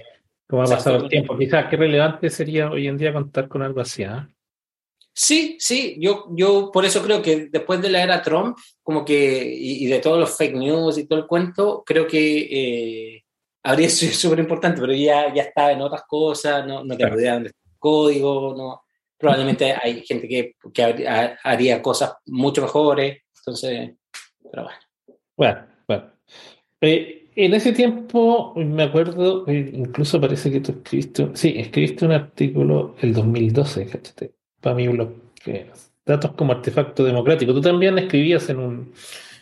¿Cómo 0.47 0.63
ha 0.63 0.67
pasado 0.67 0.97
el 0.97 1.09
tiempo? 1.09 1.37
Quizás 1.39 1.67
qué 1.71 1.77
relevante 1.77 2.29
sería 2.29 2.71
hoy 2.71 2.87
en 2.87 2.99
día 2.99 3.13
contar 3.13 3.49
con 3.49 3.63
algo 3.63 3.81
así, 3.81 4.03
¿eh? 4.03 4.27
Sí, 5.15 5.57
sí, 5.61 5.97
yo, 6.01 6.29
yo 6.31 6.71
por 6.73 6.87
eso 6.87 7.03
creo 7.03 7.21
que 7.21 7.49
después 7.51 7.83
de 7.83 7.91
la 7.91 8.03
era 8.03 8.23
Trump, 8.23 8.57
como 8.83 9.05
que, 9.05 9.45
y, 9.45 9.85
y 9.85 9.87
de 9.87 9.99
todos 9.99 10.19
los 10.19 10.37
fake 10.37 10.55
news 10.55 10.97
y 10.97 11.07
todo 11.07 11.19
el 11.19 11.27
cuento, 11.27 11.83
creo 11.85 12.07
que 12.07 12.39
eh, 12.51 13.25
habría 13.63 13.89
sido 13.91 14.13
súper 14.13 14.39
importante, 14.39 14.81
pero 14.81 14.95
ya, 14.95 15.33
ya 15.35 15.43
estaba 15.43 15.73
en 15.73 15.83
otras 15.83 16.05
cosas, 16.07 16.67
no, 16.67 16.83
no 16.83 16.95
te 16.95 16.99
claro. 16.99 17.15
rodeaban 17.15 17.45
de 17.45 17.53
código, 17.79 18.55
no, 18.57 18.83
probablemente 19.19 19.75
hay 19.81 20.05
gente 20.05 20.27
que, 20.27 20.55
que, 20.73 21.07
haría 21.43 21.83
cosas 21.83 22.15
mucho 22.27 22.63
mejores, 22.63 23.23
entonces, 23.39 23.93
pero 24.53 24.65
bueno. 24.65 24.79
Bueno, 25.37 25.59
bueno. 25.89 26.05
Eh, 26.83 27.31
en 27.35 27.55
ese 27.55 27.73
tiempo, 27.73 28.53
me 28.55 28.83
acuerdo, 28.83 29.51
incluso 29.51 30.21
parece 30.21 30.53
que 30.53 30.61
tú 30.61 30.73
escribiste, 30.73 31.31
sí, 31.33 31.55
escribiste 31.57 32.05
un 32.05 32.13
artículo 32.13 32.95
el 33.01 33.15
2012, 33.15 33.87
¿cachate? 33.87 34.35
Para 34.61 34.77
mi 34.77 34.87
blog, 34.89 35.15
que 35.43 35.71
datos 36.05 36.33
como 36.33 36.53
artefacto 36.53 37.03
democrático. 37.03 37.55
Tú 37.55 37.63
también 37.63 37.97
escribías 37.99 38.49
en 38.51 38.59
un, 38.59 38.93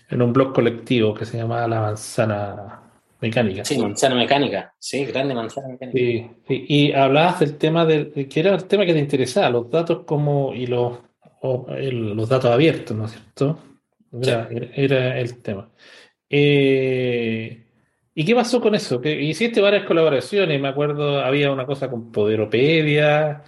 en 0.08 0.22
un 0.22 0.32
blog 0.32 0.54
colectivo 0.54 1.12
que 1.12 1.24
se 1.24 1.38
llamaba 1.38 1.66
La 1.66 1.80
Manzana 1.80 2.82
Mecánica. 3.20 3.64
Sí, 3.64 3.76
manzana 3.78 4.14
mecánica, 4.14 4.72
sí, 4.78 5.04
grande 5.06 5.34
manzana 5.34 5.68
mecánica. 5.68 5.98
Sí, 5.98 6.30
sí. 6.46 6.64
Y 6.68 6.92
hablabas 6.92 7.40
del 7.40 7.58
tema 7.58 7.84
del, 7.84 8.28
que 8.28 8.40
era 8.40 8.54
el 8.54 8.64
tema 8.64 8.86
que 8.86 8.92
te 8.92 9.00
interesaba, 9.00 9.50
los 9.50 9.68
datos 9.68 10.04
como 10.06 10.54
y 10.54 10.68
los, 10.68 10.98
o 11.42 11.66
el, 11.70 12.14
los 12.14 12.28
datos 12.28 12.52
abiertos, 12.52 12.96
¿no 12.96 13.06
es 13.06 13.10
cierto? 13.10 13.58
Era, 14.12 15.18
el 15.18 15.42
tema. 15.42 15.70
Eh, 16.28 17.64
¿Y 18.14 18.24
qué 18.24 18.34
pasó 18.34 18.60
con 18.60 18.74
eso? 18.74 19.00
Que 19.00 19.22
hiciste 19.22 19.60
varias 19.60 19.84
colaboraciones, 19.84 20.60
me 20.60 20.66
acuerdo, 20.68 21.20
había 21.20 21.52
una 21.52 21.64
cosa 21.64 21.88
con 21.88 22.10
Poderopedia 22.10 23.44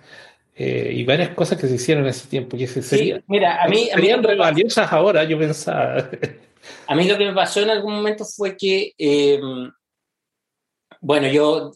eh, 0.55 0.93
y 0.95 1.03
varias 1.05 1.31
cosas 1.31 1.61
que 1.61 1.67
se 1.67 1.75
hicieron 1.75 2.05
en 2.05 2.11
ese 2.11 2.29
tiempo. 2.29 2.57
Que 2.57 2.69
se 2.69 2.81
sería, 2.83 3.17
sí, 3.17 3.25
mira, 3.27 3.61
a 3.63 3.69
mí, 3.69 3.89
serían 3.93 4.25
a 4.25 4.29
mí 4.29 4.37
valiosas 4.37 4.93
ahora, 4.93 5.25
yo 5.25 5.37
pensaba. 5.39 6.09
A 6.87 6.95
mí 6.95 7.09
lo 7.09 7.19
que 7.19 7.27
me 7.27 7.35
pasó 7.35 7.61
en 7.61 7.71
algún 7.71 7.95
momento 7.95 8.25
fue 8.25 8.57
que, 8.57 8.93
eh, 8.97 9.41
bueno, 11.01 11.27
yo, 11.27 11.73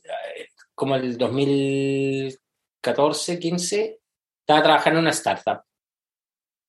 como 0.77 0.95
el 0.95 1.19
2014, 1.19 3.41
15, 3.41 3.99
estaba 4.43 4.63
trabajando 4.63 5.01
en 5.01 5.07
una 5.07 5.11
startup 5.11 5.67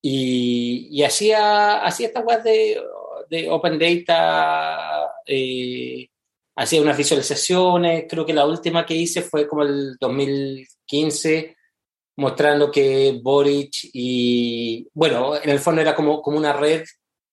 y, 0.09 0.87
y 0.89 1.03
hacía, 1.03 1.83
hacía 1.85 2.07
esta 2.07 2.21
web 2.21 2.41
de, 2.41 2.81
de 3.29 3.49
Open 3.49 3.77
Data, 3.77 5.11
eh, 5.25 6.07
hacía 6.55 6.81
unas 6.81 6.95
visualizaciones, 6.95 8.05
creo 8.09 8.25
que 8.25 8.33
la 8.33 8.45
última 8.45 8.85
que 8.85 8.95
hice 8.95 9.21
fue 9.21 9.49
como 9.49 9.63
el 9.63 9.97
2015, 9.99 11.57
mostrando 12.15 12.71
que 12.71 13.19
Boric 13.21 13.89
y, 13.91 14.87
bueno, 14.93 15.35
en 15.35 15.49
el 15.49 15.59
fondo 15.59 15.81
era 15.81 15.93
como, 15.93 16.21
como 16.21 16.37
una 16.37 16.53
red 16.53 16.85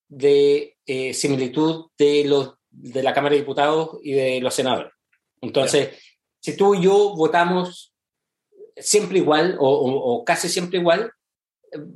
de 0.08 0.76
eh, 0.84 1.14
similitud 1.14 1.90
de, 1.96 2.24
los, 2.24 2.54
de 2.70 3.04
la 3.04 3.14
Cámara 3.14 3.34
de 3.34 3.42
Diputados 3.42 4.00
y 4.02 4.14
de 4.14 4.40
los 4.40 4.52
senadores. 4.52 4.92
Entonces, 5.40 5.90
si 6.40 6.56
tú 6.56 6.74
y 6.74 6.82
yo 6.82 7.14
votamos 7.14 7.94
siempre 8.76 9.18
igual 9.18 9.56
o, 9.60 9.68
o, 9.68 10.16
o, 10.16 10.24
casi 10.24 10.48
siempre 10.48 10.80
igual, 10.80 11.12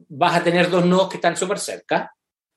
vas 0.08 0.36
a 0.36 0.44
tener 0.44 0.70
dos 0.70 0.84
nodos 0.84 1.08
que 1.08 1.16
están 1.16 1.36
súper 1.36 1.58
cerca. 1.58 2.12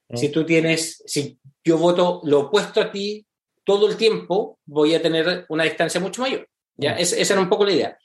Mm. 0.10 0.18
Si 0.18 0.30
tú 0.30 0.46
tienes, 0.46 1.04
si 1.06 1.38
yo 1.64 1.78
voto 1.78 2.22
lo 2.24 2.42
opuesto 2.42 2.82
a 2.82 2.92
ti 2.92 3.26
todo 3.64 3.88
el 3.88 3.98
tiempo, 3.98 4.60
voy 4.66 4.96
a 4.96 5.02
tener 5.02 5.46
una 5.50 5.64
distancia 5.64 6.00
mucho 6.00 6.22
mayor. 6.22 6.48
¿ya? 6.76 6.96
Mm. 6.96 7.00
Es, 7.00 7.14
esa 7.14 7.34
era 7.34 7.42
un 7.42 7.50
poco 7.50 7.66
la 7.66 7.74
idea. 7.74 7.98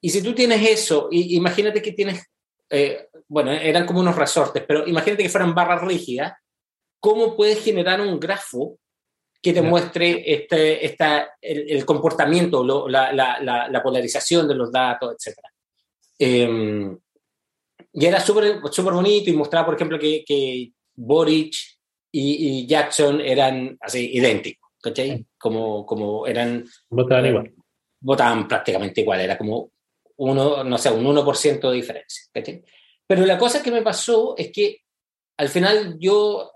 Y 0.00 0.10
si 0.10 0.22
tú 0.22 0.34
tienes 0.34 0.68
eso, 0.68 1.08
y, 1.10 1.36
imagínate 1.36 1.80
que 1.80 1.92
tienes, 1.92 2.24
eh, 2.70 3.08
bueno, 3.28 3.52
eran 3.52 3.86
como 3.86 4.00
unos 4.00 4.16
resortes, 4.16 4.64
pero 4.66 4.86
imagínate 4.86 5.22
que 5.22 5.28
fueran 5.28 5.54
barras 5.54 5.82
rígidas, 5.82 6.32
¿cómo 6.98 7.36
puedes 7.36 7.62
generar 7.62 8.00
un 8.00 8.18
grafo 8.18 8.78
que 9.42 9.52
te 9.52 9.60
muestre 9.60 10.22
este, 10.32 10.86
esta, 10.86 11.36
el, 11.40 11.68
el 11.68 11.84
comportamiento, 11.84 12.62
lo, 12.62 12.88
la, 12.88 13.12
la, 13.12 13.40
la, 13.40 13.68
la, 13.68 13.82
polarización 13.82 14.46
de 14.46 14.54
los 14.54 14.70
datos, 14.70 15.16
etc. 15.16 15.36
Eh, 16.16 16.96
y 17.92 18.06
era 18.06 18.20
súper 18.20 18.60
super 18.70 18.94
bonito 18.94 19.30
y 19.30 19.34
mostraba, 19.34 19.66
por 19.66 19.74
ejemplo, 19.74 19.98
que, 19.98 20.24
que 20.26 20.72
Boric 20.94 21.54
y, 22.10 22.60
y, 22.60 22.66
Jackson 22.66 23.20
eran 23.20 23.76
así 23.80 24.10
idénticos, 24.14 24.70
¿cachai? 24.80 25.26
Como, 25.38 25.84
como 25.84 26.26
eran... 26.26 26.64
Votaban 26.88 27.26
eh, 27.26 27.28
igual. 27.28 27.54
Votaban 28.00 28.48
prácticamente 28.48 29.00
igual, 29.02 29.20
era 29.20 29.38
como 29.38 29.70
uno, 30.16 30.64
no 30.64 30.78
sé, 30.78 30.90
un 30.90 31.04
1% 31.04 31.70
de 31.70 31.76
diferencia, 31.76 32.24
¿cachai? 32.32 32.62
Pero 33.06 33.26
la 33.26 33.38
cosa 33.38 33.62
que 33.62 33.70
me 33.70 33.82
pasó 33.82 34.34
es 34.36 34.50
que 34.52 34.78
al 35.36 35.48
final 35.48 35.96
yo 35.98 36.50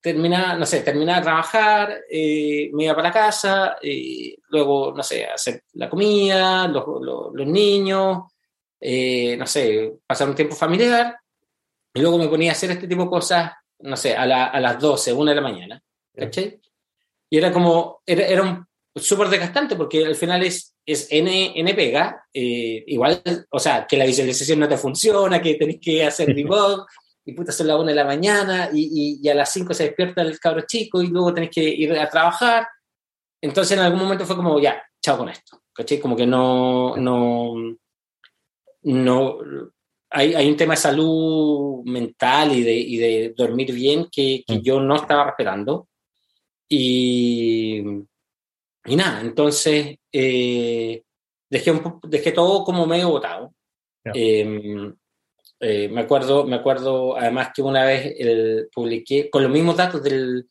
terminaba, 0.00 0.54
no 0.54 0.66
sé, 0.66 0.80
terminaba 0.80 1.18
de 1.18 1.24
trabajar, 1.24 2.00
eh, 2.10 2.70
me 2.72 2.84
iba 2.84 2.94
para 2.94 3.12
casa, 3.12 3.76
eh, 3.80 4.36
luego, 4.48 4.92
no 4.94 5.02
sé, 5.02 5.26
hacer 5.26 5.62
la 5.74 5.88
comida, 5.88 6.66
los, 6.68 6.84
los, 7.00 7.32
los 7.32 7.46
niños, 7.46 8.31
eh, 8.84 9.36
no 9.36 9.46
sé, 9.46 9.94
pasar 10.06 10.28
un 10.28 10.34
tiempo 10.34 10.56
familiar, 10.56 11.16
y 11.94 12.00
luego 12.00 12.18
me 12.18 12.28
ponía 12.28 12.50
a 12.50 12.52
hacer 12.52 12.72
este 12.72 12.88
tipo 12.88 13.04
de 13.04 13.10
cosas, 13.10 13.52
no 13.78 13.96
sé, 13.96 14.16
a, 14.16 14.26
la, 14.26 14.46
a 14.46 14.60
las 14.60 14.80
12, 14.80 15.12
1 15.12 15.30
de 15.30 15.34
la 15.36 15.40
mañana, 15.40 15.82
¿cachai? 16.14 16.60
Y 17.30 17.38
era 17.38 17.52
como, 17.52 18.02
era, 18.04 18.26
era 18.26 18.42
un 18.42 18.66
súper 18.94 19.28
desgastante 19.28 19.76
porque 19.76 20.04
al 20.04 20.16
final 20.16 20.42
es, 20.42 20.74
es 20.84 21.06
N, 21.10 21.52
N 21.54 21.74
pega, 21.74 22.24
eh, 22.32 22.82
igual, 22.88 23.22
o 23.50 23.58
sea, 23.58 23.86
que 23.86 23.96
la 23.96 24.04
visualización 24.04 24.58
no 24.58 24.68
te 24.68 24.76
funciona, 24.76 25.40
que 25.40 25.54
tenés 25.54 25.78
que 25.80 26.04
hacer 26.04 26.34
debug, 26.34 26.84
y 27.24 27.32
puta, 27.34 27.52
son 27.52 27.68
las 27.68 27.76
1 27.76 27.86
de 27.86 27.94
la 27.94 28.04
mañana, 28.04 28.70
y, 28.72 29.20
y, 29.20 29.20
y, 29.22 29.28
a 29.28 29.34
las 29.34 29.52
5 29.52 29.72
se 29.74 29.84
despierta 29.84 30.22
el 30.22 30.40
cabro 30.40 30.62
chico, 30.66 31.00
y 31.00 31.06
luego 31.06 31.32
tenés 31.32 31.50
que 31.50 31.62
ir 31.62 31.96
a 31.96 32.10
trabajar. 32.10 32.66
Entonces 33.40 33.76
en 33.76 33.84
algún 33.84 34.00
momento 34.00 34.26
fue 34.26 34.36
como, 34.36 34.60
ya, 34.60 34.82
chao 35.00 35.18
con 35.18 35.28
esto, 35.28 35.62
¿cachai? 35.72 36.00
Como 36.00 36.16
que 36.16 36.26
no, 36.26 36.96
no, 36.96 37.54
no, 38.82 39.38
hay, 40.10 40.34
hay 40.34 40.48
un 40.48 40.56
tema 40.56 40.74
de 40.74 40.80
salud 40.80 41.82
mental 41.84 42.52
y 42.52 42.62
de, 42.62 42.74
y 42.74 42.96
de 42.96 43.34
dormir 43.36 43.72
bien 43.72 44.08
que, 44.10 44.44
que 44.46 44.60
yo 44.60 44.80
no 44.80 44.96
estaba 44.96 45.24
respetando. 45.24 45.88
Y, 46.68 47.82
y 48.86 48.96
nada, 48.96 49.20
entonces 49.20 49.96
eh, 50.12 51.02
dejé, 51.50 51.70
un, 51.70 52.00
dejé 52.08 52.32
todo 52.32 52.64
como 52.64 52.86
medio 52.86 53.10
botado. 53.10 53.52
Yeah. 54.04 54.12
Eh, 54.14 54.92
eh, 55.60 55.88
me, 55.88 56.00
acuerdo, 56.00 56.44
me 56.44 56.56
acuerdo 56.56 57.16
además 57.16 57.50
que 57.54 57.62
una 57.62 57.84
vez 57.84 58.14
el, 58.18 58.68
publiqué 58.74 59.30
con 59.30 59.42
los 59.44 59.52
mismos 59.52 59.76
datos 59.76 60.02
del, 60.02 60.48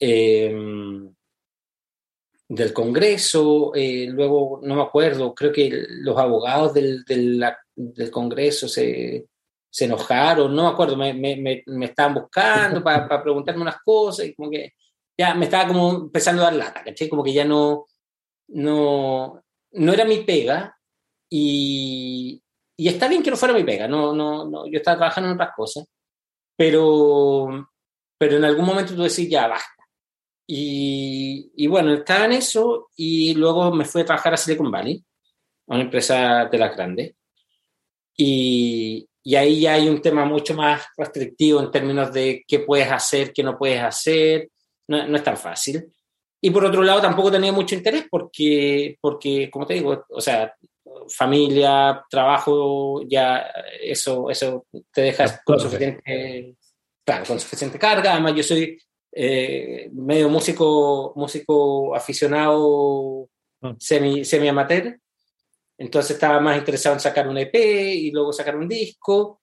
eh, 0.00 0.52
del 2.52 2.74
Congreso, 2.74 3.72
eh, 3.74 4.06
luego 4.10 4.60
no 4.62 4.74
me 4.74 4.82
acuerdo, 4.82 5.34
creo 5.34 5.50
que 5.50 5.86
los 5.88 6.18
abogados 6.18 6.74
del, 6.74 7.02
del, 7.04 7.42
del 7.74 8.10
Congreso 8.10 8.68
se, 8.68 9.26
se, 9.70 9.84
enojaron, 9.86 10.54
no 10.54 10.64
me 10.64 10.68
acuerdo, 10.68 10.94
me, 10.94 11.14
me, 11.14 11.62
me 11.64 11.86
estaban 11.86 12.12
buscando 12.12 12.84
para, 12.84 13.08
para, 13.08 13.22
preguntarme 13.22 13.62
unas 13.62 13.80
cosas 13.82 14.26
y 14.26 14.34
como 14.34 14.50
que 14.50 14.74
ya 15.18 15.34
me 15.34 15.46
estaba 15.46 15.68
como 15.68 15.92
empezando 15.92 16.42
a 16.42 16.46
dar 16.46 16.54
lata, 16.54 16.84
¿caché? 16.84 17.08
Como 17.08 17.24
que 17.24 17.32
ya 17.32 17.46
no, 17.46 17.86
no, 18.48 19.42
no 19.70 19.92
era 19.94 20.04
mi 20.04 20.18
pega 20.18 20.76
y, 21.30 22.42
y, 22.76 22.88
está 22.88 23.08
bien 23.08 23.22
que 23.22 23.30
no 23.30 23.36
fuera 23.38 23.54
mi 23.54 23.64
pega, 23.64 23.88
no, 23.88 24.12
no, 24.14 24.44
no, 24.44 24.66
yo 24.66 24.76
estaba 24.76 24.98
trabajando 24.98 25.30
en 25.30 25.36
otras 25.36 25.54
cosas, 25.56 25.86
pero, 26.54 27.66
pero 28.18 28.36
en 28.36 28.44
algún 28.44 28.66
momento 28.66 28.94
tú 28.94 29.04
decís, 29.04 29.30
ya, 29.30 29.48
basta. 29.48 29.81
Y, 30.46 31.52
y, 31.56 31.66
bueno, 31.66 31.94
estaba 31.94 32.24
en 32.26 32.32
eso 32.32 32.90
y 32.96 33.34
luego 33.34 33.72
me 33.72 33.84
fui 33.84 34.02
a 34.02 34.04
trabajar 34.04 34.34
a 34.34 34.36
Silicon 34.36 34.70
Valley, 34.70 35.02
a 35.68 35.74
una 35.74 35.84
empresa 35.84 36.46
de 36.46 36.58
las 36.58 36.76
grandes. 36.76 37.14
Y, 38.16 39.08
y 39.24 39.36
ahí 39.36 39.60
ya 39.60 39.74
hay 39.74 39.88
un 39.88 40.02
tema 40.02 40.24
mucho 40.24 40.54
más 40.54 40.84
restrictivo 40.96 41.60
en 41.60 41.70
términos 41.70 42.12
de 42.12 42.44
qué 42.46 42.60
puedes 42.60 42.90
hacer, 42.90 43.32
qué 43.32 43.42
no 43.42 43.56
puedes 43.56 43.80
hacer. 43.80 44.50
No, 44.88 45.06
no, 45.06 45.16
es 45.16 45.22
tan 45.22 45.36
fácil. 45.36 45.92
Y 46.40 46.50
por 46.50 46.64
otro 46.64 46.82
lado, 46.82 47.00
tampoco 47.00 47.30
tenía 47.30 47.52
mucho 47.52 47.76
interés 47.76 48.06
porque, 48.10 48.98
porque, 49.00 49.48
como 49.48 49.64
te 49.64 49.74
digo, 49.74 50.04
o 50.08 50.20
sea, 50.20 50.52
familia, 51.08 52.04
trabajo, 52.10 53.02
ya 53.08 53.46
eso, 53.80 54.28
eso 54.28 54.66
te 54.92 55.02
deja 55.02 55.40
con 55.44 55.60
suficiente, 55.60 56.56
claro, 57.04 57.24
con 57.26 57.38
suficiente 57.38 57.78
carga. 57.78 58.12
Además, 58.12 58.34
yo 58.34 58.42
soy 58.42 58.76
eh, 59.12 59.90
medio 59.92 60.28
músico, 60.28 61.12
músico 61.16 61.94
aficionado, 61.94 63.28
ah. 63.62 63.74
semi, 63.78 64.24
semi 64.24 64.48
amateur. 64.48 64.98
Entonces 65.78 66.12
estaba 66.12 66.40
más 66.40 66.58
interesado 66.58 66.94
en 66.94 67.00
sacar 67.00 67.28
un 67.28 67.38
EP 67.38 67.54
y 67.54 68.10
luego 68.10 68.32
sacar 68.32 68.56
un 68.56 68.68
disco. 68.68 69.42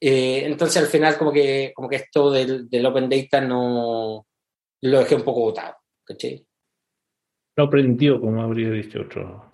Eh, 0.00 0.44
entonces 0.46 0.82
al 0.82 0.88
final 0.88 1.16
como 1.16 1.32
que, 1.32 1.72
como 1.74 1.88
que 1.88 1.96
esto 1.96 2.30
del, 2.30 2.68
del, 2.68 2.86
Open 2.86 3.08
Data 3.08 3.40
no 3.40 4.26
lo 4.80 4.98
dejé 4.98 5.14
un 5.14 5.22
poco 5.22 5.40
botado. 5.40 5.76
¿cachai? 6.04 6.46
No 7.56 7.64
aprendió, 7.64 8.20
como 8.20 8.42
habría 8.42 8.70
dicho 8.70 9.02
otro. 9.02 9.50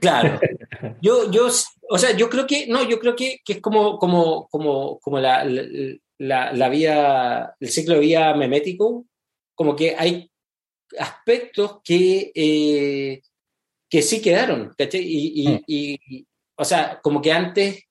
Claro. 0.00 0.40
Yo, 1.00 1.30
yo, 1.30 1.46
o 1.90 1.98
sea, 1.98 2.16
yo 2.16 2.28
creo 2.28 2.44
que, 2.46 2.66
no, 2.66 2.88
yo 2.88 2.98
creo 2.98 3.14
que, 3.14 3.38
que 3.44 3.54
es 3.54 3.60
como, 3.60 3.98
como, 3.98 4.48
como, 4.48 4.98
como 4.98 5.20
la, 5.20 5.44
la, 5.44 5.62
la, 6.18 6.68
vía, 6.68 7.54
el 7.58 7.68
ciclo 7.68 7.94
de 7.94 8.00
vida 8.00 8.34
memético, 8.34 9.06
como 9.54 9.74
que 9.74 9.94
hay 9.98 10.30
aspectos 10.98 11.80
que, 11.82 12.32
eh, 12.34 13.22
que 13.88 14.02
sí 14.02 14.22
quedaron, 14.22 14.72
¿cachai? 14.76 15.02
Y, 15.04 15.48
mm. 15.48 15.60
y, 15.66 16.26
o 16.56 16.64
sea, 16.64 17.00
como 17.02 17.20
que 17.20 17.32
antes 17.32 17.84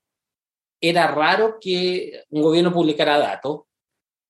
era 0.82 1.08
raro 1.08 1.58
que 1.60 2.24
un 2.30 2.42
gobierno 2.42 2.74
publicara 2.74 3.20
datos. 3.20 3.62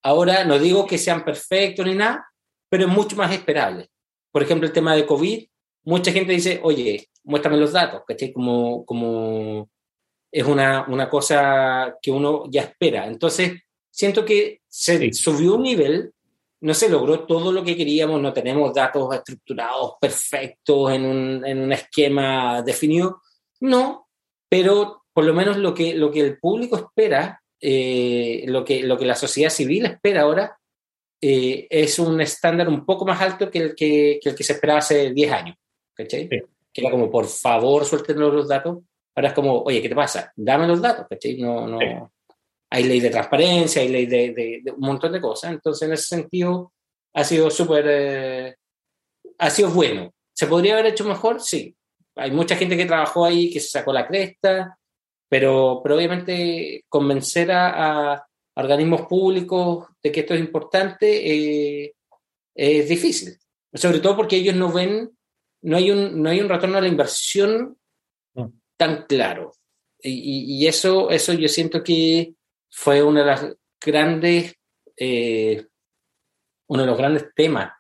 Ahora 0.04 0.44
no 0.44 0.60
digo 0.60 0.86
que 0.86 0.98
sean 0.98 1.24
perfectos 1.24 1.86
ni 1.86 1.96
nada, 1.96 2.28
pero 2.70 2.86
es 2.86 2.90
mucho 2.90 3.16
más 3.16 3.32
esperable. 3.32 3.90
Por 4.32 4.44
ejemplo, 4.44 4.68
el 4.68 4.74
tema 4.74 4.96
de 4.96 5.06
COVID, 5.06 5.48
mucha 5.84 6.12
gente 6.12 6.34
dice, 6.34 6.60
oye, 6.64 7.10
muéstrame 7.24 7.58
los 7.58 7.74
datos, 7.74 8.02
¿cachai? 8.08 8.34
Como, 8.34 8.86
como 8.86 9.70
es 10.32 10.44
una, 10.44 10.86
una 10.88 11.10
cosa 11.10 11.98
que 12.02 12.12
uno 12.12 12.46
ya 12.50 12.64
espera. 12.64 13.06
Entonces, 13.06 13.62
siento 13.92 14.26
que 14.26 14.62
se 14.68 15.14
subió 15.14 15.56
un 15.56 15.64
nivel 15.64 16.14
no 16.62 16.74
se 16.76 16.90
logró 16.90 17.26
todo 17.26 17.52
lo 17.52 17.64
que 17.64 17.76
queríamos, 17.76 18.22
no 18.22 18.32
tenemos 18.32 18.74
datos 18.74 19.14
estructurados 19.14 19.94
perfectos 20.00 20.92
en 20.92 21.06
un, 21.06 21.46
en 21.46 21.60
un 21.60 21.72
esquema 21.72 22.62
definido, 22.62 23.22
no, 23.62 24.08
pero 24.48 25.04
por 25.12 25.26
lo 25.26 25.34
menos 25.34 25.58
lo 25.58 25.74
que, 25.74 25.96
lo 25.96 26.12
que 26.12 26.22
el 26.22 26.38
público 26.38 26.78
espera, 26.78 27.42
eh, 27.60 28.46
lo, 28.48 28.64
que, 28.64 28.84
lo 28.84 28.98
que 28.98 29.06
la 29.06 29.16
sociedad 29.16 29.50
civil 29.50 29.88
espera 29.88 30.22
ahora, 30.22 30.58
eh, 31.20 31.68
es 31.70 31.98
un 32.00 32.22
estándar 32.22 32.70
un 32.70 32.86
poco 32.86 33.06
más 33.06 33.20
alto 33.22 33.50
que 33.50 33.60
el 33.60 33.76
que, 33.76 34.20
que 34.22 34.30
el 34.30 34.36
que 34.36 34.44
se 34.44 34.54
esperaba 34.54 34.80
hace 34.80 35.12
10 35.12 35.32
años, 35.32 35.58
¿cachai? 35.94 36.30
Que 36.30 36.82
era 36.82 36.92
como, 36.92 37.10
por 37.10 37.28
favor, 37.28 37.86
suéltenos 37.86 38.34
los 38.34 38.48
datos. 38.48 38.80
Ahora 39.16 39.28
es 39.28 39.34
como, 39.34 39.62
oye, 39.62 39.82
¿qué 39.82 39.90
te 39.90 39.96
pasa? 39.96 40.32
Dame 40.36 40.68
los 40.68 40.82
datos, 40.82 41.06
¿cachai? 41.10 41.38
No, 41.38 41.68
no, 41.68 41.80
hay 42.74 42.86
ley 42.86 43.02
de 43.02 43.10
transparencia, 43.10 43.82
hay 43.82 43.90
ley 43.90 44.06
de, 44.06 44.64
un 44.74 44.80
montón 44.80 45.12
de 45.12 45.20
cosas. 45.20 45.52
Entonces, 45.52 45.88
en 45.88 45.94
ese 45.94 46.06
sentido, 46.06 46.74
ha 47.14 47.24
sido 47.26 47.52
súper, 47.52 47.86
eh, 47.90 48.56
ha 49.38 49.50
sido 49.50 49.72
bueno. 49.72 50.14
¿Se 50.34 50.48
podría 50.48 50.74
haber 50.74 50.88
hecho 50.88 51.04
mejor? 51.04 51.42
Sí. 51.42 51.76
Hay 52.16 52.32
mucha 52.32 52.56
gente 52.56 52.78
que 52.78 52.86
trabajó 52.86 53.26
ahí, 53.26 53.52
que 53.52 53.60
se 53.60 53.70
sacó 53.70 53.92
la 53.92 54.08
cresta, 54.08 54.78
pero, 55.30 55.82
pero 55.84 55.98
obviamente 55.98 56.86
convencer 56.88 57.52
a, 57.52 58.26
organismos 58.54 59.04
públicos 59.04 59.88
de 60.04 60.12
que 60.12 60.20
esto 60.20 60.34
es 60.34 60.42
importante 60.42 61.86
eh, 61.86 61.94
es 62.54 62.88
difícil. 62.88 63.38
Sobre 63.74 64.00
todo 64.00 64.16
porque 64.16 64.36
ellos 64.38 64.56
no 64.56 64.72
ven, 64.72 65.10
no 65.64 65.78
hay 65.78 65.90
un, 65.92 66.22
no 66.22 66.30
hay 66.30 66.42
un 66.42 66.50
retorno 66.50 66.78
a 66.78 66.82
la 66.82 66.88
inversión 66.88 67.78
mm. 68.34 68.46
tan 68.78 69.06
claro. 69.08 69.54
Y, 70.02 70.58
y, 70.58 70.68
eso, 70.68 71.10
eso 71.10 71.34
yo 71.34 71.48
siento 71.48 71.84
que 71.84 72.34
fue 72.72 73.04
una 73.04 73.20
de 73.22 73.26
las 73.26 73.56
grandes, 73.80 74.56
eh, 74.98 75.68
uno 76.68 76.82
de 76.82 76.88
los 76.88 76.98
grandes 76.98 77.26
temas. 77.36 77.72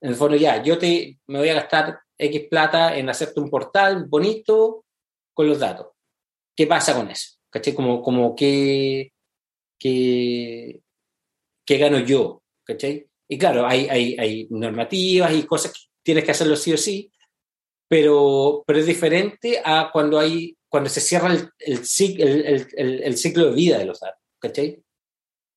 En 0.00 0.10
el 0.10 0.14
fondo, 0.14 0.36
ya, 0.36 0.62
yo 0.62 0.78
te, 0.78 1.18
me 1.26 1.38
voy 1.38 1.48
a 1.48 1.54
gastar 1.54 2.00
X 2.16 2.46
plata 2.48 2.96
en 2.96 3.10
hacerte 3.10 3.40
un 3.40 3.50
portal 3.50 4.06
bonito 4.06 4.84
con 5.34 5.48
los 5.48 5.58
datos. 5.58 5.88
¿Qué 6.54 6.66
pasa 6.66 6.94
con 6.94 7.10
eso? 7.10 7.38
¿Caché? 7.50 7.74
Como, 7.74 8.02
como 8.02 8.34
que, 8.34 9.12
que, 9.78 10.80
que 11.64 11.78
gano 11.78 11.98
yo, 12.00 12.42
¿cachai? 12.64 13.06
Y 13.28 13.38
claro, 13.38 13.66
hay, 13.66 13.88
hay, 13.88 14.16
hay 14.18 14.46
normativas 14.50 15.32
y 15.34 15.44
cosas 15.44 15.72
que 15.72 15.80
tienes 16.02 16.24
que 16.24 16.32
hacerlo 16.32 16.56
sí 16.56 16.72
o 16.72 16.76
sí, 16.76 17.10
pero, 17.88 18.62
pero 18.66 18.78
es 18.78 18.86
diferente 18.86 19.60
a 19.64 19.90
cuando 19.92 20.18
hay 20.18 20.56
cuando 20.72 20.88
se 20.88 21.02
cierra 21.02 21.30
el, 21.30 21.50
el, 21.58 22.66
el, 22.76 23.02
el 23.02 23.16
ciclo 23.18 23.44
de 23.44 23.52
vida 23.52 23.76
de 23.76 23.84
los 23.84 24.00
datos, 24.00 24.22
¿cachai? 24.38 24.82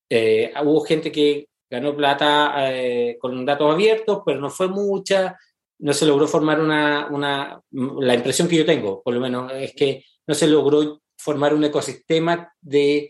Eh, 0.10 0.51
hubo 0.62 0.82
gente 0.82 1.10
que 1.10 1.47
ganó 1.71 1.95
plata 1.95 2.54
eh, 2.69 3.17
con 3.17 3.45
datos 3.45 3.73
abiertos, 3.73 4.23
pero 4.25 4.41
no 4.41 4.49
fue 4.49 4.67
mucha, 4.67 5.39
no 5.80 5.93
se 5.93 6.06
logró 6.06 6.28
formar 6.28 6.60
una, 6.60 7.08
una, 7.10 7.62
la 7.71 8.13
impresión 8.13 8.49
que 8.49 8.58
yo 8.58 8.65
tengo, 8.65 9.01
por 9.01 9.13
lo 9.13 9.21
menos, 9.21 9.54
es 9.54 9.73
que 9.73 10.04
no 10.28 10.36
se 10.36 10.47
logró 10.47 11.01
formar 11.17 11.54
un 11.54 11.63
ecosistema 11.63 12.54
de 12.60 13.10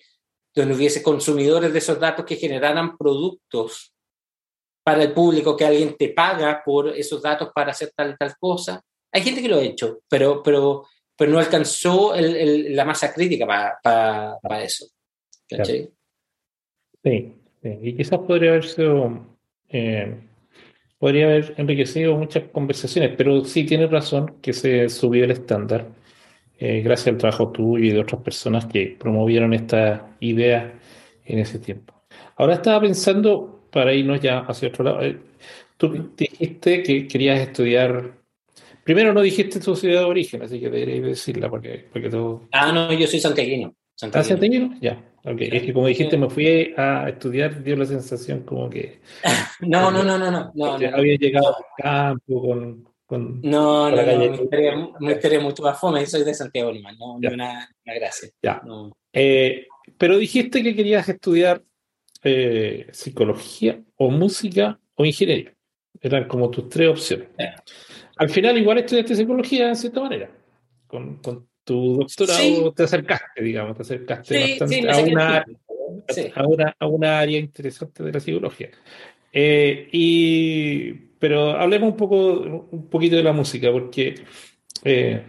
donde 0.54 0.76
hubiese 0.76 1.02
consumidores 1.02 1.74
de 1.74 1.80
esos 1.80 2.00
datos 2.00 2.24
que 2.24 2.36
generaran 2.36 2.96
productos 3.00 3.96
para 4.84 5.02
el 5.02 5.12
público, 5.12 5.58
que 5.58 5.66
alguien 5.66 5.98
te 5.98 6.10
paga 6.10 6.62
por 6.64 6.90
esos 6.90 7.20
datos 7.20 7.50
para 7.52 7.72
hacer 7.72 7.92
tal 7.96 8.16
tal 8.16 8.36
cosa. 8.40 8.80
Hay 9.12 9.24
gente 9.24 9.42
que 9.42 9.50
lo 9.50 9.58
ha 9.58 9.64
hecho, 9.64 10.02
pero, 10.08 10.44
pero 10.44 10.86
pero 11.18 11.32
no 11.32 11.40
alcanzó 11.40 12.16
el, 12.16 12.36
el, 12.36 12.76
la 12.76 12.86
masa 12.86 13.14
crítica 13.14 13.46
para 13.46 13.80
pa, 13.82 14.40
pa 14.42 14.64
eso. 14.64 14.88
¿Cachai? 15.50 15.90
Sí, 17.04 17.34
sí, 17.62 17.80
y 17.82 17.94
quizás 17.94 18.20
podría 18.20 18.52
haber 18.52 18.66
sido, 18.66 19.26
eh, 19.70 20.16
podría 20.98 21.26
haber 21.26 21.54
enriquecido 21.58 22.18
muchas 22.18 22.46
conversaciones, 22.52 23.14
pero 23.16 23.46
sí 23.46 23.64
tiene 23.64 23.88
razón 23.88 24.38
que 24.42 24.54
se 24.54 24.90
subió 24.90 25.24
el 25.24 25.32
estándar 25.32 25.88
eh, 26.58 26.82
gracias 26.82 27.08
al 27.10 27.18
trabajo 27.18 27.52
tuyo 27.52 27.84
y 27.84 27.90
de 27.90 28.00
otras 28.00 28.22
personas 28.22 28.66
que 28.66 28.96
promovieron 28.98 29.54
esta 29.54 30.16
idea 30.22 30.74
en 31.26 31.40
ese 31.40 31.60
tiempo. 31.60 31.94
Ahora 32.38 32.56
estaba 32.56 32.82
pensando, 32.82 33.68
para 33.72 33.94
irnos 33.94 34.22
ya 34.22 34.40
hacia 34.40 34.70
otro 34.70 34.86
lado, 34.86 35.02
eh, 35.02 35.20
tú 35.78 36.12
dijiste 36.16 36.82
que 36.82 37.08
querías 37.08 37.42
estudiar 37.42 38.14
Primero 38.86 39.14
no 39.14 39.22
dijiste 39.24 39.60
tu 39.60 39.76
ciudad 39.76 40.02
de 40.02 40.06
origen, 40.06 40.44
así 40.44 40.60
que 40.60 40.70
debería 40.70 41.02
decirla 41.02 41.50
porque, 41.50 41.88
porque 41.92 42.08
tú... 42.08 42.48
Ah, 42.52 42.72
no, 42.72 42.94
yo 42.94 43.08
soy 43.08 43.20
santiaguino. 43.20 43.76
¿Ah, 44.14 44.24
santiaguino? 44.24 44.78
Ya. 44.80 45.04
Okay. 45.24 45.50
Es 45.52 45.64
que 45.64 45.74
como 45.74 45.88
dijiste, 45.88 46.20
me 46.20 46.30
fui 46.30 46.72
a 46.78 47.10
estudiar, 47.10 47.64
dio 47.64 47.76
la 47.76 47.88
sensación 47.88 48.42
como 48.42 48.70
que... 48.70 49.00
no, 49.62 49.90
no, 49.90 50.04
no, 50.04 50.20
no, 50.20 50.30
no, 50.30 50.52
no, 50.54 50.74
Había 50.74 51.18
llegado 51.18 51.48
al 51.48 51.64
campo 51.84 52.42
con... 52.44 52.88
con 53.08 53.42
no, 53.42 53.90
no, 53.90 53.98
no, 54.04 54.96
me 55.00 55.14
estaría 55.14 55.40
mucho 55.40 55.64
más 55.64 55.80
fome, 55.80 56.06
soy 56.06 56.24
de 56.24 56.36
Santiago 56.36 56.72
nomás, 56.72 56.96
no, 57.00 57.18
no 57.20 57.34
una, 57.34 57.68
una, 57.86 57.96
gracia. 57.96 58.30
Ya. 58.44 58.62
Eh, 59.12 59.66
pero 59.98 60.20
dijiste 60.20 60.62
que 60.62 60.76
querías 60.76 61.10
estudiar 61.10 61.64
eh, 62.24 62.86
psicología 62.92 63.82
o 63.98 64.12
música 64.12 64.80
o 64.94 65.06
ingeniería. 65.06 65.56
Eran 66.00 66.28
como 66.28 66.52
tus 66.52 66.70
tres 66.70 66.90
opciones. 66.90 67.30
Al 68.18 68.30
final, 68.30 68.58
igual 68.58 68.80
estudiaste 68.80 69.16
psicología 69.16 69.68
de 69.68 69.76
cierta 69.76 70.02
manera. 70.02 70.32
Con, 70.88 71.18
con 71.18 71.48
tu 71.64 71.98
doctorado 71.98 72.74
te 72.74 72.84
acercaste, 72.84 73.42
digamos, 73.42 73.76
te 73.76 73.82
acercaste 73.82 74.58
bastante 74.60 74.90
a, 74.90 74.98
una, 75.00 75.38
a, 76.36 76.48
una, 76.48 76.76
a, 76.80 76.88
una, 76.88 77.20
área 77.20 77.40
interesante 77.40 78.04
de 78.04 78.12
la 78.12 78.20
psicología. 78.20 78.70
Eh, 79.34 79.90
y, 79.92 80.94
pero 81.20 81.52
hablemos 81.52 81.92
un 81.92 81.98
poco, 81.98 82.68
un 82.72 82.90
poquito 82.90 83.16
de 83.16 83.24
la 83.24 83.34
música, 83.34 83.72
porque, 83.72 84.16
eh, 84.84 85.24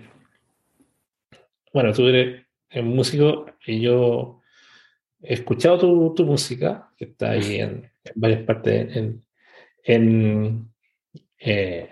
bueno, 1.72 1.92
tú 1.92 2.06
eres 2.06 2.44
un 2.74 2.94
músico 2.94 3.46
y 3.66 3.80
yo 3.80 4.40
he 5.22 5.34
escuchado 5.34 5.78
tu, 5.78 6.14
tu 6.14 6.24
música, 6.24 6.90
que 6.96 7.06
está 7.06 7.30
ahí 7.30 7.56
en, 7.56 7.90
en 8.04 8.12
varias 8.14 8.42
partes, 8.42 8.94
en, 8.94 9.24
en 9.82 10.70
Eh, 11.38 11.88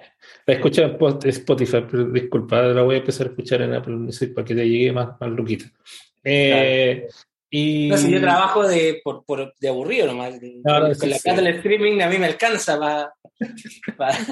la 0.47 0.55
escuché 0.55 0.83
en 0.83 0.97
Spotify, 1.25 1.85
pero 1.91 2.05
disculpa, 2.07 2.63
la 2.63 2.83
voy 2.83 2.97
a 2.97 2.99
empezar 2.99 3.27
a 3.27 3.31
escuchar 3.31 3.63
en 3.63 3.75
Apple 3.75 3.97
Music 3.97 4.35
para 4.35 4.45
que 4.45 4.55
te 4.55 4.69
llegue 4.69 4.93
más, 4.93 5.21
más 5.21 5.31
loquita. 5.31 5.67
Eh, 6.23 7.07
y... 7.51 7.89
No, 7.89 7.97
si 7.97 8.11
yo 8.11 8.21
trabajo 8.21 8.67
de, 8.67 9.01
por, 9.05 9.25
por, 9.25 9.55
de 9.61 9.69
aburrido 9.69 10.07
nomás. 10.07 10.35
con 10.99 11.11
la 11.11 11.19
sí. 11.19 11.31
del 11.31 11.47
streaming 11.49 12.01
a 12.01 12.09
mí 12.09 12.19
me 12.19 12.27
alcanza 12.27 12.79
para... 12.79 13.15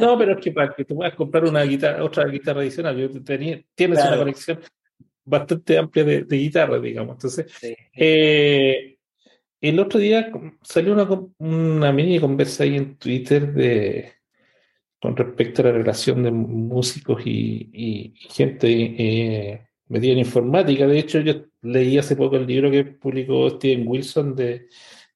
No, 0.00 0.18
pero 0.18 0.32
es 0.32 0.42
que 0.42 0.52
para 0.52 0.74
que 0.74 0.84
te 0.84 0.94
puedas 0.94 1.14
comprar 1.14 1.44
una 1.44 1.62
guitarra, 1.62 2.02
otra 2.04 2.24
guitarra 2.26 2.60
adicional, 2.60 2.96
yo 2.96 3.22
tenía, 3.22 3.60
tienes 3.74 4.02
una 4.04 4.16
colección 4.16 4.60
bastante 5.24 5.78
amplia 5.78 6.04
de, 6.04 6.24
de 6.24 6.36
guitarra, 6.36 6.78
digamos. 6.78 7.16
Entonces, 7.16 7.46
sí. 7.60 7.74
eh, 7.94 8.96
el 9.60 9.78
otro 9.78 10.00
día 10.00 10.30
salió 10.62 10.92
una, 10.92 11.08
una 11.38 11.92
mini 11.92 12.18
conversa 12.18 12.64
ahí 12.64 12.76
en 12.76 12.96
Twitter 12.96 13.52
de 13.52 14.12
con 15.02 15.16
respecto 15.16 15.62
a 15.62 15.64
la 15.64 15.72
relación 15.72 16.22
de 16.22 16.30
músicos 16.30 17.26
y, 17.26 17.70
y 17.72 18.14
gente 18.30 18.68
eh, 18.70 19.66
metida 19.88 20.12
en 20.12 20.18
informática. 20.20 20.86
De 20.86 20.96
hecho, 20.96 21.18
yo 21.18 21.46
leí 21.62 21.98
hace 21.98 22.14
poco 22.14 22.36
el 22.36 22.46
libro 22.46 22.70
que 22.70 22.84
publicó 22.84 23.50
Steven 23.50 23.84
Wilson 23.84 24.36
de 24.36 24.68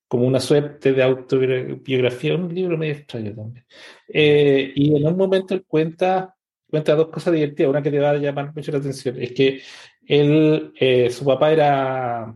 como 0.09 0.27
una 0.27 0.41
suerte 0.41 0.93
de 0.93 1.05
autobiografía, 1.05 2.35
un 2.35 2.53
libro 2.53 2.77
medio 2.77 2.95
extraño 2.95 3.33
también. 3.33 3.65
Eh, 4.09 4.73
y 4.75 4.97
en 4.97 5.07
un 5.07 5.17
momento 5.17 5.55
él 5.55 5.65
cuenta, 5.65 6.35
cuenta 6.69 6.97
dos 6.97 7.07
cosas 7.07 7.35
divertidas, 7.35 7.71
una 7.71 7.83
que 7.83 7.93
te 7.93 8.01
va 8.01 8.11
a 8.11 8.17
llamar 8.17 8.53
mucho 8.53 8.73
la 8.73 8.79
atención, 8.79 9.23
es 9.23 9.33
que 9.33 9.61
él, 10.05 10.73
eh, 10.81 11.11
su 11.11 11.25
papá 11.25 11.53
era, 11.53 12.35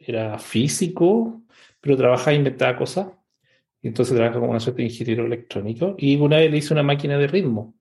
era 0.00 0.36
físico, 0.40 1.42
pero 1.80 1.96
trabajaba 1.96 2.32
e 2.32 2.36
inventaba 2.36 2.76
cosas 2.76 3.06
y 3.80 3.88
entonces 3.88 4.16
trabaja 4.16 4.38
como 4.38 4.50
una 4.50 4.60
suerte 4.60 4.82
de 4.82 4.88
ingeniero 4.88 5.26
electrónico. 5.26 5.94
Y 5.98 6.16
una 6.16 6.38
vez 6.38 6.50
le 6.50 6.58
hizo 6.58 6.74
una 6.74 6.82
máquina 6.82 7.16
de 7.16 7.26
ritmo. 7.26 7.74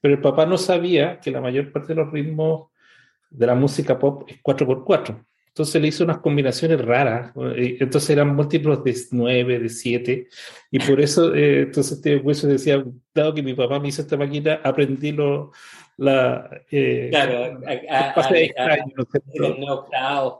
Pero 0.00 0.14
el 0.14 0.20
papá 0.20 0.46
no 0.46 0.58
sabía 0.58 1.20
que 1.20 1.30
la 1.30 1.40
mayor 1.40 1.70
parte 1.72 1.88
de 1.88 2.02
los 2.02 2.12
ritmos 2.12 2.70
de 3.30 3.46
la 3.46 3.54
música 3.54 3.98
pop 3.98 4.24
es 4.28 4.42
4x4. 4.42 5.24
Entonces 5.48 5.82
le 5.82 5.88
hizo 5.88 6.04
unas 6.04 6.18
combinaciones 6.18 6.80
raras. 6.80 7.32
Entonces 7.56 8.08
eran 8.08 8.34
múltiplos 8.34 8.82
de 8.82 8.96
9, 9.10 9.58
de 9.58 9.68
7. 9.68 10.28
Y 10.70 10.78
por 10.78 11.00
eso, 11.00 11.34
eh, 11.34 11.62
entonces 11.62 11.98
este 11.98 12.16
hueso 12.16 12.46
decía, 12.46 12.82
dado 13.14 13.34
que 13.34 13.42
mi 13.42 13.52
papá 13.52 13.78
me 13.78 13.88
hizo 13.88 14.00
esta 14.00 14.16
máquina, 14.16 14.60
aprendí 14.64 15.12
lo, 15.12 15.52
la... 16.02 16.62
Eh, 16.70 17.08
claro, 17.10 17.60
a, 17.88 18.12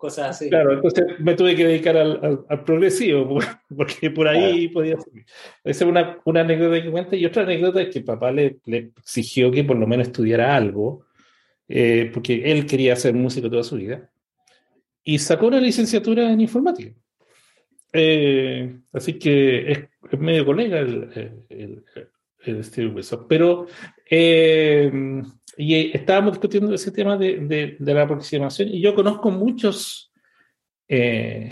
cosas 0.01 0.31
así. 0.31 0.48
Claro, 0.48 0.72
entonces 0.75 1.05
me 1.20 1.35
tuve 1.35 1.55
que 1.55 1.66
dedicar 1.66 1.96
al, 1.96 2.44
al, 2.48 2.64
progresivo, 2.64 3.38
porque 3.77 4.11
por 4.11 4.29
ahí 4.29 4.68
podía 4.68 4.96
ser. 4.96 5.12
Esa 5.64 5.85
es 5.85 5.90
una, 5.90 6.18
una 6.25 6.40
anécdota 6.40 6.83
que 6.83 6.90
cuenta. 6.90 7.16
Y 7.16 7.25
otra 7.25 7.44
anécdota 7.44 7.81
es 7.83 7.88
que 7.88 8.01
papá 8.01 8.33
le, 8.33 8.59
le 8.66 8.92
exigió 8.98 9.51
que 9.51 9.64
por 9.64 9.77
lo 9.77 9.87
menos 9.87 10.09
estudiara 10.09 10.55
algo, 10.57 11.07
eh, 11.68 12.11
porque 12.12 12.51
él 12.51 12.66
quería 12.66 12.96
ser 12.96 13.14
músico 13.14 13.48
toda 13.48 13.62
su 13.62 13.77
vida 13.77 14.11
y 15.05 15.18
sacó 15.18 15.46
una 15.46 15.61
licenciatura 15.61 16.31
en 16.33 16.40
informática. 16.40 16.92
Eh, 17.92 18.81
así 18.92 19.18
que 19.18 19.70
es, 19.70 19.79
es, 20.11 20.18
medio 20.18 20.46
colega 20.46 20.79
el, 20.79 21.44
el, 21.48 21.85
el 22.44 22.64
Steve 22.64 22.88
Wilson. 22.88 23.27
Pero 23.29 23.66
eh, 24.11 24.90
y 25.57 25.97
estábamos 25.97 26.33
discutiendo 26.33 26.75
ese 26.75 26.91
tema 26.91 27.17
de, 27.17 27.77
de, 27.79 27.95
la 27.95 28.03
aproximación 28.03 28.69
y 28.69 28.81
yo 28.81 28.95
conozco 28.95 29.31
muchos 29.31 30.12
eh, 30.88 31.51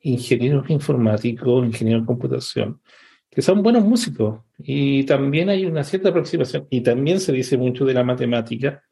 ingenieros 0.00 0.68
informáticos, 0.70 1.64
ingenieros 1.64 2.02
de 2.02 2.06
computación, 2.06 2.80
que 3.30 3.42
son 3.42 3.62
buenos 3.62 3.84
músicos 3.84 4.42
y 4.58 5.04
también 5.04 5.48
hay 5.48 5.66
una 5.66 5.84
cierta 5.84 6.08
aproximación 6.08 6.66
y 6.70 6.80
también 6.80 7.20
se 7.20 7.32
dice 7.32 7.56
mucho 7.56 7.84
de 7.84 7.94
la 7.94 8.04
matemática 8.04 8.82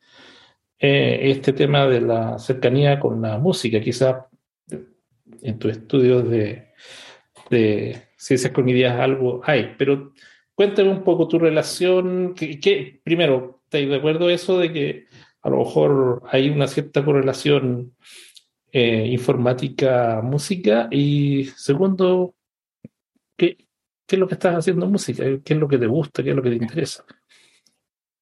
eh, 0.79 1.31
este 1.31 1.53
tema 1.53 1.87
de 1.87 2.01
la 2.01 2.39
cercanía 2.39 3.01
con 3.01 3.23
la 3.23 3.39
música. 3.39 3.81
Quizás 3.81 4.17
en 5.41 5.59
tus 5.59 5.73
estudios 5.73 6.29
de, 6.29 6.69
de 7.49 8.03
ciencias 8.17 8.53
cognitivas 8.53 8.99
algo 8.99 9.41
hay, 9.45 9.75
pero 9.79 10.13
cuéntame 10.55 10.91
un 10.91 11.03
poco 11.03 11.29
tu 11.29 11.39
relación. 11.39 12.35
Que, 12.35 13.01
primero, 13.03 13.63
¿estáis 13.75 13.91
de 13.91 13.97
acuerdo 13.97 14.31
eso 14.31 14.59
de 14.61 14.73
que 14.73 15.07
a 15.43 15.51
lo 15.51 15.59
mejor 15.59 16.23
hay 16.31 16.49
una 16.49 16.69
cierta 16.69 17.05
correlación 17.05 17.97
eh, 18.71 19.09
informática-música? 19.09 20.87
Y 20.93 21.47
segundo, 21.57 22.37
¿qué, 23.37 23.57
¿qué 24.07 24.15
es 24.15 24.19
lo 24.21 24.29
que 24.29 24.35
estás 24.35 24.55
haciendo 24.55 24.87
en 24.87 24.93
música? 24.93 25.25
¿Qué 25.45 25.55
es 25.55 25.59
lo 25.59 25.67
que 25.67 25.79
te 25.79 25.89
gusta? 25.89 26.23
¿Qué 26.23 26.31
es 26.31 26.37
lo 26.37 26.43
que 26.43 26.51
te 26.51 26.57
interesa? 26.57 27.05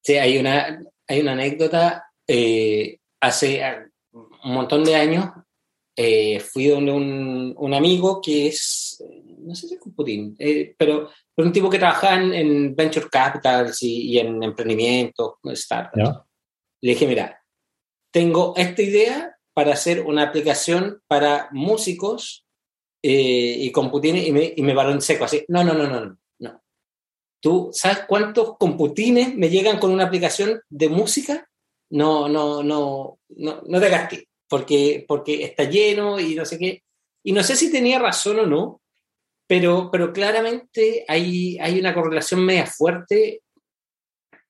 Sí, 0.01 0.13
hay 0.13 0.39
una, 0.39 0.83
hay 1.07 1.21
una 1.21 1.33
anécdota 1.33 2.03
eh, 2.27 2.97
hace 3.21 3.61
un 4.11 4.53
montón 4.55 4.83
de 4.83 4.95
años 4.95 5.25
eh, 5.95 6.39
fui 6.39 6.65
donde 6.65 6.91
un, 6.91 7.53
un, 7.55 7.73
amigo 7.75 8.19
que 8.23 8.47
es, 8.47 8.82
no 9.43 9.55
sé 9.55 9.67
si 9.67 9.75
es 9.75 9.81
Putin, 9.95 10.35
eh, 10.39 10.75
pero, 10.77 11.09
pero, 11.35 11.47
un 11.47 11.53
tipo 11.53 11.69
que 11.69 11.79
trabaja 11.79 12.15
en, 12.15 12.33
en 12.33 12.75
Venture 12.75 13.07
Capital 13.09 13.71
y, 13.79 14.13
y, 14.13 14.19
en 14.19 14.41
emprendimiento, 14.41 15.39
startups. 15.53 15.97
¿Ya? 15.97 16.25
Le 16.81 16.91
dije, 16.91 17.07
mira, 17.07 17.43
tengo 18.11 18.53
esta 18.55 18.81
idea 18.81 19.37
para 19.53 19.73
hacer 19.73 20.01
una 20.01 20.23
aplicación 20.23 21.01
para 21.07 21.49
músicos 21.51 22.45
eh, 23.01 23.55
y 23.59 23.71
computines 23.71 24.27
y 24.27 24.31
me, 24.31 24.53
y 24.55 24.61
me 24.63 24.73
paró 24.73 24.91
en 24.91 25.01
seco, 25.01 25.25
así, 25.25 25.45
no, 25.47 25.63
no, 25.63 25.73
no, 25.73 25.87
no, 25.87 26.17
no. 26.39 26.63
¿Tú 27.41 27.69
sabes 27.73 28.05
cuántos 28.07 28.57
computines 28.57 29.35
me 29.35 29.49
llegan 29.49 29.77
con 29.77 29.91
una 29.91 30.05
aplicación 30.05 30.61
de 30.69 30.89
música? 30.89 31.47
no, 31.93 32.27
no, 32.27 32.63
no, 32.63 33.19
no, 33.29 33.61
no 33.67 33.79
te 33.79 33.89
gastes, 33.89 34.23
porque, 34.49 35.05
porque 35.07 35.43
está 35.43 35.65
lleno 35.65 36.19
y 36.19 36.33
no 36.33 36.43
sé 36.43 36.57
qué. 36.57 36.83
Y 37.23 37.31
no 37.33 37.43
sé 37.43 37.55
si 37.55 37.71
tenía 37.71 37.99
razón 37.99 38.39
o 38.39 38.45
no, 38.47 38.81
pero, 39.47 39.89
pero 39.91 40.13
claramente 40.13 41.05
hay, 41.07 41.57
hay 41.59 41.79
una 41.79 41.93
correlación 41.93 42.45
media 42.45 42.65
fuerte, 42.65 43.41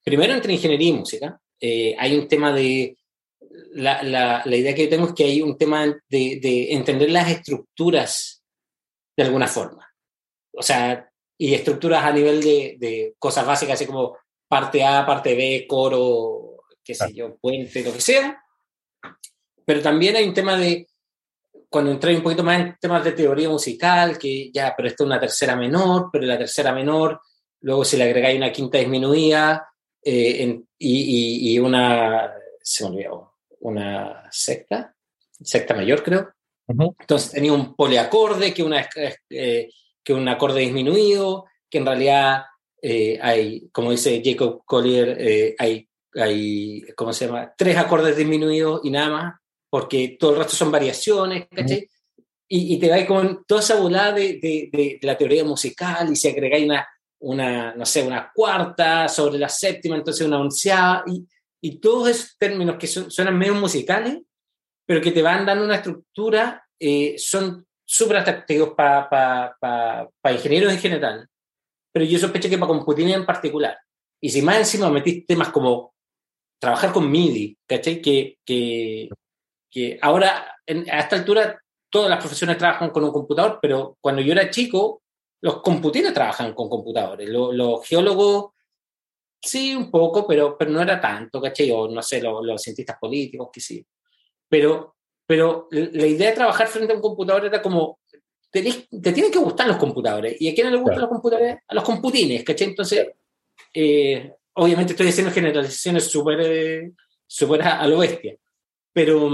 primero 0.04 0.34
entre 0.34 0.54
ingeniería 0.54 0.90
y 0.90 0.94
música. 0.94 1.40
Eh, 1.60 1.96
hay 1.98 2.18
un 2.18 2.28
tema 2.28 2.54
de, 2.54 2.98
la, 3.74 4.04
la, 4.04 4.44
la, 4.46 4.56
idea 4.56 4.76
que 4.76 4.84
yo 4.84 4.90
tengo 4.90 5.08
es 5.08 5.14
que 5.14 5.26
hay 5.26 5.42
un 5.42 5.58
tema 5.58 5.86
de, 5.86 6.40
de, 6.42 6.74
entender 6.74 7.10
las 7.12 7.30
estructuras 7.30 8.44
de 9.16 9.24
alguna 9.24 9.48
forma. 9.48 9.88
O 10.52 10.62
sea, 10.62 11.10
y 11.38 11.54
estructuras 11.54 12.04
a 12.04 12.12
nivel 12.12 12.42
de, 12.42 12.76
de 12.80 13.16
cosas 13.18 13.46
básicas, 13.46 13.76
así 13.76 13.86
como 13.86 14.18
parte 14.48 14.84
A, 14.84 15.06
parte 15.06 15.36
B, 15.36 15.66
coro, 15.68 16.64
qué 16.84 16.94
sé 16.94 17.14
yo, 17.14 17.38
puente, 17.38 17.84
lo 17.84 17.94
que 17.94 18.02
sea. 18.02 18.44
Pero 19.66 19.82
también 19.82 20.16
hay 20.16 20.28
un 20.28 20.34
tema 20.34 20.58
de, 20.58 20.88
cuando 21.74 21.90
entré 21.90 22.16
un 22.16 22.22
poquito 22.22 22.44
más 22.44 22.60
en 22.62 22.78
temas 22.80 23.04
de 23.04 23.14
teoría 23.14 23.50
musical, 23.50 24.16
que 24.20 24.52
ya, 24.54 24.76
pero 24.78 24.88
esto 24.88 25.04
es 25.04 25.08
una 25.08 25.20
tercera 25.20 25.56
menor, 25.56 26.10
pero 26.14 26.24
la 26.24 26.38
tercera 26.38 26.72
menor, 26.72 27.20
luego 27.62 27.84
si 27.84 27.98
le 27.98 28.04
agregáis 28.04 28.38
una 28.38 28.52
quinta 28.52 28.78
disminuida 28.78 29.68
eh, 30.04 30.44
en, 30.44 30.68
y, 30.78 31.50
y, 31.50 31.56
y, 31.56 31.58
una, 31.58 32.32
se 32.62 32.84
me 32.84 32.90
olvidó, 32.92 33.34
una 33.62 34.30
sexta, 34.30 34.94
sexta 35.42 35.74
mayor 35.74 36.04
creo. 36.04 36.30
Uh 36.68 36.76
-huh. 36.76 36.96
Entonces 37.00 37.32
tenía 37.32 37.54
un 37.54 37.76
poliacorde, 37.76 38.54
que, 38.54 38.62
una, 38.62 38.88
eh, 39.32 39.72
que 40.04 40.14
un 40.14 40.28
acorde 40.30 40.60
disminuido, 40.60 41.46
que 41.68 41.80
en 41.80 41.88
realidad 41.88 42.44
eh, 42.84 43.18
hay, 43.20 43.68
como 43.72 43.90
dice 43.90 44.22
Jacob 44.24 44.62
Collier, 44.64 45.18
eh, 45.20 45.56
hay 45.58 45.90
hay, 46.16 46.86
¿cómo 46.96 47.12
se 47.14 47.26
llama? 47.26 47.52
Tres 47.58 47.78
acordes 47.78 48.16
disminuidos 48.16 48.82
y 48.84 48.92
nada 48.92 49.10
más, 49.10 49.36
porque 49.74 50.18
todo 50.20 50.34
el 50.34 50.38
resto 50.38 50.56
son 50.56 50.70
variaciones, 50.70 51.48
¿cachai? 51.50 51.90
Y, 52.48 52.76
y, 52.76 52.80
te 52.80 52.92
va 52.92 53.04
con 53.08 53.44
toda 53.44 53.60
esa 53.60 53.76
volada 53.78 54.12
de, 54.12 54.34
de, 54.34 54.70
de, 54.72 55.00
la 55.02 55.18
teoría 55.18 55.44
musical 55.44 56.12
y 56.12 56.16
si 56.16 56.28
agregáis 56.28 56.66
una, 56.66 56.88
una, 57.22 57.74
no 57.74 57.84
sé, 57.84 58.04
una 58.04 58.32
cuarta 58.32 59.08
sobre 59.08 59.40
la 59.40 59.50
séptima, 59.50 59.96
entonces 59.96 60.28
una 60.28 60.40
onceada, 60.40 61.04
y, 61.08 61.28
y 61.60 61.80
todos 61.80 62.10
esos 62.10 62.38
términos 62.38 62.76
que 62.78 62.86
son, 62.86 63.10
suenan 63.10 63.36
medio 63.36 63.56
musicales, 63.56 64.20
pero 64.86 65.02
que 65.02 65.12
te 65.12 65.24
van 65.24 65.44
dando 65.44 65.66
una 65.66 65.78
estructura, 65.78 66.64
eh, 66.80 67.16
son 67.18 67.66
súper 67.84 68.18
atractivos 68.18 68.76
para 68.78 69.10
pa, 69.10 69.58
pa, 69.60 70.08
pa, 70.22 70.32
ingenieros 70.32 70.72
en 70.72 70.78
general, 70.78 71.28
pero 71.92 72.06
yo 72.06 72.20
sospecho 72.20 72.48
que 72.48 72.60
para 72.60 72.68
computines 72.68 73.16
en 73.16 73.26
particular. 73.26 73.76
Y 74.22 74.30
si 74.30 74.44
más 74.44 74.58
encima 74.58 74.92
metís 74.92 75.26
temas 75.26 75.50
como 75.50 75.96
trabajar 76.60 76.94
con 76.94 77.10
MIDI, 77.10 77.58
¿cachai? 77.66 78.04
Que, 78.04 78.38
que, 78.46 79.10
que 79.74 79.98
ahora, 80.02 80.56
en, 80.66 80.88
a 80.90 81.00
esta 81.00 81.16
altura, 81.16 81.60
todas 81.90 82.10
las 82.10 82.20
profesiones 82.20 82.58
trabajan 82.58 82.92
con 82.92 83.04
un 83.04 83.12
computador, 83.12 83.60
pero 83.62 83.98
cuando 84.00 84.22
yo 84.22 84.34
era 84.34 84.50
chico, 84.50 85.02
los 85.42 85.62
computines 85.62 86.14
trabajan 86.14 86.54
con 86.54 86.70
computadores. 86.70 87.28
Los, 87.28 87.56
los 87.56 87.86
geólogos, 87.88 88.52
sí, 89.42 89.76
un 89.76 89.90
poco, 89.90 90.28
pero, 90.28 90.56
pero 90.58 90.72
no 90.72 90.82
era 90.82 91.02
tanto, 91.02 91.42
¿cachai? 91.42 91.72
O 91.72 91.88
no 91.88 92.02
sé, 92.02 92.22
los, 92.22 92.46
los 92.46 92.62
cientistas 92.62 92.98
políticos, 93.00 93.50
que 93.52 93.60
sí. 93.60 93.86
Pero, 94.48 94.96
pero 95.26 95.68
la 95.72 96.06
idea 96.06 96.30
de 96.30 96.36
trabajar 96.36 96.68
frente 96.68 96.94
a 96.94 96.96
un 96.96 97.02
computador 97.02 97.46
era 97.46 97.62
como, 97.62 98.00
te, 98.52 98.62
te 98.62 99.12
tienen 99.12 99.32
que 99.32 99.40
gustar 99.40 99.68
los 99.68 99.78
computadores. 99.78 100.40
¿Y 100.40 100.50
a 100.50 100.54
quién 100.54 100.68
no 100.68 100.72
le 100.72 100.78
gustan 100.78 100.98
claro. 100.98 101.08
los 101.08 101.20
computadores? 101.20 101.58
A 101.68 101.76
los 101.76 101.84
computines, 101.84 102.44
¿cachai? 102.44 102.68
Entonces, 102.68 103.08
eh, 103.74 104.32
obviamente 104.54 104.94
estoy 104.94 105.08
haciendo 105.08 105.34
generalizaciones 105.34 106.06
súper 106.06 106.40
eh, 106.42 106.92
super 107.34 107.64
a, 107.64 107.88
lo 107.88 107.98
bestia, 107.98 108.36
pero, 108.94 109.30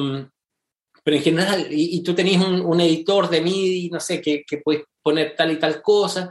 pero 1.03 1.17
en 1.17 1.23
general, 1.23 1.67
y, 1.69 2.01
tú 2.01 2.15
tenías 2.15 2.43
un, 2.43 2.79
editor 2.81 3.29
de 3.29 3.41
MIDI, 3.41 3.89
no 3.89 3.99
sé, 3.99 4.21
que, 4.21 4.43
que 4.47 4.57
puedes 4.57 4.83
poner 5.01 5.35
tal 5.35 5.51
y 5.51 5.59
tal 5.59 5.81
cosa, 5.81 6.29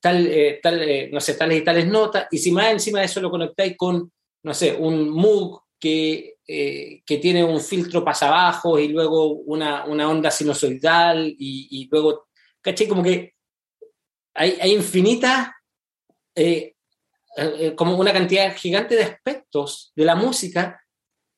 tal, 0.00 0.26
eh, 0.26 0.60
tal 0.62 0.82
eh, 0.82 1.10
no 1.12 1.20
sé, 1.20 1.34
tales 1.34 1.58
y 1.58 1.64
tales 1.64 1.86
notas, 1.86 2.26
y 2.30 2.38
si 2.38 2.50
más 2.50 2.72
encima 2.72 3.00
de 3.00 3.06
eso 3.06 3.20
lo 3.20 3.30
conectáis 3.30 3.76
con, 3.76 4.10
no 4.42 4.54
sé, 4.54 4.74
un 4.74 5.08
Moog 5.08 5.62
que, 5.78 6.36
que 6.46 7.18
tiene 7.20 7.44
un 7.44 7.60
filtro 7.60 8.04
abajo 8.06 8.78
y 8.78 8.88
luego 8.88 9.32
una, 9.32 9.84
una 9.84 10.08
onda 10.08 10.30
sinusoidal 10.30 11.26
y, 11.26 11.68
y 11.70 11.88
luego, 11.90 12.28
¿caché? 12.62 12.88
Como 12.88 13.02
que 13.02 13.34
hay, 14.34 14.58
hay 14.60 14.72
infinitas 14.72 15.48
eh, 16.34 16.74
eh, 17.36 17.74
como 17.74 17.96
una 17.96 18.12
cantidad 18.12 18.56
gigante 18.56 18.94
de 18.94 19.02
aspectos 19.02 19.92
de 19.96 20.04
la 20.04 20.14
música 20.14 20.80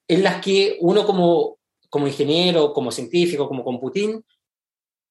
en 0.09 0.23
las 0.23 0.41
que 0.41 0.77
uno 0.81 1.05
como, 1.05 1.59
como 1.89 2.07
ingeniero, 2.07 2.73
como 2.73 2.91
científico, 2.91 3.49
como 3.49 3.65
computín, 3.65 4.25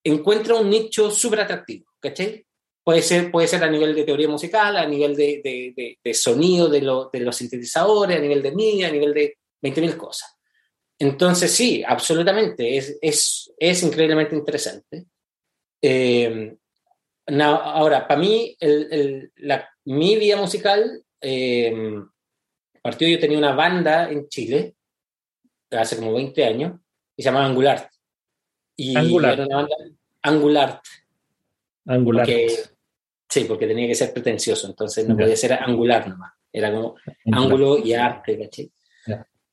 encuentra 0.03 0.55
un 0.55 0.69
nicho 0.69 1.11
súper 1.11 1.41
atractivo, 1.41 1.85
¿cachai? 1.99 2.45
Puede 2.83 3.01
ser, 3.01 3.31
puede 3.31 3.47
ser 3.47 3.63
a 3.63 3.69
nivel 3.69 3.95
de 3.95 4.03
teoría 4.03 4.27
musical, 4.27 4.77
a 4.77 4.85
nivel 4.85 5.15
de, 5.15 5.97
de, 6.03 6.13
sonido 6.13 6.69
de, 6.69 6.81
de, 7.11 7.19
los 7.19 7.35
sintetizadores, 7.35 8.17
a 8.17 8.21
nivel 8.21 8.43
de 8.43 8.51
media, 8.51 8.89
a 8.89 8.91
nivel 8.91 9.11
de 9.11 9.37
20.000 9.63 9.97
cosas. 9.97 10.37
Entonces, 10.99 11.51
sí, 11.51 11.83
absolutamente, 11.85 12.77
es, 12.77 12.97
es, 13.01 13.51
es 13.57 13.83
increíblemente 13.83 14.35
interesante. 14.35 15.05
Eh, 15.81 16.55
ahora, 17.27 18.07
para 18.07 18.19
mí, 18.19 18.55
mi 19.85 20.15
vida 20.17 20.37
musical 20.37 21.03
eh, 21.19 21.73
partió, 22.83 23.07
yo 23.07 23.19
tenía 23.19 23.39
una 23.39 23.55
banda 23.55 24.11
en 24.11 24.29
Chile, 24.29 24.74
hace 25.71 25.97
como 25.97 26.13
20 26.13 26.45
años, 26.45 26.79
y 27.15 27.23
se 27.23 27.29
llamaba 27.29 27.45
Angular. 27.45 27.89
Y 28.75 28.97
Angular. 28.97 29.33
Era 29.33 29.45
una 29.45 29.55
banda 29.57 29.75
Angular. 30.21 30.81
Angular. 31.85 32.27
sí, 33.29 33.45
porque 33.45 33.67
tenía 33.67 33.87
que 33.87 33.95
ser 33.95 34.13
pretencioso, 34.13 34.67
entonces 34.67 35.07
no 35.07 35.15
podía 35.15 35.35
ser 35.35 35.53
angular 35.53 36.07
nomás. 36.07 36.33
Era 36.51 36.71
como 36.71 36.95
ángulo 37.31 37.77
y 37.77 37.93
arte, 37.93 38.39
¿cachai? 38.39 38.71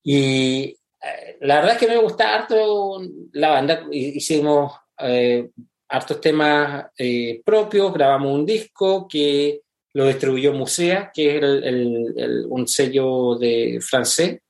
Y 0.04 0.64
eh, 1.02 1.36
la 1.40 1.56
verdad 1.56 1.72
es 1.72 1.78
que 1.78 1.88
me 1.88 1.98
gusta 1.98 2.34
harto 2.34 3.00
la 3.32 3.50
banda. 3.50 3.86
Hicimos 3.90 4.72
eh, 4.98 5.50
hartos 5.88 6.20
temas 6.20 6.86
eh, 6.96 7.42
propios, 7.44 7.92
grabamos 7.92 8.32
un 8.32 8.46
disco 8.46 9.06
que 9.06 9.60
lo 9.94 10.06
distribuyó 10.06 10.52
Musea, 10.52 11.10
que 11.12 11.36
es 11.36 11.42
el, 11.42 12.46
un 12.48 12.66
sello 12.66 13.36
de 13.36 13.78
francés. 13.82 14.40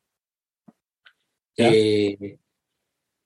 Eh, 1.57 2.39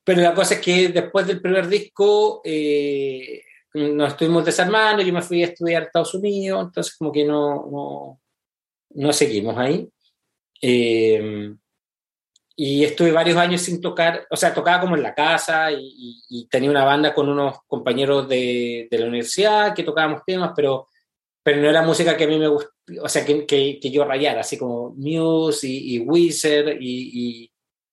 pero 0.05 0.20
la 0.20 0.35
cosa 0.35 0.55
es 0.55 0.61
que 0.61 0.89
después 0.89 1.27
del 1.27 1.41
primer 1.41 1.68
disco 1.68 2.41
eh, 2.45 3.43
nos 3.74 4.12
estuvimos 4.12 4.45
desarmando, 4.45 5.03
yo 5.03 5.12
me 5.12 5.22
fui 5.22 5.43
a 5.43 5.47
estudiar 5.47 5.83
a 5.83 5.87
Estados 5.87 6.14
Unidos, 6.14 6.66
entonces 6.66 6.97
como 6.97 7.12
que 7.12 7.24
no, 7.24 7.66
no, 7.70 8.20
no 8.91 9.12
seguimos 9.12 9.57
ahí. 9.59 9.89
Eh, 10.61 11.55
y 12.59 12.85
estuve 12.85 13.12
varios 13.12 13.37
años 13.37 13.61
sin 13.61 13.81
tocar, 13.83 14.27
o 14.31 14.37
sea, 14.37 14.55
tocaba 14.55 14.81
como 14.81 14.97
en 14.97 15.03
la 15.03 15.14
casa 15.14 15.70
y, 15.70 16.49
tenía 16.51 16.70
una 16.70 16.85
banda 16.85 17.12
con 17.12 17.29
unos 17.29 17.59
compañeros 17.66 18.29
de, 18.29 18.89
de, 18.91 18.99
la 18.99 19.07
universidad 19.07 19.74
que 19.74 19.83
tocábamos 19.83 20.22
temas, 20.24 20.53
pero 20.57 20.89
pero 21.47 21.62
no 21.62 21.70
era 21.70 21.81
música 21.81 22.16
que 22.16 22.24
a 22.24 22.27
mí 22.27 22.41
me 22.41 22.49
gusta, 22.49 22.72
o 23.01 23.09
sea, 23.09 23.24
que, 23.24 23.47
que, 23.47 23.91
yo 23.93 24.05
rayara, 24.05 24.41
así 24.41 24.59
como 24.59 24.91
Muse 24.97 25.68
y, 25.68 25.95
y 25.95 25.99
Wizard 26.01 26.77
y, 26.81 27.49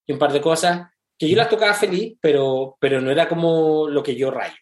y, 0.06 0.14
un 0.14 0.20
par 0.20 0.32
de 0.34 0.42
cosas, 0.42 0.90
que 1.18 1.30
yo 1.30 1.36
las 1.36 1.50
tocaba 1.50 1.74
feliz, 1.74 2.18
pero, 2.20 2.78
pero 2.80 3.00
no 3.02 3.12
era 3.12 3.28
como 3.28 3.88
lo 3.88 4.04
que 4.04 4.16
yo 4.16 4.32
rayo. 4.32 4.56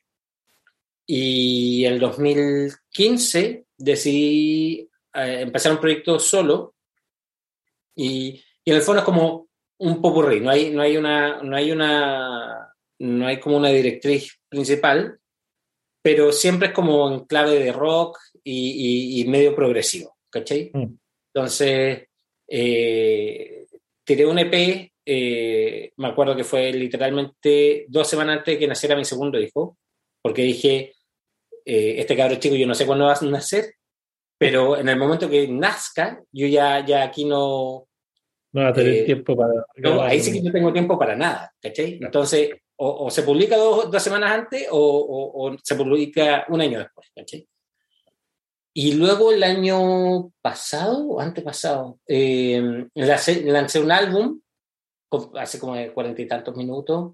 Y 1.06 1.86
en 1.86 1.94
el 1.94 2.00
2015 2.00 3.66
decidí 3.78 4.90
eh, 5.14 5.42
empezar 5.42 5.72
un 5.72 5.80
proyecto 5.80 6.20
solo 6.20 6.76
y, 7.96 8.42
y, 8.64 8.72
en 8.72 8.78
el 8.78 8.82
fondo 8.82 9.00
es 9.00 9.06
como 9.06 9.48
un 9.80 10.02
popurrí, 10.02 10.40
no 10.40 10.52
hay, 10.52 10.70
no 10.70 10.82
hay 10.82 10.96
una, 10.96 11.42
no 11.42 11.56
hay 11.56 11.72
una, 11.72 12.74
no 13.00 13.28
hay 13.28 13.40
como 13.40 13.58
una 13.58 13.70
directriz 13.70 14.40
principal, 14.48 15.20
pero 16.02 16.32
siempre 16.32 16.70
es 16.70 16.74
como 16.74 17.12
en 17.12 17.26
clave 17.26 17.60
de 17.60 17.72
rock 17.72 18.20
y, 18.44 19.24
medio 19.28 19.56
progresivo, 19.56 20.18
¿cachai? 20.30 20.72
Mm. 20.74 20.98
Entonces, 21.34 22.08
eh, 22.48 23.66
tiré 24.04 24.26
un 24.26 24.40
EP, 24.40 24.91
eh, 25.06 25.94
me 25.98 26.08
acuerdo 26.08 26.36
que 26.36 26.44
fue 26.44 26.72
literalmente 26.72 27.86
dos 27.88 28.08
semanas 28.08 28.40
antes 28.40 28.56
de 28.56 28.60
que 28.60 28.68
naciera 28.68 28.96
mi 28.96 29.06
segundo 29.06 29.40
hijo, 29.40 29.78
porque 30.22 30.44
dije, 30.44 30.94
eh, 31.66 31.96
este 31.98 32.16
cabrón 32.16 32.40
chico 32.40 32.56
yo 32.56 32.68
no 32.68 32.76
sé 32.76 32.86
cuándo 32.86 33.06
va 33.06 33.14
a 33.14 33.26
nacer, 33.26 33.74
pero 34.38 34.78
en 34.78 34.90
el 34.90 34.98
momento 34.98 35.30
que 35.30 35.48
nazca, 35.48 36.22
yo 36.32 36.48
ya, 36.48 36.86
ya 36.86 37.04
aquí 37.04 37.26
no... 37.26 37.88
No 38.54 38.64
va 38.64 38.70
a 38.70 38.74
tener 38.74 39.06
tiempo 39.06 39.36
para... 39.36 39.54
No, 39.78 40.02
ahí 40.02 40.20
sí 40.20 40.34
que 40.34 40.42
no 40.42 40.52
tengo 40.52 40.74
tiempo 40.74 40.98
para 40.98 41.16
nada, 41.16 41.54
¿cachai? 41.62 42.00
Entonces, 42.02 42.50
o, 42.76 43.10
se 43.12 43.22
publica 43.22 43.56
dos, 43.56 43.92
dos 43.92 44.02
semanas 44.02 44.32
antes 44.32 44.68
o, 44.72 45.34
o, 45.36 45.56
se 45.62 45.76
publica 45.76 46.46
un 46.50 46.62
año 46.62 46.80
después, 46.80 47.08
¿cachai? 47.16 47.48
Y 48.74 48.94
luego 48.94 49.32
el 49.32 49.44
año 49.44 50.32
pasado 50.42 51.06
o 51.06 51.20
antepasado, 51.20 52.00
eh, 52.08 52.88
lancé, 52.96 53.80
un 53.80 53.92
álbum 53.92 54.40
hace 55.36 55.60
como 55.60 55.76
cuarenta 55.94 56.22
y 56.22 56.28
tantos 56.28 56.56
minutos. 56.56 57.14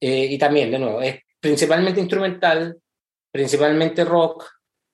Eh, 0.00 0.26
y 0.26 0.38
también, 0.38 0.70
de 0.70 0.78
nuevo, 0.78 1.00
es 1.02 1.20
principalmente 1.40 2.00
instrumental, 2.00 2.80
principalmente 3.32 4.04
rock, 4.04 4.44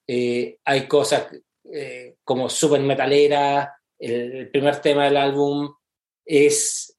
eh, 0.07 0.57
hay 0.63 0.87
cosas 0.87 1.27
eh, 1.63 2.15
como 2.23 2.49
super 2.49 2.81
metalera, 2.81 3.75
el, 3.97 4.49
primer 4.51 4.79
tema 4.81 5.05
del 5.05 5.17
álbum 5.17 5.73
es 6.25 6.97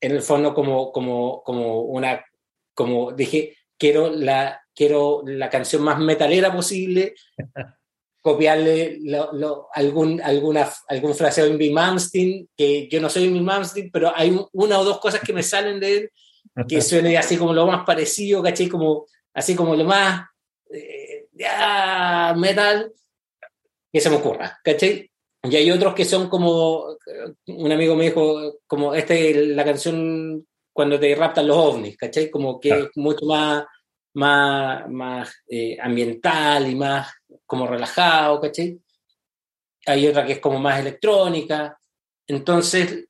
en 0.00 0.12
el 0.12 0.22
fondo 0.22 0.54
como, 0.54 0.92
como, 0.92 1.42
como 1.42 1.82
una, 1.82 2.24
como 2.74 3.12
dije, 3.12 3.56
quiero 3.78 4.10
la, 4.10 4.62
quiero 4.74 5.22
la 5.26 5.50
canción 5.50 5.82
más 5.82 5.98
metalera 5.98 6.52
posible 6.52 7.14
copiarle 8.20 9.00
algún, 9.74 10.20
alguna, 10.20 10.70
algún 10.88 11.14
fraseo 11.14 11.46
en 11.46 11.58
Bill 11.58 11.72
Malmsteen, 11.72 12.48
que 12.56 12.88
yo 12.88 13.00
no 13.00 13.08
soy 13.08 13.28
Bill 13.28 13.42
Malmsteen, 13.42 13.90
pero 13.90 14.12
hay 14.14 14.38
una 14.52 14.78
o 14.78 14.84
dos 14.84 15.00
cosas 15.00 15.20
que 15.20 15.32
me 15.32 15.42
salen 15.42 15.80
de 15.80 15.96
él 15.96 16.10
que 16.68 16.80
suene 16.82 17.16
así 17.16 17.36
como 17.36 17.52
lo 17.52 17.66
más 17.66 17.84
parecido, 17.84 18.42
¿cachai? 18.42 18.68
Como, 18.68 19.06
así 19.34 19.54
como 19.54 19.74
lo 19.74 19.84
más 19.84 20.26
eh, 20.72 21.26
metal 22.36 22.92
que 23.92 24.00
se 24.00 24.10
me 24.10 24.16
ocurra, 24.16 24.58
¿cachai? 24.62 25.10
Y 25.42 25.56
hay 25.56 25.70
otros 25.70 25.94
que 25.94 26.04
son 26.04 26.28
como, 26.28 26.96
un 27.46 27.72
amigo 27.72 27.96
me 27.96 28.04
dijo, 28.04 28.60
como 28.66 28.94
este, 28.94 29.46
la 29.46 29.64
canción 29.64 30.46
cuando 30.72 31.00
te 31.00 31.14
raptan 31.14 31.46
los 31.46 31.56
ovnis, 31.56 31.96
¿cachai? 31.96 32.30
Como 32.30 32.60
que 32.60 32.68
es 32.68 32.88
mucho 32.96 33.24
más, 33.24 33.64
más, 34.12 34.88
más 34.90 35.34
eh, 35.48 35.78
ambiental 35.80 36.70
y 36.70 36.74
más 36.74 37.10
como 37.50 37.66
relajado, 37.66 38.40
¿cachai? 38.40 38.80
Hay 39.84 40.06
otra 40.06 40.24
que 40.24 40.34
es 40.34 40.38
como 40.38 40.60
más 40.60 40.78
electrónica. 40.78 41.76
Entonces, 42.28 43.08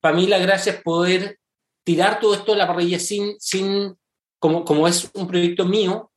para 0.00 0.16
mí 0.16 0.26
la 0.26 0.38
gracia 0.38 0.72
es 0.72 0.82
poder 0.82 1.38
tirar 1.84 2.18
todo 2.18 2.32
esto 2.32 2.54
a 2.54 2.56
la 2.56 2.66
parrilla 2.66 2.98
sin, 2.98 3.38
sin 3.38 3.94
como, 4.38 4.64
como 4.64 4.88
es 4.88 5.10
un 5.12 5.28
proyecto 5.28 5.66
mío, 5.66 6.10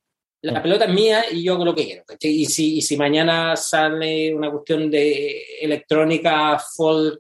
la 0.44 0.62
mm. 0.62 0.64
pelota 0.64 0.86
es 0.86 0.94
mía 0.94 1.26
y 1.30 1.44
yo 1.44 1.56
hago 1.56 1.66
lo 1.66 1.76
que 1.76 1.86
quiero. 1.86 2.06
¿cachai? 2.06 2.32
Y, 2.32 2.46
si, 2.46 2.78
y 2.78 2.82
si 2.82 2.96
mañana 2.96 3.58
sale 3.58 4.34
una 4.34 4.50
cuestión 4.50 4.90
de 4.90 5.44
electrónica, 5.60 6.58
folk, 6.58 7.20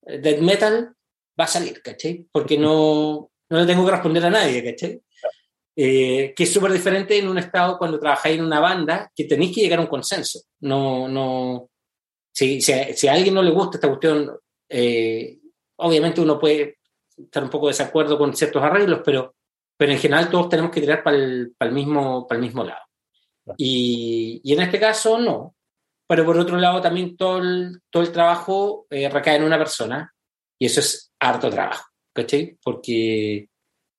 death 0.00 0.40
metal, 0.42 0.94
va 1.38 1.44
a 1.44 1.48
salir, 1.48 1.82
¿cachai? 1.82 2.24
Porque 2.30 2.56
no, 2.56 3.32
no 3.50 3.58
le 3.58 3.66
tengo 3.66 3.84
que 3.84 3.90
responder 3.90 4.24
a 4.26 4.30
nadie, 4.30 4.62
¿cachai? 4.62 5.02
Eh, 5.78 6.32
que 6.34 6.44
es 6.44 6.52
súper 6.52 6.72
diferente 6.72 7.18
en 7.18 7.28
un 7.28 7.36
estado 7.36 7.76
cuando 7.76 8.00
trabajáis 8.00 8.38
en 8.38 8.44
una 8.46 8.60
banda, 8.60 9.12
que 9.14 9.24
tenéis 9.24 9.54
que 9.54 9.60
llegar 9.60 9.78
a 9.78 9.82
un 9.82 9.88
consenso. 9.88 10.40
No, 10.60 11.06
no, 11.06 11.68
si, 12.32 12.60
si, 12.60 13.08
a, 13.08 13.12
alguien 13.12 13.34
no 13.34 13.42
le 13.42 13.50
gusta 13.50 13.76
esta 13.76 13.88
cuestión, 13.88 14.30
eh, 14.68 15.38
obviamente 15.76 16.20
uno 16.20 16.38
puede 16.38 16.78
estar 17.16 17.42
un 17.42 17.50
poco 17.50 17.66
de 17.66 17.72
desacuerdo 17.72 18.16
con 18.16 18.34
ciertos 18.34 18.62
arreglos, 18.62 19.00
pero, 19.04 19.34
pero 19.76 19.92
en 19.92 19.98
general 19.98 20.30
todos 20.30 20.48
tenemos 20.48 20.70
que 20.70 20.80
tirar 20.80 21.02
para 21.02 21.16
el, 21.16 21.54
para 21.56 21.68
el, 21.68 21.74
mismo, 21.74 22.26
para 22.26 22.38
el 22.38 22.44
mismo 22.46 22.64
lado. 22.64 22.82
Y, 23.56 24.40
y, 24.44 24.52
en 24.52 24.60
este 24.60 24.80
caso 24.80 25.18
no. 25.18 25.54
Pero 26.08 26.24
por 26.24 26.38
otro 26.38 26.56
lado 26.56 26.80
también 26.80 27.16
todo 27.16 27.38
el, 27.38 27.80
todo 27.90 28.02
el 28.02 28.12
trabajo 28.12 28.86
eh, 28.90 29.08
recae 29.08 29.36
en 29.36 29.44
una 29.44 29.58
persona 29.58 30.12
y 30.58 30.66
eso 30.66 30.80
es 30.80 31.12
harto 31.18 31.50
trabajo, 31.50 31.84
¿cachai? 32.14 32.56
Porque, 32.62 33.48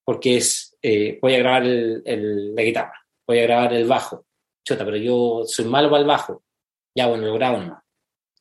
porque 0.05 0.38
es 0.38 0.66
eh, 0.89 1.19
voy 1.21 1.35
a 1.35 1.39
grabar 1.39 1.63
el, 1.65 2.55
la 2.55 2.61
guitarra, 2.61 3.05
voy 3.27 3.39
a 3.39 3.43
grabar 3.43 3.73
el 3.73 3.85
bajo. 3.85 4.25
Chota, 4.63 4.85
pero 4.85 4.95
yo 4.95 5.41
soy 5.45 5.65
malo 5.65 5.89
para 5.89 6.01
el 6.01 6.07
bajo. 6.07 6.43
Ya, 6.95 7.07
bueno, 7.07 7.27
lo 7.27 7.33
grabo 7.33 7.57
no. 7.57 7.83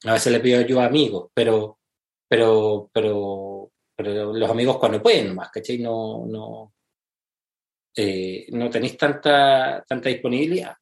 A 0.04 0.12
veces 0.12 0.32
le 0.32 0.38
pido 0.38 0.60
ayuda 0.60 0.84
a 0.84 0.86
amigos, 0.86 1.30
pero, 1.34 1.80
pero, 2.28 2.88
pero, 2.92 3.72
pero 3.96 4.32
los 4.32 4.48
amigos 4.50 4.78
cuando 4.78 5.02
pueden 5.02 5.34
más, 5.34 5.50
¿cachai? 5.50 5.78
No, 5.78 6.24
no, 6.26 6.72
eh, 7.96 8.46
no 8.50 8.70
tenéis 8.70 8.96
tanta, 8.96 9.84
tanta 9.86 10.08
disponibilidad. 10.08 10.76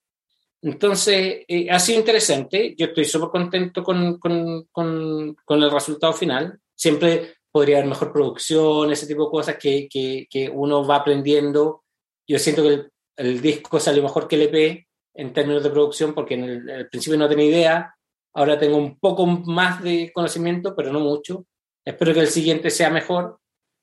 Entonces, 0.61 1.45
eh, 1.49 1.71
ha 1.71 1.79
sido 1.79 2.01
interesante. 2.01 2.75
Yo 2.77 2.87
estoy 2.87 3.07
súper 3.07 3.31
contento 3.31 3.83
con, 3.83 4.19
con, 4.19 4.65
con, 4.71 5.35
con, 5.45 5.63
el 5.63 5.71
resultado 5.71 6.13
final. 6.13 6.61
Siempre 6.75 7.37
podría 7.55 7.77
haber 7.77 7.89
mejor 7.89 8.13
producción, 8.13 8.91
ese 8.91 9.07
tipo 9.07 9.27
de 9.27 9.31
cosas 9.31 9.57
que, 9.57 9.89
que, 9.89 10.27
que 10.29 10.51
uno 10.51 10.85
va 10.85 10.97
aprendiendo. 10.97 11.85
Yo 12.27 12.37
siento 12.37 12.65
que 12.65 12.69
el, 12.69 12.93
el, 13.17 13.41
disco 13.41 13.79
salió 13.79 14.03
mejor 14.03 14.27
que 14.27 14.35
el 14.35 14.53
EP 14.53 14.89
en 15.15 15.33
términos 15.33 15.63
de 15.63 15.71
producción, 15.71 16.15
porque 16.15 16.35
en 16.35 16.43
el, 16.43 16.69
el 16.69 16.89
principio 16.89 17.17
no 17.17 17.29
tenía 17.29 17.47
idea. 17.47 17.95
Ahora 18.33 18.59
tengo 18.59 18.77
un 18.77 18.99
poco 18.99 19.25
más 19.25 19.81
de 19.85 20.11
conocimiento, 20.13 20.75
pero 20.75 20.93
no 20.93 20.99
mucho. 20.99 21.47
Espero 21.85 22.13
que 22.13 22.21
el 22.21 22.27
siguiente 22.27 22.71
sea 22.71 22.91
mejor. 22.91 23.39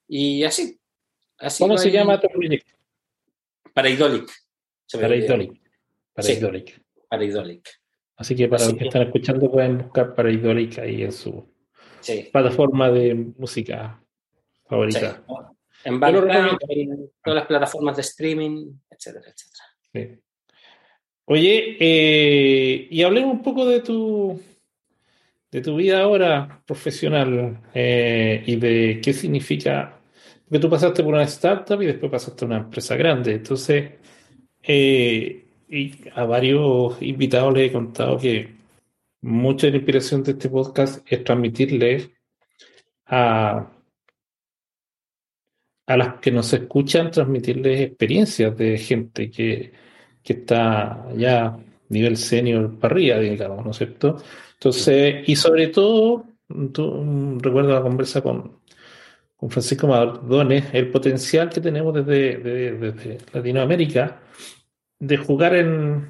Y 0.05 0.43
así. 0.43 0.78
así 1.38 1.63
¿Cómo 1.63 1.78
se 1.78 1.91
llama 1.91 2.19
tu 2.19 2.28
proyecto? 2.28 2.74
Paraidolic. 3.74 4.30
Paraidolic. 4.91 5.61
Paraidolic. 6.13 6.74
Sí, 6.74 6.82
Paraidolic. 7.07 7.82
Así 8.17 8.36
que 8.36 8.49
para 8.49 8.63
Así 8.63 8.65
los 8.65 8.74
que, 8.74 8.80
que 8.80 8.88
están 8.89 9.03
escuchando 9.03 9.49
pueden 9.49 9.78
buscar 9.78 10.13
Paraidolic 10.13 10.80
ahí 10.80 11.03
en 11.03 11.13
su 11.13 11.51
sí. 12.02 12.30
plataforma 12.32 12.89
de 12.89 13.14
música 13.38 14.02
favorita. 14.68 15.24
Sí. 15.28 15.34
En 15.84 15.99
Bandcamp, 15.99 16.60
en 16.70 17.10
todas 17.24 17.36
las 17.39 17.47
plataformas 17.47 17.95
de 17.95 18.02
streaming, 18.02 18.72
etcétera, 18.89 19.26
etcétera. 19.28 19.66
Sí. 19.93 20.22
Oye, 21.26 21.78
eh, 21.80 22.88
y 22.89 23.04
hablemos 23.04 23.34
un 23.34 23.41
poco 23.41 23.66
de 23.66 23.80
tu, 23.80 24.39
de 25.49 25.62
tu 25.62 25.76
vida 25.76 26.02
ahora 26.02 26.62
profesional 26.66 27.62
eh, 27.74 28.43
y 28.45 28.56
de 28.58 28.99
qué 29.02 29.14
significa, 29.14 29.97
porque 30.43 30.60
tú 30.60 30.70
pasaste 30.70 31.04
por 31.04 31.14
una 31.14 31.24
startup 31.24 31.82
y 31.82 31.88
después 31.88 32.12
pasaste 32.12 32.45
a 32.45 32.47
una 32.47 32.58
empresa 32.58 32.95
grande. 32.95 33.34
Entonces, 33.34 33.91
eh, 34.62 35.45
y 35.70 35.95
a 36.14 36.26
varios 36.26 37.02
invitados 37.02 37.54
les 37.54 37.70
he 37.70 37.72
contado 37.72 38.18
que 38.18 38.61
mucha 39.22 39.67
inspiración 39.67 40.24
de 40.24 40.32
este 40.32 40.49
podcast 40.49 41.05
es 41.09 41.24
transmitirles 41.24 42.09
a, 43.05 43.72
a 45.86 45.97
las 45.97 46.15
que 46.19 46.32
nos 46.32 46.51
escuchan, 46.53 47.11
transmitirles 47.11 47.82
experiencias 47.82 48.57
de 48.57 48.78
gente 48.78 49.30
que, 49.30 49.74
que 50.24 50.34
está 50.34 51.07
ya 51.15 51.57
nivel 51.89 52.17
senior 52.17 52.80
para 52.80 52.93
arriba, 52.93 53.19
digamos, 53.19 53.65
¿no 53.65 53.72
es 53.72 53.78
cierto? 53.78 54.17
Entonces, 54.53 55.28
y 55.28 55.36
sobre 55.36 55.67
todo, 55.67 56.26
tú, 56.72 57.38
recuerdo 57.39 57.74
la 57.74 57.82
conversa 57.82 58.22
con, 58.22 58.61
con 59.36 59.49
Francisco 59.49 59.88
Mardones, 59.88 60.65
el 60.74 60.89
potencial 60.89 61.49
que 61.49 61.61
tenemos 61.61 61.93
desde, 61.93 62.38
desde, 62.38 62.91
desde 62.91 63.17
Latinoamérica 63.34 64.22
de 64.99 65.17
jugar 65.17 65.55
en 65.55 66.09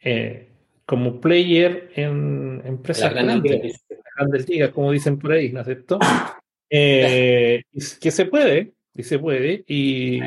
eh, 0.00 0.45
como 0.86 1.20
player 1.20 1.90
en 1.96 2.62
empresas 2.64 3.12
grandes, 3.12 3.84
grandes 4.16 4.48
ligas, 4.48 4.70
como 4.70 4.92
dicen 4.92 5.18
por 5.18 5.32
ahí, 5.32 5.52
¿no 5.52 5.60
es 5.60 5.66
cierto? 5.66 5.98
Eh, 6.68 7.62
que 8.00 8.10
se 8.10 8.24
puede, 8.24 8.72
y 8.92 9.04
se 9.04 9.20
puede, 9.20 9.64
y, 9.68 10.18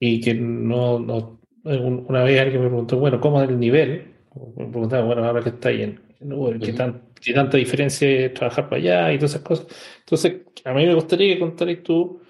y 0.00 0.18
que 0.18 0.32
no, 0.32 0.98
no, 0.98 1.40
una 1.62 2.22
vez 2.22 2.40
alguien 2.40 2.62
me 2.62 2.68
preguntó, 2.68 2.96
bueno, 2.96 3.20
¿cómo 3.20 3.42
es 3.42 3.50
el 3.50 3.60
nivel? 3.60 4.14
Me 4.56 4.64
preguntaba, 4.64 5.04
bueno, 5.04 5.26
ahora 5.26 5.42
que 5.42 5.50
está 5.50 5.68
ahí 5.68 5.82
en, 5.82 6.00
en 6.20 6.32
Uber, 6.32 6.58
¿qué, 6.58 6.72
tan, 6.72 7.02
¿qué, 7.20 7.34
tanta 7.34 7.58
diferencia 7.58 8.08
es 8.08 8.32
trabajar 8.32 8.70
para 8.70 8.80
allá 8.80 9.12
y 9.12 9.18
todas 9.18 9.32
esas 9.32 9.42
cosas? 9.42 9.66
Entonces, 9.98 10.36
a 10.64 10.72
mí 10.72 10.86
me 10.86 10.94
gustaría 10.94 11.34
que 11.34 11.40
contaras 11.40 11.82
tú, 11.82 12.22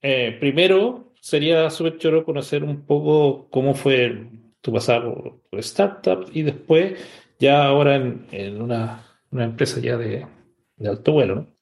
eh, 0.00 0.34
primero, 0.40 1.12
sería 1.20 1.68
súper 1.68 1.98
choro 1.98 2.24
conocer 2.24 2.64
un 2.64 2.86
poco 2.86 3.50
cómo 3.50 3.74
fue 3.74 4.26
tu 4.66 4.72
pasado 4.72 5.14
por, 5.14 5.40
por 5.48 5.60
startup 5.60 6.28
y 6.32 6.42
después 6.42 7.00
ya 7.38 7.64
ahora 7.64 7.94
en, 7.94 8.26
en 8.32 8.60
una, 8.60 9.06
una, 9.30 9.44
empresa 9.44 9.78
ya 9.78 9.96
de, 9.96 10.26
de 10.76 10.88
alto 10.88 11.12
vuelo, 11.12 11.34
¿no? 11.36 11.56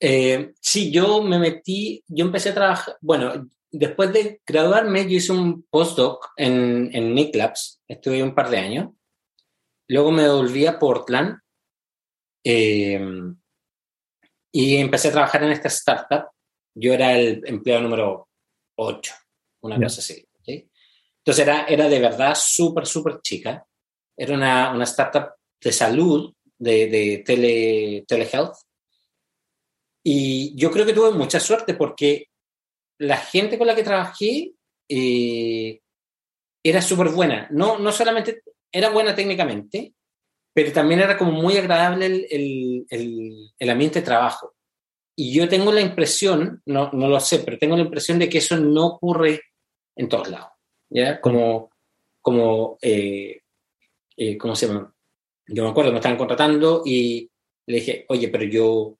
Eh, 0.00 0.52
sí, 0.60 0.90
yo 0.90 1.22
me 1.22 1.38
metí, 1.38 2.02
yo 2.08 2.24
empecé 2.24 2.50
a 2.50 2.54
trabajar, 2.54 2.96
bueno, 3.00 3.48
después 3.70 4.12
de 4.12 4.40
graduarme 4.44 5.04
yo 5.04 5.16
hice 5.16 5.32
un 5.32 5.62
postdoc 5.62 6.32
en, 6.36 6.90
en 6.92 7.14
Nick 7.14 7.36
Labs, 7.36 7.80
estuve 7.86 8.20
un 8.22 8.34
par 8.34 8.50
de 8.50 8.58
años, 8.58 8.90
luego 9.88 10.10
me 10.10 10.28
volví 10.28 10.66
a 10.66 10.78
Portland 10.78 11.38
eh, 12.42 13.00
y 14.52 14.76
empecé 14.76 15.08
a 15.08 15.12
trabajar 15.12 15.44
en 15.44 15.52
esta 15.52 15.68
startup 15.68 16.34
yo 16.74 16.92
era 16.92 17.16
el 17.16 17.42
empleado 17.46 17.82
número 17.82 18.28
8, 18.76 19.14
una 19.62 19.76
yeah. 19.76 19.86
cosa 19.86 20.00
así. 20.00 20.26
Entonces 21.24 21.46
era, 21.46 21.64
era 21.64 21.88
de 21.88 22.00
verdad 22.00 22.34
súper, 22.38 22.86
súper 22.86 23.20
chica. 23.22 23.66
Era 24.14 24.34
una, 24.34 24.72
una 24.72 24.84
startup 24.84 25.30
de 25.58 25.72
salud, 25.72 26.34
de, 26.58 26.86
de 26.88 27.22
tele, 27.24 28.04
telehealth. 28.06 28.54
Y 30.04 30.54
yo 30.54 30.70
creo 30.70 30.84
que 30.84 30.92
tuve 30.92 31.12
mucha 31.12 31.40
suerte 31.40 31.72
porque 31.72 32.26
la 32.98 33.16
gente 33.16 33.56
con 33.56 33.66
la 33.66 33.74
que 33.74 33.82
trabajé 33.82 34.52
eh, 34.86 35.80
era 36.62 36.82
súper 36.82 37.08
buena. 37.08 37.48
No, 37.50 37.78
no 37.78 37.90
solamente 37.90 38.42
era 38.70 38.90
buena 38.90 39.14
técnicamente, 39.14 39.94
pero 40.52 40.72
también 40.72 41.00
era 41.00 41.16
como 41.16 41.32
muy 41.32 41.56
agradable 41.56 42.04
el, 42.04 42.26
el, 42.30 42.86
el, 42.90 43.50
el 43.58 43.70
ambiente 43.70 44.00
de 44.00 44.04
trabajo. 44.04 44.54
Y 45.16 45.32
yo 45.32 45.48
tengo 45.48 45.72
la 45.72 45.80
impresión, 45.80 46.60
no, 46.66 46.90
no 46.92 47.08
lo 47.08 47.18
sé, 47.18 47.38
pero 47.38 47.58
tengo 47.58 47.76
la 47.76 47.82
impresión 47.82 48.18
de 48.18 48.28
que 48.28 48.38
eso 48.38 48.58
no 48.58 48.86
ocurre 48.88 49.40
en 49.96 50.08
todos 50.08 50.28
lados. 50.28 50.53
¿Ya? 50.94 51.20
Como, 51.20 51.70
como 52.22 52.78
eh, 52.80 53.42
eh, 54.16 54.38
¿cómo 54.38 54.54
se 54.54 54.68
llama? 54.68 54.94
Yo 55.46 55.64
me 55.64 55.70
acuerdo, 55.70 55.90
me 55.90 55.98
estaban 55.98 56.16
contratando 56.16 56.82
y 56.86 57.28
le 57.66 57.76
dije, 57.76 58.06
oye, 58.08 58.28
pero 58.28 58.44
yo 58.44 58.96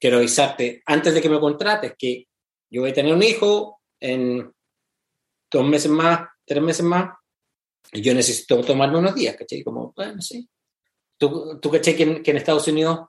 quiero 0.00 0.16
avisarte 0.16 0.82
antes 0.86 1.14
de 1.14 1.20
que 1.20 1.28
me 1.28 1.38
contrates 1.38 1.94
que 1.98 2.26
yo 2.70 2.82
voy 2.82 2.90
a 2.90 2.94
tener 2.94 3.14
un 3.14 3.22
hijo 3.22 3.80
en 4.00 4.50
dos 5.50 5.66
meses 5.66 5.90
más, 5.90 6.28
tres 6.46 6.62
meses 6.62 6.84
más, 6.84 7.14
y 7.92 8.00
yo 8.00 8.14
necesito 8.14 8.60
tomarme 8.62 8.98
unos 8.98 9.14
días, 9.14 9.36
¿cachai? 9.36 9.62
Como, 9.62 9.92
bueno, 9.94 10.20
sí. 10.20 10.48
Tú, 11.16 11.58
tú 11.60 11.70
¿cachai? 11.70 11.96
Que 11.96 12.02
en, 12.02 12.22
que 12.22 12.30
en 12.30 12.36
Estados 12.36 12.68
Unidos 12.68 13.08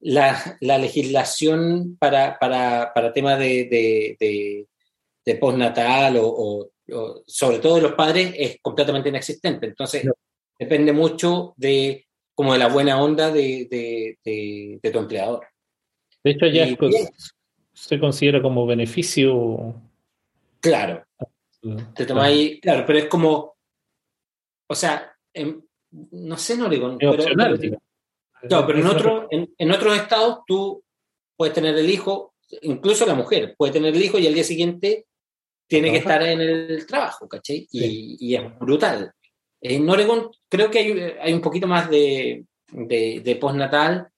la, 0.00 0.56
la 0.60 0.78
legislación 0.78 1.96
para, 1.98 2.38
para, 2.38 2.92
para 2.94 3.12
temas 3.12 3.38
de, 3.38 3.64
de, 3.64 4.16
de, 4.18 4.68
de 5.24 5.34
postnatal 5.36 6.16
o, 6.16 6.26
o, 6.26 6.70
sobre 7.26 7.58
todo 7.58 7.76
de 7.76 7.82
los 7.82 7.92
padres 7.94 8.34
es 8.36 8.58
completamente 8.60 9.08
inexistente. 9.08 9.66
Entonces, 9.66 10.04
no. 10.04 10.12
depende 10.58 10.92
mucho 10.92 11.54
de 11.56 12.06
como 12.34 12.52
de 12.52 12.58
la 12.58 12.68
buena 12.68 13.02
onda 13.02 13.30
de, 13.30 13.66
de, 13.70 14.78
de 14.82 14.90
tu 14.90 14.98
empleador. 14.98 15.46
De 16.24 16.30
hecho, 16.32 16.46
ya 16.46 16.66
se 17.72 17.98
considera 17.98 18.42
como 18.42 18.66
beneficio. 18.66 19.74
Claro. 20.60 21.04
Te 21.94 22.06
tomáis, 22.06 22.60
claro, 22.60 22.84
pero 22.86 22.98
es 22.98 23.06
como, 23.06 23.56
o 24.66 24.74
sea, 24.74 25.14
en, 25.34 25.62
no 25.90 26.38
sé 26.38 26.54
en 26.54 26.62
Oregon, 26.62 26.96
es 26.98 27.08
opcional, 27.08 27.58
pero, 27.60 27.78
Claro, 28.48 28.66
pero 28.66 28.78
en, 28.78 28.86
otro, 28.86 29.28
en, 29.30 29.54
en, 29.58 29.70
otros 29.70 29.94
estados 29.96 30.38
tú 30.46 30.82
puedes 31.36 31.52
tener 31.52 31.76
el 31.76 31.90
hijo, 31.90 32.34
incluso 32.62 33.04
la 33.04 33.14
mujer 33.14 33.54
puede 33.58 33.74
tener 33.74 33.94
el 33.94 34.02
hijo 34.02 34.18
y 34.18 34.26
al 34.26 34.32
día 34.32 34.44
siguiente 34.44 35.06
tiene 35.70 35.92
que 35.92 35.98
estar 35.98 36.20
en 36.20 36.40
el 36.40 36.84
trabajo, 36.84 37.28
¿cachai? 37.28 37.68
Y, 37.70 37.80
sí. 37.80 38.16
y 38.18 38.34
es 38.34 38.58
brutal. 38.58 39.12
En 39.60 39.88
Oregon 39.88 40.28
creo 40.48 40.68
que 40.68 40.80
hay, 40.80 41.00
hay 41.20 41.32
un 41.32 41.40
poquito 41.40 41.68
más 41.68 41.88
de, 41.88 42.44
de, 42.72 43.20
de, 43.24 43.36
postnatal, 43.36 44.08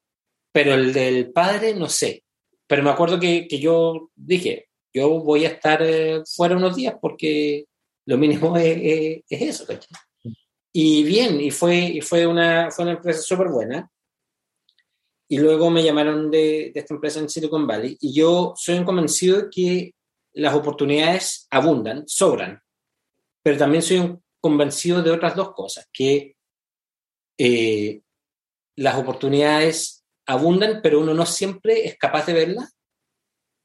pero 0.50 0.72
el 0.72 0.94
del 0.94 1.30
padre 1.30 1.74
no 1.74 1.90
sé. 1.90 2.24
Pero 2.66 2.82
me 2.82 2.88
acuerdo 2.88 3.20
que, 3.20 3.46
que 3.46 3.58
yo 3.58 4.08
dije, 4.16 4.68
yo 4.94 5.10
voy 5.20 5.44
a 5.44 5.50
estar 5.50 5.82
eh, 5.82 6.22
fuera 6.24 6.56
unos 6.56 6.74
días 6.74 6.94
porque 6.98 7.66
lo 8.06 8.16
mínimo 8.16 8.56
es, 8.56 8.78
es, 8.80 9.22
es 9.28 9.42
eso, 9.42 9.66
¿cachai? 9.66 9.90
Y 10.72 11.04
bien, 11.04 11.38
y 11.38 11.50
fue, 11.50 11.76
y 11.76 12.00
fue, 12.00 12.26
una, 12.26 12.70
fue 12.70 12.84
una 12.84 12.94
empresa 12.94 13.20
súper 13.20 13.48
buena. 13.48 13.90
Y 15.28 15.36
luego 15.36 15.68
me 15.68 15.84
llamaron 15.84 16.30
de, 16.30 16.72
de, 16.72 16.80
esta 16.80 16.94
empresa 16.94 17.20
en 17.20 17.28
Silicon 17.28 17.66
Valley 17.66 17.98
y 18.00 18.14
yo 18.14 18.54
soy 18.56 18.78
un 18.78 18.84
convencido 18.84 19.48
que 19.50 19.92
las 20.34 20.54
oportunidades 20.54 21.46
abundan, 21.50 22.04
sobran, 22.06 22.60
pero 23.42 23.58
también 23.58 23.82
soy 23.82 23.98
un 23.98 24.22
convencido 24.40 25.02
de 25.02 25.10
otras 25.10 25.36
dos 25.36 25.52
cosas, 25.54 25.88
que 25.92 26.36
eh, 27.38 28.02
las 28.76 28.96
oportunidades 28.96 30.04
abundan, 30.26 30.80
pero 30.82 31.00
uno 31.00 31.14
no 31.14 31.26
siempre 31.26 31.86
es 31.86 31.98
capaz 31.98 32.26
de 32.26 32.32
verlas. 32.34 32.76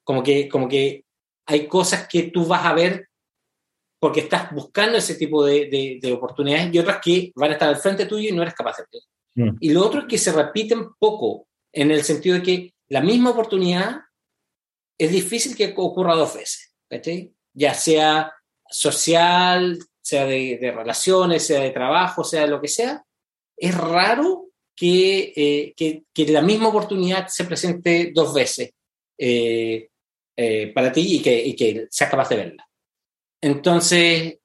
Como 0.03 0.23
que, 0.23 0.47
como 0.47 0.67
que 0.67 1.05
hay 1.45 1.67
cosas 1.67 2.07
que 2.07 2.23
tú 2.23 2.45
vas 2.45 2.65
a 2.65 2.73
ver 2.73 3.07
porque 3.99 4.21
estás 4.21 4.51
buscando 4.51 4.97
ese 4.97 5.15
tipo 5.15 5.43
de, 5.43 5.69
de, 5.69 5.99
de, 6.01 6.13
oportunidades 6.13 6.73
y 6.73 6.79
otras 6.79 6.99
que 7.03 7.31
van 7.35 7.49
a 7.49 7.53
estar 7.53 7.69
al 7.69 7.77
frente 7.77 8.05
tuyo 8.05 8.29
y 8.29 8.31
no 8.31 8.43
eres 8.43 8.53
capaz 8.53 8.77
de 8.77 8.83
ver. 8.91 9.47
Mm. 9.47 9.57
Y 9.59 9.71
lo 9.71 9.85
otro 9.85 10.01
es 10.01 10.05
que 10.07 10.17
se 10.17 10.31
repiten 10.31 10.89
poco, 10.99 11.47
en 11.73 11.91
el 11.91 12.03
sentido 12.03 12.35
de 12.35 12.43
que 12.43 12.73
la 12.89 13.01
misma 13.01 13.31
oportunidad 13.31 14.01
es 14.97 15.11
difícil 15.11 15.55
que 15.55 15.73
ocurra 15.77 16.15
dos 16.15 16.33
veces, 16.35 16.73
Ya 17.53 17.73
sea 17.73 18.33
social, 18.69 19.79
sea 20.01 20.25
de, 20.25 20.73
relaciones, 20.75 21.45
sea 21.45 21.61
de 21.61 21.71
trabajo, 21.71 22.23
sea 22.23 22.41
de 22.43 22.47
lo 22.47 22.61
que 22.61 22.67
sea, 22.67 23.03
es 23.55 23.75
raro 23.75 24.49
que, 24.75 25.33
eh, 25.35 25.73
que, 25.75 26.03
que 26.13 26.25
la 26.31 26.41
misma 26.41 26.69
oportunidad 26.69 27.27
se 27.27 27.45
presente 27.45 28.11
dos 28.13 28.33
veces 28.33 28.71
eh, 29.17 29.89
eh, 30.35 30.67
para 30.73 30.91
ti 30.91 31.15
y 31.15 31.21
que, 31.21 31.43
y 31.43 31.55
que 31.55 31.87
seas 31.89 32.09
capaz 32.09 32.29
de 32.29 32.35
verla. 32.35 32.67
Entonces, 33.41 34.37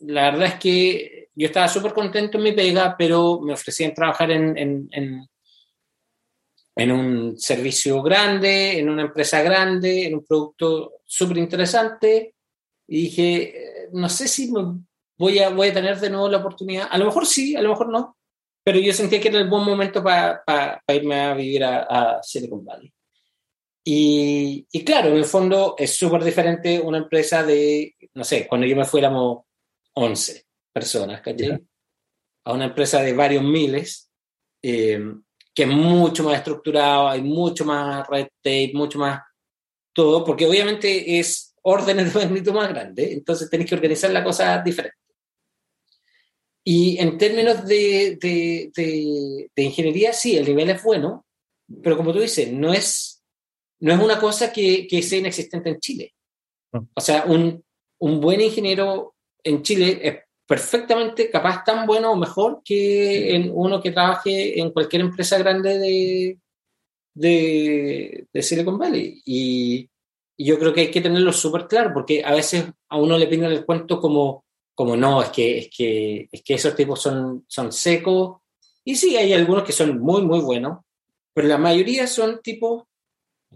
la 0.00 0.30
verdad 0.30 0.48
es 0.48 0.54
que 0.54 1.28
yo 1.34 1.46
estaba 1.46 1.68
súper 1.68 1.94
contento 1.94 2.38
en 2.38 2.44
mi 2.44 2.52
pega, 2.52 2.96
pero 2.98 3.40
me 3.40 3.52
ofrecían 3.52 3.94
trabajar 3.94 4.30
en, 4.32 4.58
en, 4.58 4.88
en, 4.90 5.28
en, 6.78 6.92
un 6.92 7.38
servicio 7.38 8.02
grande, 8.02 8.78
en 8.78 8.88
una 8.88 9.02
empresa 9.02 9.42
grande, 9.42 10.06
en 10.06 10.14
un 10.14 10.24
producto 10.24 11.00
súper 11.04 11.38
interesante. 11.38 12.34
Y 12.86 13.02
dije, 13.02 13.88
no 13.92 14.08
sé 14.08 14.28
si 14.28 14.50
voy, 15.18 15.38
a, 15.40 15.50
voy 15.50 15.68
a 15.68 15.74
tener 15.74 15.98
de 15.98 16.10
nuevo 16.10 16.28
la 16.28 16.38
oportunidad. 16.38 16.88
A 16.90 16.96
lo 16.98 17.06
mejor 17.06 17.26
sí, 17.26 17.56
a 17.56 17.62
lo 17.62 17.70
mejor 17.70 17.88
no. 17.88 18.16
Pero 18.64 18.78
yo 18.78 18.92
sentía 18.92 19.20
que 19.20 19.28
era 19.28 19.38
el 19.38 19.48
buen 19.48 19.64
momento 19.64 20.02
para 20.02 20.42
irme 20.88 21.20
a 21.20 21.34
vivir 21.34 21.64
a, 21.64 21.82
a 21.82 22.22
Silicon 22.22 22.64
Valley. 22.64 22.92
Y, 23.84 24.66
y, 24.70 24.84
claro, 24.84 25.08
en 25.08 25.16
el 25.16 25.24
fondo 25.24 25.74
es 25.78 25.96
súper 25.96 26.22
diferente 26.22 26.78
una 26.78 26.98
empresa 26.98 27.42
de, 27.42 27.94
no 28.14 28.22
sé, 28.22 28.46
cuando 28.46 28.66
yo 28.66 28.76
me 28.76 28.84
fuéramos 28.84 29.44
11 29.94 30.44
personas, 30.72 31.22
¿cachai? 31.22 31.58
A 32.44 32.52
una 32.52 32.66
empresa 32.66 33.02
de 33.02 33.14
varios 33.14 33.42
miles, 33.42 34.10
eh, 34.62 35.00
que 35.58 35.64
es 35.64 35.68
mucho 35.68 36.22
más 36.22 36.36
estructurado, 36.36 37.08
hay 37.08 37.20
mucho 37.20 37.64
más 37.64 38.06
red 38.06 38.28
tape, 38.40 38.70
mucho 38.74 38.96
más 39.00 39.20
todo, 39.92 40.24
porque 40.24 40.46
obviamente 40.46 41.18
es 41.18 41.52
órdenes 41.62 42.14
de 42.14 42.20
magnitud 42.20 42.52
más 42.52 42.68
grande, 42.68 43.12
entonces 43.12 43.50
tenéis 43.50 43.68
que 43.68 43.74
organizar 43.74 44.08
la 44.12 44.22
cosa 44.22 44.62
diferente. 44.62 44.96
Y 46.62 46.96
en 46.98 47.18
términos 47.18 47.66
de, 47.66 48.18
de, 48.20 48.70
de, 48.72 49.50
de 49.56 49.62
ingeniería, 49.64 50.12
sí, 50.12 50.36
el 50.36 50.46
nivel 50.46 50.70
es 50.70 50.80
bueno, 50.80 51.26
pero 51.82 51.96
como 51.96 52.12
tú 52.12 52.20
dices, 52.20 52.52
no 52.52 52.72
es 52.72 53.20
no 53.80 53.92
es 53.92 53.98
una 53.98 54.20
cosa 54.20 54.52
que, 54.52 54.86
que 54.86 55.02
sea 55.02 55.18
inexistente 55.18 55.70
en 55.70 55.80
Chile. 55.80 56.14
Ah. 56.72 56.82
O 56.94 57.00
sea, 57.00 57.24
un, 57.24 57.64
un, 57.98 58.20
buen 58.20 58.40
ingeniero 58.40 59.16
en 59.42 59.62
Chile 59.64 59.98
es 60.04 60.18
perfectamente 60.48 61.30
capaz, 61.30 61.62
tan 61.62 61.86
bueno 61.86 62.10
o 62.10 62.16
mejor 62.16 62.62
que 62.64 63.36
en 63.36 63.50
uno 63.52 63.82
que 63.82 63.92
trabaje 63.92 64.58
en 64.58 64.70
cualquier 64.70 65.02
empresa 65.02 65.36
grande 65.36 65.78
de, 65.78 66.38
de, 67.14 68.26
de 68.32 68.42
Silicon 68.42 68.78
Valley. 68.78 69.20
Y, 69.26 69.90
y, 70.38 70.46
yo 70.46 70.58
creo 70.58 70.72
que 70.72 70.80
hay 70.80 70.90
que 70.90 71.02
tenerlo 71.02 71.34
súper 71.34 71.66
claro, 71.66 71.92
porque 71.92 72.24
a 72.24 72.32
veces 72.32 72.64
a 72.88 72.96
uno 72.96 73.18
le 73.18 73.26
piden 73.26 73.44
el 73.52 73.66
cuento 73.66 74.00
como, 74.00 74.46
como 74.74 74.96
no, 74.96 75.22
es 75.22 75.28
que, 75.28 75.58
es, 75.58 75.68
que, 75.68 76.28
es 76.32 76.42
que 76.42 76.54
esos 76.54 76.74
tipos 76.74 77.02
son, 77.02 77.44
son 77.46 77.70
secos. 77.70 78.38
Y 78.84 78.96
sí, 78.96 79.16
hay 79.16 79.34
algunos 79.34 79.64
que 79.64 79.72
son 79.72 80.00
muy, 80.00 80.22
muy 80.22 80.40
buenos, 80.40 80.78
pero 81.34 81.46
la 81.46 81.58
mayoría 81.58 82.06
son 82.06 82.40
tipos 82.40 82.84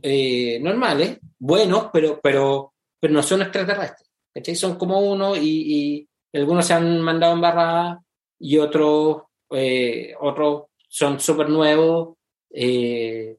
eh, 0.02 0.58
normales, 0.60 1.20
buenos, 1.38 1.88
pero, 1.90 2.20
pero, 2.22 2.74
pero 3.00 3.14
no 3.14 3.22
son 3.22 3.40
extraterrestres. 3.40 4.10
Son 4.58 4.76
como 4.76 5.00
uno 5.00 5.36
y, 5.36 6.06
algunos 6.32 6.66
se 6.66 6.74
han 6.74 7.00
mandado 7.00 7.34
en 7.34 7.40
barra 7.40 8.02
y 8.38 8.58
otros, 8.58 9.22
eh, 9.50 10.14
otros 10.20 10.64
son 10.88 11.20
súper 11.20 11.48
nuevos. 11.48 12.16
Eh, 12.50 13.36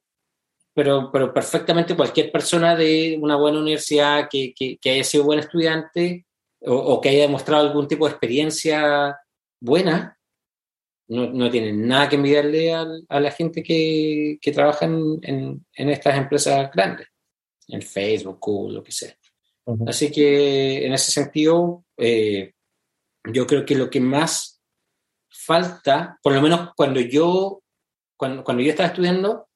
pero, 0.74 1.12
pero 1.12 1.34
perfectamente 1.34 1.96
cualquier 1.96 2.32
persona 2.32 2.76
de 2.76 3.18
una 3.22 3.36
buena 3.36 3.60
universidad 3.60 4.28
que, 4.30 4.54
que, 4.56 4.89
haya 4.89 5.04
sido 5.04 5.24
buen 5.24 5.39
estudiante 5.39 6.26
o, 6.62 6.74
o, 6.74 7.02
que 7.02 7.10
haya 7.10 7.24
demostrado 7.24 7.68
algún 7.68 7.88
tipo 7.88 8.06
de 8.06 8.12
experiencia 8.12 9.16
buena, 9.60 10.18
no, 11.08 11.30
no 11.30 11.50
tienen 11.50 11.88
nada 11.88 12.10
que 12.10 12.16
envidiarle 12.16 12.74
a, 12.74 13.20
la 13.20 13.32
gente 13.32 13.62
que, 13.62 14.38
que 14.41 14.52
trabaja 14.52 14.86
en, 14.86 15.20
en, 15.74 15.89
estas 15.89 16.18
empresas 16.18 16.72
grandes, 16.72 17.08
en 17.68 17.82
Facebook, 17.82 18.39
Google, 18.39 18.76
lo 18.76 18.84
que 18.84 18.91
sea. 18.91 19.16
Así 19.88 20.12
que 20.12 20.86
en 20.86 20.94
ese 20.94 21.12
sentido, 21.12 21.86
eh, 21.98 22.53
yo 23.32 23.47
creo 23.47 23.65
que 23.65 23.76
lo 23.76 23.89
que 23.89 23.99
más 23.99 24.61
falta, 25.30 26.19
por 26.21 26.34
lo 26.34 26.41
menos 26.41 26.71
cuando 26.76 26.99
yo, 26.99 27.61
cuando, 28.17 28.43
cuando 28.43 28.63
yo 28.63 28.69
estaba 28.69 28.89
estudiando, 28.89 29.47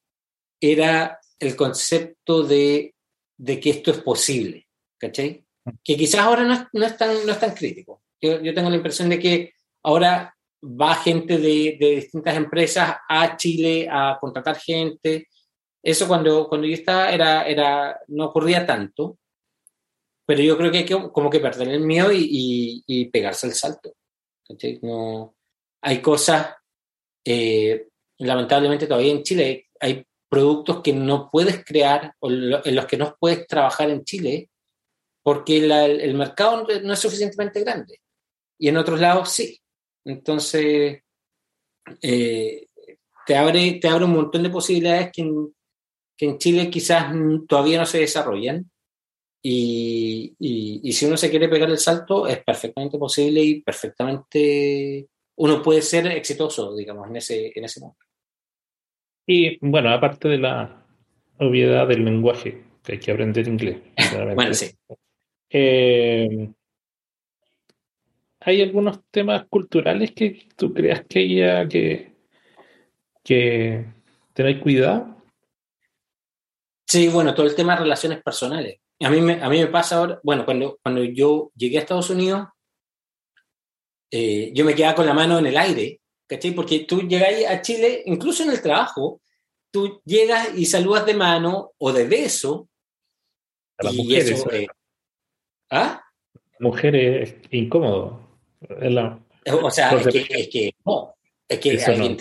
era 0.60 1.18
el 1.38 1.54
concepto 1.56 2.42
de, 2.42 2.94
de 3.36 3.60
que 3.60 3.70
esto 3.70 3.90
es 3.90 3.98
posible, 3.98 4.66
¿cachai? 4.98 5.44
Que 5.84 5.96
quizás 5.96 6.20
ahora 6.20 6.44
no 6.44 6.54
es, 6.54 6.60
no 6.72 6.84
es, 6.84 6.96
tan, 6.96 7.26
no 7.26 7.32
es 7.32 7.38
tan 7.38 7.54
crítico. 7.54 8.02
Yo, 8.20 8.40
yo 8.40 8.54
tengo 8.54 8.70
la 8.70 8.76
impresión 8.76 9.08
de 9.08 9.18
que 9.18 9.52
ahora 9.82 10.34
va 10.62 10.94
gente 10.96 11.38
de, 11.38 11.76
de, 11.78 11.96
distintas 11.96 12.36
empresas 12.36 12.96
a 13.08 13.36
Chile 13.36 13.88
a 13.90 14.18
contratar 14.20 14.56
gente. 14.58 15.28
Eso 15.82 16.08
cuando, 16.08 16.48
cuando 16.48 16.66
yo 16.66 16.74
estaba 16.74 17.10
era, 17.10 17.46
era, 17.46 18.00
no 18.08 18.26
ocurría 18.26 18.66
tanto, 18.66 19.18
pero 20.28 20.42
yo 20.42 20.58
creo 20.58 20.70
que 20.70 20.78
hay 20.78 20.84
que 20.84 21.10
como 21.10 21.30
que 21.30 21.40
perder 21.40 21.70
el 21.70 21.80
miedo 21.80 22.12
y, 22.12 22.84
y, 22.86 23.06
pegarse 23.06 23.46
el 23.46 23.54
salto. 23.54 23.94
No, 24.82 25.34
hay 25.80 26.02
cosas, 26.02 26.54
eh, 27.24 27.88
lamentablemente 28.18 28.86
todavía 28.86 29.12
en 29.12 29.22
Chile 29.22 29.68
hay 29.80 30.04
productos 30.28 30.82
que 30.82 30.92
no 30.92 31.30
puedes 31.32 31.64
crear 31.64 32.12
o 32.18 32.30
en 32.30 32.74
los 32.74 32.84
que 32.84 32.98
no 32.98 33.16
puedes 33.18 33.46
trabajar 33.46 33.88
en 33.88 34.04
Chile 34.04 34.50
porque 35.22 35.64
el 35.64 36.14
mercado 36.14 36.66
no 36.82 36.92
es 36.92 36.98
suficientemente 36.98 37.60
grande. 37.60 38.02
Y 38.58 38.68
en 38.68 38.76
otros 38.76 39.00
lados 39.00 39.30
sí. 39.30 39.58
Entonces, 40.04 41.04
eh, 42.02 42.66
te, 43.24 43.34
abre, 43.34 43.78
te 43.80 43.88
abre 43.88 44.04
un 44.04 44.12
montón 44.12 44.42
de 44.42 44.50
posibilidades 44.50 45.10
que 45.10 45.22
en, 45.22 45.54
que 46.18 46.26
en 46.26 46.36
Chile 46.36 46.68
quizás 46.68 47.14
todavía 47.48 47.78
no 47.78 47.86
se 47.86 48.00
desarrollan. 48.00 48.70
Y, 49.50 50.36
y, 50.82 50.92
si 50.92 51.06
uno 51.06 51.16
se 51.16 51.30
quiere 51.30 51.48
pegar 51.48 51.70
el 51.70 51.78
salto, 51.78 52.26
es 52.26 52.44
perfectamente 52.44 52.98
posible 52.98 53.40
y 53.40 53.62
perfectamente 53.62 55.08
uno 55.36 55.62
puede 55.62 55.80
ser 55.80 56.06
exitoso, 56.08 56.76
digamos, 56.76 57.08
en 57.08 57.16
ese, 57.16 57.52
en 57.54 57.64
ese 57.64 57.80
momento. 57.80 58.04
Y 59.26 59.58
bueno, 59.66 59.90
aparte 59.90 60.28
de 60.28 60.36
la 60.36 60.86
obviedad 61.38 61.88
del 61.88 62.04
lenguaje, 62.04 62.62
que 62.84 62.92
hay 62.92 62.98
que 62.98 63.10
aprender 63.10 63.48
inglés. 63.48 63.78
bueno, 64.34 64.52
sí. 64.52 64.70
Eh, 65.48 66.50
¿Hay 68.40 68.60
algunos 68.60 69.00
temas 69.10 69.46
culturales 69.46 70.12
que 70.12 70.46
tú 70.56 70.74
creas 70.74 71.06
que 71.08 71.20
haya 71.20 71.66
que, 71.66 72.12
que 73.24 73.86
tener 74.34 74.60
cuidado? 74.60 75.16
Sí, 76.86 77.08
bueno, 77.08 77.34
todo 77.34 77.46
el 77.46 77.54
tema 77.54 77.76
de 77.76 77.80
relaciones 77.80 78.22
personales. 78.22 78.78
A 79.00 79.10
mí 79.10 79.20
me, 79.20 79.42
a 79.42 79.48
mí 79.48 79.58
me 79.58 79.68
pasa 79.68 79.98
ahora, 79.98 80.20
bueno, 80.22 80.44
cuando, 80.44 80.78
cuando 80.82 81.04
yo 81.04 81.52
llegué 81.54 81.78
a 81.78 81.80
Estados 81.80 82.10
Unidos, 82.10 82.48
eh, 84.10 84.50
yo 84.54 84.64
me 84.64 84.74
quedaba 84.74 84.94
con 84.94 85.06
la 85.06 85.14
mano 85.14 85.38
en 85.38 85.46
el 85.46 85.56
aire, 85.56 86.00
¿cachai? 86.26 86.52
Porque 86.52 86.80
tú 86.80 87.02
llegas 87.02 87.50
a 87.50 87.60
Chile, 87.62 88.02
incluso 88.06 88.42
en 88.42 88.50
el 88.50 88.62
trabajo, 88.62 89.20
tú 89.70 90.00
llegas 90.04 90.56
y 90.56 90.66
saludas 90.66 91.06
de 91.06 91.14
mano 91.14 91.72
o 91.78 91.92
de 91.92 92.06
beso. 92.06 92.68
A 93.78 93.90
y 93.90 93.98
mujeres, 93.98 94.30
eso, 94.30 94.50
eh, 94.50 94.66
¿Ah? 95.70 96.02
Mujeres 96.58 97.36
incómodo. 97.50 98.20
O 99.62 99.70
sea, 99.70 99.92
es 99.92 100.06
que, 100.08 100.26
es 100.28 100.48
que, 100.48 100.74
no, 100.84 101.14
es 101.46 101.58
que 101.60 101.82
alguien 101.84 102.16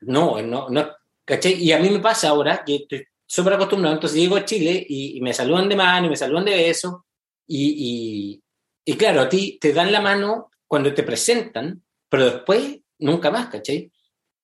no. 0.00 0.42
no, 0.42 0.68
no, 0.68 0.96
Y 1.44 1.72
a 1.72 1.78
mí 1.78 1.90
me 1.90 2.00
pasa 2.00 2.30
ahora 2.30 2.64
que 2.64 2.76
estoy 2.76 3.06
súper 3.28 3.52
acostumbrado, 3.52 3.94
entonces 3.94 4.18
llego 4.18 4.36
a 4.36 4.44
Chile 4.44 4.84
y, 4.88 5.20
me 5.20 5.34
saludan 5.34 5.68
de 5.68 5.76
mano 5.76 6.06
y 6.06 6.10
me 6.10 6.16
saludan 6.16 6.46
de 6.46 6.56
beso, 6.56 7.04
y, 7.46 8.42
y, 8.84 8.96
claro, 8.96 9.22
a 9.22 9.28
ti 9.28 9.58
te 9.60 9.72
dan 9.72 9.92
la 9.92 10.00
mano 10.00 10.50
cuando 10.66 10.92
te 10.92 11.02
presentan, 11.02 11.82
pero 12.08 12.24
después 12.24 12.80
nunca 12.98 13.30
más, 13.30 13.48
¿cachai? 13.48 13.90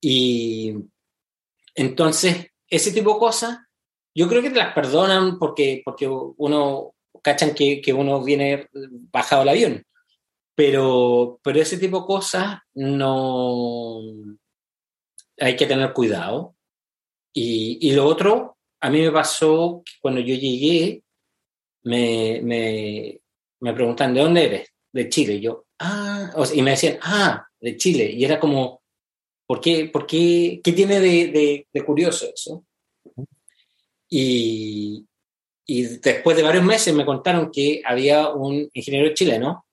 Y 0.01 0.75
entonces, 1.75 2.49
ese 2.69 2.93
tipo 2.93 3.15
de 3.15 3.19
cosas, 3.19 3.59
yo 4.15 4.29
creo 4.29 4.43
que 4.43 4.51
te 4.51 4.59
las 4.59 4.75
perdonan 4.75 5.39
porque, 5.39 5.83
porque 5.85 6.07
uno, 6.09 6.95
cachan 7.23 7.55
que, 7.55 7.81
que 7.81 7.93
uno 7.93 8.23
viene 8.23 8.69
bajado 9.11 9.43
el 9.43 9.49
avión. 9.49 9.87
Pero, 10.55 11.41
pero 11.43 11.61
ese 11.61 11.79
tipo 11.79 12.01
de 12.01 12.07
cosas 12.07 12.59
no 12.75 14.01
hay 15.39 15.57
que 15.57 15.67
tener 15.67 15.93
cuidado. 15.93 16.55
Y, 17.33 17.79
y 17.81 17.93
lo 17.93 18.07
otro, 18.07 18.57
a 18.85 18.91
mí 18.91 19.01
me 19.01 19.11
pasó 19.11 19.83
que 19.85 19.93
cuando 20.01 20.21
yo 20.21 20.35
llegué, 20.35 21.03
me, 21.85 22.41
me, 22.43 23.21
me 23.61 23.73
preguntan, 23.73 24.15
¿de 24.15 24.21
dónde 24.21 24.45
eres? 24.45 24.69
De 24.93 25.09
Chile. 25.09 25.35
Y 25.35 25.41
yo, 25.41 25.67
ah, 25.81 26.31
y 26.53 26.63
me 26.63 26.73
decían, 26.73 26.99
ah, 27.03 27.47
de 27.61 27.77
Chile. 27.77 28.11
Y 28.11 28.25
era 28.25 28.39
como, 28.39 28.83
¿Por 29.47 29.61
qué, 29.61 29.87
por 29.87 30.07
qué, 30.07 30.61
qué 30.65 30.73
tiene 30.73 31.01
de, 31.01 31.67
de, 31.71 31.85
curioso 31.85 32.27
eso? 32.35 32.65
Y, 34.09 35.07
y 35.67 35.83
después 35.99 36.37
de 36.37 36.43
varios 36.43 36.65
meses 36.65 36.95
me 36.95 37.05
contaron 37.05 37.51
que 37.51 37.83
había 37.85 38.31
un 38.31 38.69
ingeniero 38.73 39.13
chileno 39.13 39.67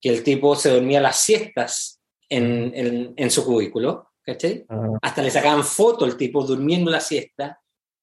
que 0.00 0.08
el 0.08 0.22
tipo 0.22 0.56
se 0.56 0.70
dormía 0.70 1.00
las 1.00 1.20
siestas 1.20 2.00
en, 2.28 2.72
en, 2.74 3.12
en 3.16 3.30
su 3.30 3.44
cubículo, 3.44 4.12
¿cachai? 4.22 4.64
Ah. 4.68 4.98
Hasta 5.02 5.22
le 5.22 5.30
sacaban 5.30 5.62
foto 5.62 6.06
el 6.06 6.16
tipo 6.16 6.42
durmiendo 6.42 6.90
la 6.90 7.00
siesta, 7.00 7.59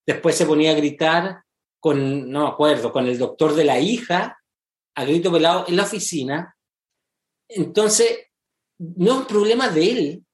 después 0.08 0.36
se 0.36 0.45
ponía 0.45 0.72
a 0.72 0.76
gritar 0.76 1.43
con, 1.80 2.30
no 2.32 2.43
me 2.43 2.49
acuerdo, 2.49 2.91
con 2.91 3.05
el 3.05 3.18
doctor 3.18 3.53
de 3.53 3.66
la 3.66 3.80
hija, 3.80 4.39
a 4.95 5.05
grito 5.05 5.32
pelado 5.32 5.66
en 5.68 5.76
la 5.76 5.84
oficina. 5.84 6.55
Entonces, 7.49 8.18
no 8.80 9.12
es 9.12 9.18
un 9.20 9.28
problema 9.28 9.70
de 9.70 9.91
él, 9.91 10.26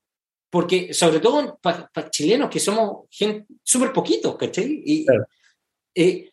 porque 0.49 0.93
sobre 0.93 1.19
todo 1.19 1.57
para 1.61 2.09
chilenos 2.11 2.49
que 2.49 2.59
somos 2.59 3.07
gente 3.09 3.47
súper 3.63 3.91
poquitos, 3.91 4.37
¿cachai? 4.37 4.83
Y, 4.85 5.05
eh, 5.95 6.31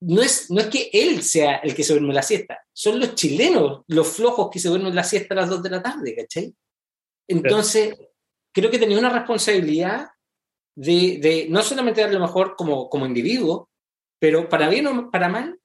no, 0.00 0.22
es, 0.22 0.50
no 0.50 0.60
es 0.60 0.68
que 0.68 0.88
él 0.92 1.22
sea 1.22 1.56
el 1.56 1.74
que 1.74 1.84
se 1.84 1.92
duerme 1.92 2.14
la 2.14 2.22
siesta, 2.22 2.58
son 2.72 2.98
los 2.98 3.14
chilenos 3.14 3.82
los 3.88 4.08
flojos 4.08 4.48
que 4.50 4.58
se 4.58 4.68
duermen 4.68 4.94
la 4.94 5.04
siesta 5.04 5.34
a 5.34 5.38
las 5.38 5.50
2 5.50 5.62
de 5.62 5.70
la 5.70 5.82
tarde, 5.82 6.16
¿cachai? 6.16 6.54
Entonces, 7.28 7.96
creo 8.52 8.70
que 8.70 8.78
tenía 8.78 8.98
una 8.98 9.10
responsabilidad 9.10 10.08
de, 10.76 11.18
de, 11.20 11.46
no 11.48 11.62
solamente 11.62 12.00
dar 12.00 12.12
lo 12.12 12.20
mejor 12.20 12.54
como, 12.56 12.88
como 12.88 13.06
individuo, 13.06 13.68
pero 14.18 14.48
para 14.48 14.68
bien 14.68 14.86
o 14.86 15.10
para 15.10 15.28
mal, 15.28 15.58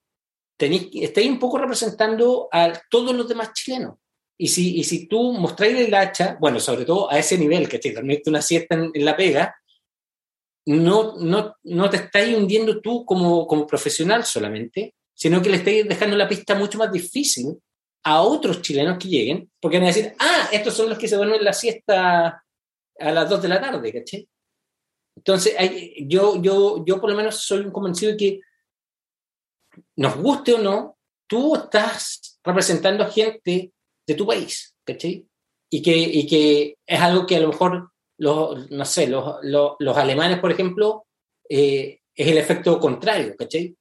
tenéis, 0.57 0.89
estáis 0.93 1.29
un 1.29 1.39
poco 1.39 1.57
representando 1.57 2.47
a 2.51 2.73
todos 2.89 3.15
los 3.15 3.27
demás 3.27 3.53
chilenos. 3.53 3.95
Y 4.37 4.49
si, 4.49 4.77
y 4.77 4.83
si 4.83 5.07
tú 5.07 5.33
mostráis 5.33 5.79
el 5.79 5.93
hacha, 5.93 6.37
bueno, 6.39 6.59
sobre 6.59 6.85
todo 6.85 7.11
a 7.11 7.19
ese 7.19 7.37
nivel, 7.37 7.69
que 7.69 7.79
te 7.79 7.93
dormiste 7.93 8.29
una 8.29 8.41
siesta 8.41 8.75
en, 8.75 8.91
la 9.05 9.15
pega, 9.15 9.55
no, 10.67 11.15
no, 11.17 11.55
no 11.63 11.89
te 11.89 11.97
estáis 11.97 12.35
hundiendo 12.35 12.81
tú 12.81 13.05
como, 13.05 13.47
como 13.47 13.67
profesional 13.67 14.25
solamente, 14.25 14.95
sino 15.13 15.41
que 15.41 15.49
le 15.49 15.57
estáis 15.57 15.87
dejando 15.87 16.17
la 16.17 16.27
pista 16.27 16.55
mucho 16.55 16.77
más 16.77 16.91
difícil 16.91 17.57
a 18.03 18.21
otros 18.21 18.61
chilenos 18.61 18.97
que 18.97 19.07
lleguen, 19.07 19.49
porque 19.59 19.77
van 19.77 19.85
a 19.85 19.93
decir, 19.93 20.13
ah, 20.19 20.49
estos 20.51 20.73
son 20.73 20.89
los 20.89 20.97
que 20.97 21.07
se 21.07 21.15
duermen 21.15 21.43
la 21.43 21.53
siesta 21.53 22.43
a 22.99 23.11
las 23.11 23.29
2 23.29 23.41
de 23.41 23.47
la 23.47 23.61
tarde, 23.61 23.93
¿caché? 23.93 24.27
Entonces, 25.25 25.55
yo, 26.01 26.39
yo, 26.39 26.85
yo 26.85 27.01
por 27.01 27.09
lo 27.09 27.15
menos 27.15 27.43
soy 27.43 27.61
un 27.61 27.71
convencido 27.71 28.11
de 28.11 28.17
que, 28.17 28.41
nos 29.95 30.17
guste 30.17 30.53
o 30.53 30.59
no, 30.59 30.97
tú 31.27 31.55
estás 31.55 32.39
representando 32.43 33.03
a 33.03 33.09
gente 33.09 33.73
de 34.05 34.13
tu 34.13 34.27
país, 34.27 34.75
¿cachai? 34.85 35.25
Y 35.69 35.81
que, 35.81 35.97
y 35.97 36.27
que 36.27 36.77
es 36.85 36.99
algo 36.99 37.25
que 37.25 37.37
a 37.37 37.39
lo 37.39 37.47
mejor, 37.47 37.89
los, 38.19 38.69
no 38.69 38.85
sé, 38.85 39.07
los, 39.07 39.37
los, 39.41 39.97
alemanes, 39.97 40.39
por 40.39 40.51
ejemplo, 40.51 41.07
eh, 41.49 42.01
es 42.13 42.27
el 42.27 42.37
efecto 42.37 42.79
contrario, 42.79 43.35
¿cachai? 43.35 43.75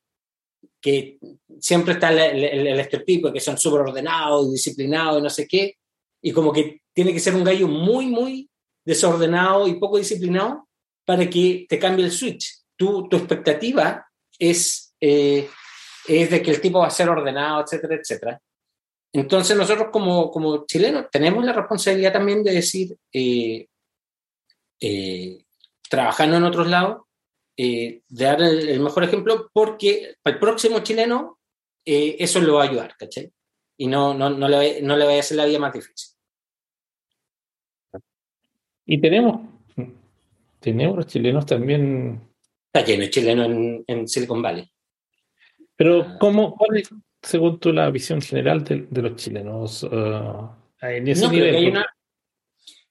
Que 0.81 1.19
siempre 1.61 1.93
está 1.93 2.11
el, 2.11 2.43
el, 2.43 2.81
estereotipo 2.81 3.29
de 3.29 3.35
que 3.35 3.41
son 3.41 3.59
súper 3.59 3.83
ordenados, 3.83 4.51
disciplinados 4.51 5.21
y 5.21 5.23
no 5.23 5.31
sé 5.31 5.47
qué, 5.47 5.77
y 6.23 6.33
como 6.33 6.53
que 6.53 6.81
tiene 6.95 7.13
que 7.13 7.21
ser 7.21 7.35
un 7.35 7.45
gallo 7.45 7.69
muy, 7.69 8.07
muy 8.07 8.49
desordenado 8.83 9.69
y 9.69 9.79
poco 9.79 9.99
disciplinado 9.99 10.67
para 11.05 11.29
que 11.29 11.67
te 11.69 11.79
cambie 11.79 12.05
el 12.05 12.13
switch. 12.13 12.65
Tu, 12.77 13.09
tu 13.09 13.17
expectativa 13.17 14.07
es, 14.39 14.95
eh, 15.01 15.49
es 16.07 16.31
de 16.31 16.43
que 16.43 16.51
el 16.51 16.61
tipo 16.61 16.81
va 16.81 16.89
a 16.89 16.91
ser 16.91 17.09
ordenado, 17.09 17.63
etcétera, 17.63 17.97
etcétera. 17.97 18.41
Entonces 19.13 19.57
nosotros 19.57 19.89
como, 19.93 20.31
como 20.31 20.67
chilenos 20.67 21.07
tenemos 21.11 21.45
la 21.45 21.53
responsabilidad 21.53 22.13
también 22.13 22.43
de 22.43 22.53
decir, 22.53 22.97
eh, 23.13 23.69
eh, 24.81 25.45
trabajando 25.89 26.37
en 26.37 26.45
otros 26.45 26.67
lados, 26.67 27.03
de 27.57 28.03
dar 28.09 28.43
el, 28.43 28.81
mejor 28.81 29.05
ejemplo 29.05 29.49
porque 29.53 30.17
para 30.23 30.35
el 30.35 30.41
próximo 30.41 30.81
chileno 30.81 31.39
eso 31.85 32.41
lo 32.41 32.55
va 32.55 32.65
a 32.65 32.69
ayudar, 32.69 32.97
¿cachai? 32.97 33.31
Y 33.77 33.87
no, 33.87 34.13
no, 34.13 34.29
no, 34.29 34.49
le, 34.49 34.83
no 34.83 34.97
le 34.97 35.05
va 35.05 35.13
a 35.13 35.19
hacer 35.21 35.37
la 35.37 35.45
vida 35.45 35.61
más 35.61 35.73
difícil. 35.73 36.17
Y 38.87 39.01
tenemos 39.01 39.54
tenemos 40.65 40.97
los 40.97 41.07
chilenos 41.07 41.45
también. 41.45 42.23
Está 42.73 42.87
lleno 42.87 43.03
de 43.03 43.11
chilenos 43.11 43.83
en, 43.87 44.09
Silicon 44.09 44.41
Valley. 44.41 44.67
Pero, 45.77 46.01
ah. 46.01 46.17
¿cómo, 46.19 46.57
¿cuál 46.57 46.79
es, 46.79 46.89
según 47.21 47.61
tú, 47.61 47.71
la 47.71 47.91
visión 47.91 48.23
general 48.23 48.65
de, 48.65 49.03
los 49.03 49.17
chilenos 49.17 49.83
uh, 49.83 50.49
en 50.81 51.07
ese 51.07 51.29
nivel? 51.29 51.75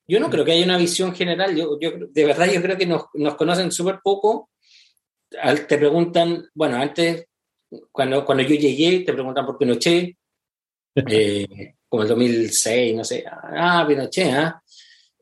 yo 0.06 0.20
no 0.20 0.30
creo 0.30 0.46
que 0.46 0.52
haya 0.52 0.66
una 0.66 0.78
visión 0.78 1.16
general. 1.16 1.56
Yo, 1.56 1.76
de 1.80 2.26
verdad, 2.26 2.48
yo 2.54 2.62
creo 2.62 2.78
que 2.78 2.86
nos, 2.86 3.36
conocen 3.36 3.72
súper 3.72 4.02
poco. 4.04 4.52
Te 5.32 5.78
preguntan, 5.80 6.46
bueno, 6.54 6.78
antes, 6.78 7.26
cuando, 7.92 8.24
cuando 8.24 8.44
yo 8.44 8.56
llegué, 8.56 9.00
te 9.00 9.14
preguntan 9.14 9.48
por 9.48 9.58
Pinochet, 9.58 10.16
eh, 10.96 11.74
como 11.90 12.04
el 12.04 12.10
2006, 12.10 12.96
no 12.96 13.04
sé. 13.04 13.24
Ah, 13.28 13.84
Pinochet, 13.88 14.32
¿ah? 14.32 14.62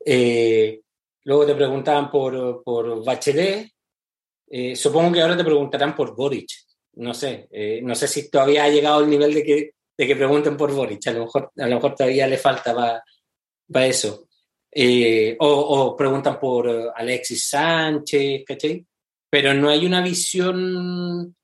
Eh, 0.04 0.81
Luego 1.24 1.46
te 1.46 1.54
preguntaban 1.54 2.10
por, 2.10 2.62
por 2.62 3.04
Bachelet. 3.04 3.70
Eh, 4.50 4.76
supongo 4.76 5.12
que 5.12 5.22
ahora 5.22 5.36
te 5.36 5.44
preguntarán 5.44 5.94
por 5.94 6.14
Boric. 6.14 6.48
No 6.94 7.14
sé. 7.14 7.48
Eh, 7.50 7.80
no 7.82 7.94
sé 7.94 8.08
si 8.08 8.30
todavía 8.30 8.64
ha 8.64 8.68
llegado 8.68 8.98
al 8.98 9.08
nivel 9.08 9.32
de 9.32 9.42
que, 9.42 9.74
de 9.96 10.06
que 10.06 10.16
pregunten 10.16 10.56
por 10.56 10.72
Boric. 10.72 11.06
A 11.06 11.12
lo 11.12 11.24
mejor, 11.24 11.52
a 11.56 11.66
lo 11.66 11.74
mejor 11.76 11.94
todavía 11.94 12.26
le 12.26 12.38
falta 12.38 12.74
para 12.74 13.86
eso. 13.86 14.28
Eh, 14.70 15.36
o, 15.38 15.46
o, 15.48 15.96
preguntan 15.96 16.40
por 16.40 16.92
Alexis 16.94 17.48
Sánchez, 17.48 18.42
¿cachai? 18.44 18.84
Pero 19.30 19.54
no 19.54 19.68
hay 19.68 19.86
una 19.86 20.02
visión. 20.02 21.34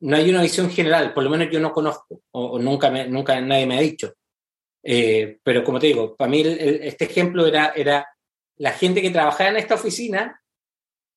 no 0.00 0.16
hay 0.16 0.30
una 0.30 0.42
visión 0.42 0.70
general, 0.70 1.12
por 1.12 1.24
lo 1.24 1.30
menos 1.30 1.48
yo 1.50 1.60
no 1.60 1.72
conozco, 1.72 2.22
o, 2.32 2.58
nunca, 2.58 2.90
nunca 3.06 3.40
nadie 3.40 3.66
me 3.66 3.78
ha 3.78 3.80
dicho. 3.80 4.14
pero 4.82 5.64
como 5.64 5.80
te 5.80 5.88
digo, 5.88 6.14
para 6.14 6.30
mí 6.30 6.42
este 6.44 7.04
ejemplo 7.06 7.46
era, 7.46 7.72
era 7.74 8.13
la 8.56 8.72
gente 8.72 9.02
que 9.02 9.10
trabajaba 9.10 9.50
en 9.50 9.56
esta 9.56 9.74
oficina 9.74 10.40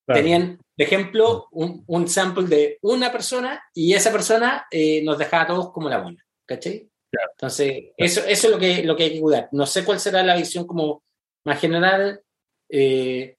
tenían, 0.06 0.60
de 0.78 0.84
ejemplo, 0.84 1.48
un, 1.52 1.84
un, 1.86 2.08
sample 2.08 2.48
de 2.48 2.78
una 2.82 3.12
persona 3.12 3.62
y 3.74 3.94
esa 3.94 4.12
persona 4.12 4.66
eh, 4.72 5.04
nos 5.04 5.18
dejaba 5.18 5.44
a 5.44 5.48
todos 5.48 5.72
como 5.72 5.90
la 5.90 6.00
buena, 6.00 6.26
¿cachai? 6.46 6.90
Entonces, 7.34 7.92
eso, 7.98 8.22
eso 8.26 8.48
es 8.48 8.54
lo 8.54 8.60
que, 8.60 8.84
lo 8.84 8.96
que 8.96 9.04
hay 9.04 9.14
que 9.14 9.22
cuidar. 9.22 9.50
No 9.52 9.66
sé 9.66 9.84
cuál 9.84 10.00
será 10.00 10.24
la 10.24 10.38
visión 10.38 10.66
como 10.66 11.04
más 11.46 11.60
general, 11.60 12.22
eh, 12.70 13.38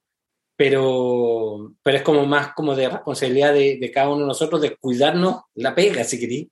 pero, 0.57 1.75
pero 1.83 1.97
es 1.97 2.03
como 2.03 2.27
más 2.27 2.53
como 2.55 2.75
de 2.75 2.89
responsabilidad 2.89 3.55
de, 3.55 3.79
de, 3.79 3.91
cada 3.91 4.11
uno 4.11 4.21
de 4.21 4.27
nosotros 4.27 4.61
de 4.61 4.77
cuidarnos 4.77 5.43
la 5.55 5.75
pega, 5.75 6.05
si 6.05 6.19
queréis. 6.19 6.49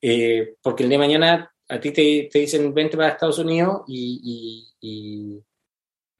Eh, 0.00 0.54
porque 0.62 0.84
el 0.84 0.88
día 0.88 0.98
de 0.98 1.06
mañana 1.06 1.52
a 1.68 1.80
ti 1.80 1.90
te, 1.90 2.28
te 2.30 2.38
dicen 2.38 2.72
vente 2.72 2.96
para 2.96 3.10
Estados 3.10 3.38
Unidos 3.38 3.82
y, 3.88 4.20
y 4.22 4.68
y 4.80 5.42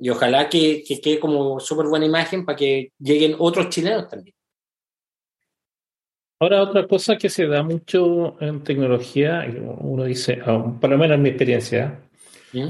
ojalá 0.07 0.49
que, 0.49 0.83
quede 1.03 1.19
como 1.19 1.59
súper 1.61 1.87
buena 1.87 2.07
imagen 2.07 2.45
para 2.45 2.57
que 2.57 2.93
lleguen 2.99 3.35
otros 3.39 3.69
chilenos 3.69 4.09
también. 4.09 4.35
Ahora, 6.41 6.63
otra 6.63 6.87
cosa 6.87 7.17
que 7.17 7.29
se 7.29 7.47
da 7.47 7.65
mucho 7.65 8.41
en 8.41 8.63
tecnología, 8.63 9.45
uno 9.81 10.05
dice, 10.05 10.39
ah, 10.47 10.73
por 10.81 10.91
lo 10.91 10.97
menos 10.97 11.17
en 11.17 11.23
mi 11.23 11.31
experiencia, 11.31 12.01
¿Mm? 12.53 12.69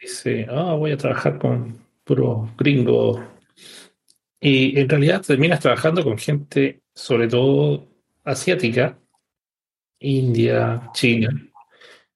dice, 0.00 0.46
ah, 0.48 0.74
voy 0.74 0.92
a 0.92 0.96
trabajar 0.96 1.38
con 1.38 1.84
puro 2.04 2.54
gringo. 2.56 3.20
Y 4.40 4.78
en 4.78 4.88
realidad 4.88 5.22
terminas 5.22 5.58
trabajando 5.58 6.04
con 6.04 6.16
gente, 6.16 6.82
sobre 6.94 7.26
todo 7.26 7.88
asiática, 8.24 8.98
India, 9.98 10.90
China, 10.94 11.30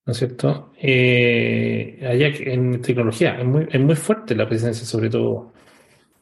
¿no 0.06 0.12
es 0.12 0.18
cierto? 0.18 0.72
Eh, 0.80 1.98
allá 2.08 2.28
en 2.28 2.80
tecnología 2.80 3.36
es 3.40 3.44
muy, 3.44 3.66
es 3.70 3.80
muy 3.80 3.96
fuerte 3.96 4.36
la 4.36 4.48
presencia, 4.48 4.86
sobre 4.86 5.10
todo. 5.10 5.52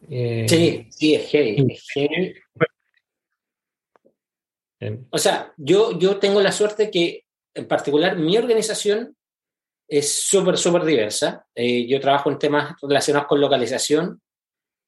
Eh, 0.08 0.46
sí, 0.48 0.86
sí, 0.90 1.14
es 1.14 1.30
heavy. 1.30 2.34
O 5.10 5.18
sea, 5.18 5.52
yo, 5.58 5.98
yo 5.98 6.16
tengo 6.18 6.40
la 6.40 6.50
suerte 6.50 6.90
que, 6.90 7.24
en 7.54 7.68
particular, 7.68 8.16
mi 8.16 8.36
organización 8.38 9.14
es 9.86 10.10
súper, 10.14 10.56
súper 10.56 10.84
diversa. 10.84 11.46
Eh, 11.54 11.86
yo 11.86 12.00
trabajo 12.00 12.30
en 12.30 12.38
temas 12.38 12.74
relacionados 12.80 13.28
con 13.28 13.40
localización 13.40 14.20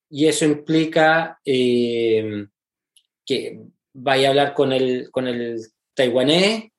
y 0.08 0.26
eso 0.26 0.46
implica 0.46 1.38
que 1.44 2.00
vaya 3.92 4.28
a 4.28 4.30
hablar 4.30 4.54
con 4.54 4.72
el, 4.72 5.10
con 5.10 5.26
el 5.26 5.60
taiwanés, 5.94 6.70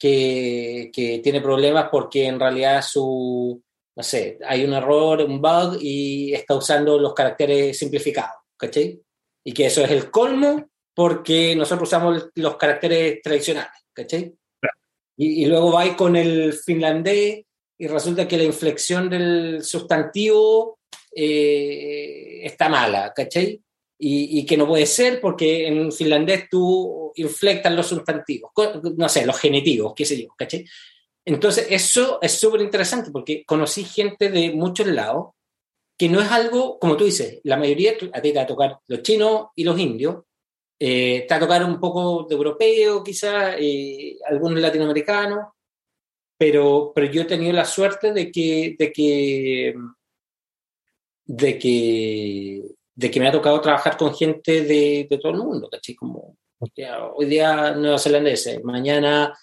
que, 0.00 1.20
tiene 1.22 1.40
problemas 1.40 1.88
porque 1.90 2.26
en 2.26 2.40
realidad 2.40 2.82
su, 2.82 3.62
no 3.94 4.02
sé, 4.02 4.38
hay 4.46 4.64
un 4.64 4.72
error, 4.72 5.20
un 5.20 5.40
bug 5.40 5.76
y 5.80 6.32
está 6.32 6.54
usando 6.54 6.98
los 6.98 7.12
caracteres 7.12 7.78
simplificados, 7.78 8.36
¿cachai? 8.56 9.00
Y 9.44 9.52
que 9.52 9.66
eso 9.66 9.84
es 9.84 9.90
el 9.90 10.10
colmo 10.10 10.68
porque 10.94 11.54
nosotros 11.54 11.88
usamos 11.88 12.30
los 12.34 12.56
caracteres 12.56 13.20
tradicionales, 13.22 13.84
¿cachai? 13.92 14.34
Y, 15.16 15.42
y, 15.42 15.46
luego 15.46 15.72
va 15.72 15.96
con 15.96 16.16
el 16.16 16.54
finlandés 16.54 17.44
y 17.78 17.86
resulta 17.86 18.26
que 18.26 18.38
la 18.38 18.44
inflexión 18.44 19.10
del 19.10 19.62
sustantivo 19.62 20.78
eh, 21.14 22.40
está 22.42 22.70
mala, 22.70 23.12
¿cachai? 23.14 23.62
Y, 24.02 24.46
que 24.46 24.56
no 24.56 24.66
puede 24.66 24.86
ser 24.86 25.20
porque 25.20 25.66
en 25.66 25.92
finlandés 25.92 26.48
tú 26.48 27.12
inflectas 27.16 27.70
los 27.74 27.86
sustantivos, 27.86 28.50
no 28.96 29.08
sé, 29.10 29.26
los 29.26 29.38
genitivos, 29.38 29.92
qué 29.94 30.06
sé 30.06 30.22
yo, 30.22 30.28
¿cachai? 30.34 30.64
Entonces, 31.22 31.66
eso 31.68 32.18
es 32.22 32.32
súper 32.32 32.62
interesante 32.62 33.10
porque 33.10 33.44
conocí 33.44 33.84
gente 33.84 34.30
de 34.30 34.52
muchos 34.52 34.86
lados 34.86 35.34
que 35.98 36.08
no 36.08 36.22
es 36.22 36.30
algo, 36.30 36.78
como 36.78 36.96
tú 36.96 37.04
dices, 37.04 37.40
la 37.44 37.58
mayoría 37.58 37.92
a 38.14 38.22
ti 38.22 38.32
te 38.32 38.38
va 38.38 38.44
a 38.44 38.46
tocar 38.46 38.78
los 38.86 39.02
chinos 39.02 39.48
y 39.54 39.64
los 39.64 39.78
indios, 39.78 40.24
eh, 40.78 41.26
te 41.28 41.34
va 41.34 41.36
a 41.36 41.40
tocar 41.40 41.62
un 41.62 41.78
poco 41.78 42.24
de 42.26 42.34
europeo, 42.34 43.04
quizás, 43.04 43.56
algunos 44.26 44.60
latinoamericanos, 44.60 45.48
pero, 46.38 46.92
pero 46.94 47.12
yo 47.12 47.20
he 47.20 47.26
tenido 47.26 47.52
la 47.52 47.66
suerte 47.66 48.14
de 48.14 48.32
que, 48.32 48.76
de 48.78 48.90
que, 48.90 49.74
de 51.26 51.58
que, 51.58 52.62
de 53.00 53.10
que 53.10 53.18
me 53.18 53.28
ha 53.28 53.32
tocado 53.32 53.58
trabajar 53.62 53.96
con 53.96 54.14
gente 54.14 54.60
de, 54.60 55.06
de 55.08 55.18
todo 55.18 55.32
el 55.32 55.38
mundo, 55.38 55.70
¿cachai? 55.70 55.94
Como 55.94 56.36
hoy 57.14 57.26
día 57.26 57.74
neozelandeses, 57.74 58.62
mañana 58.62 59.34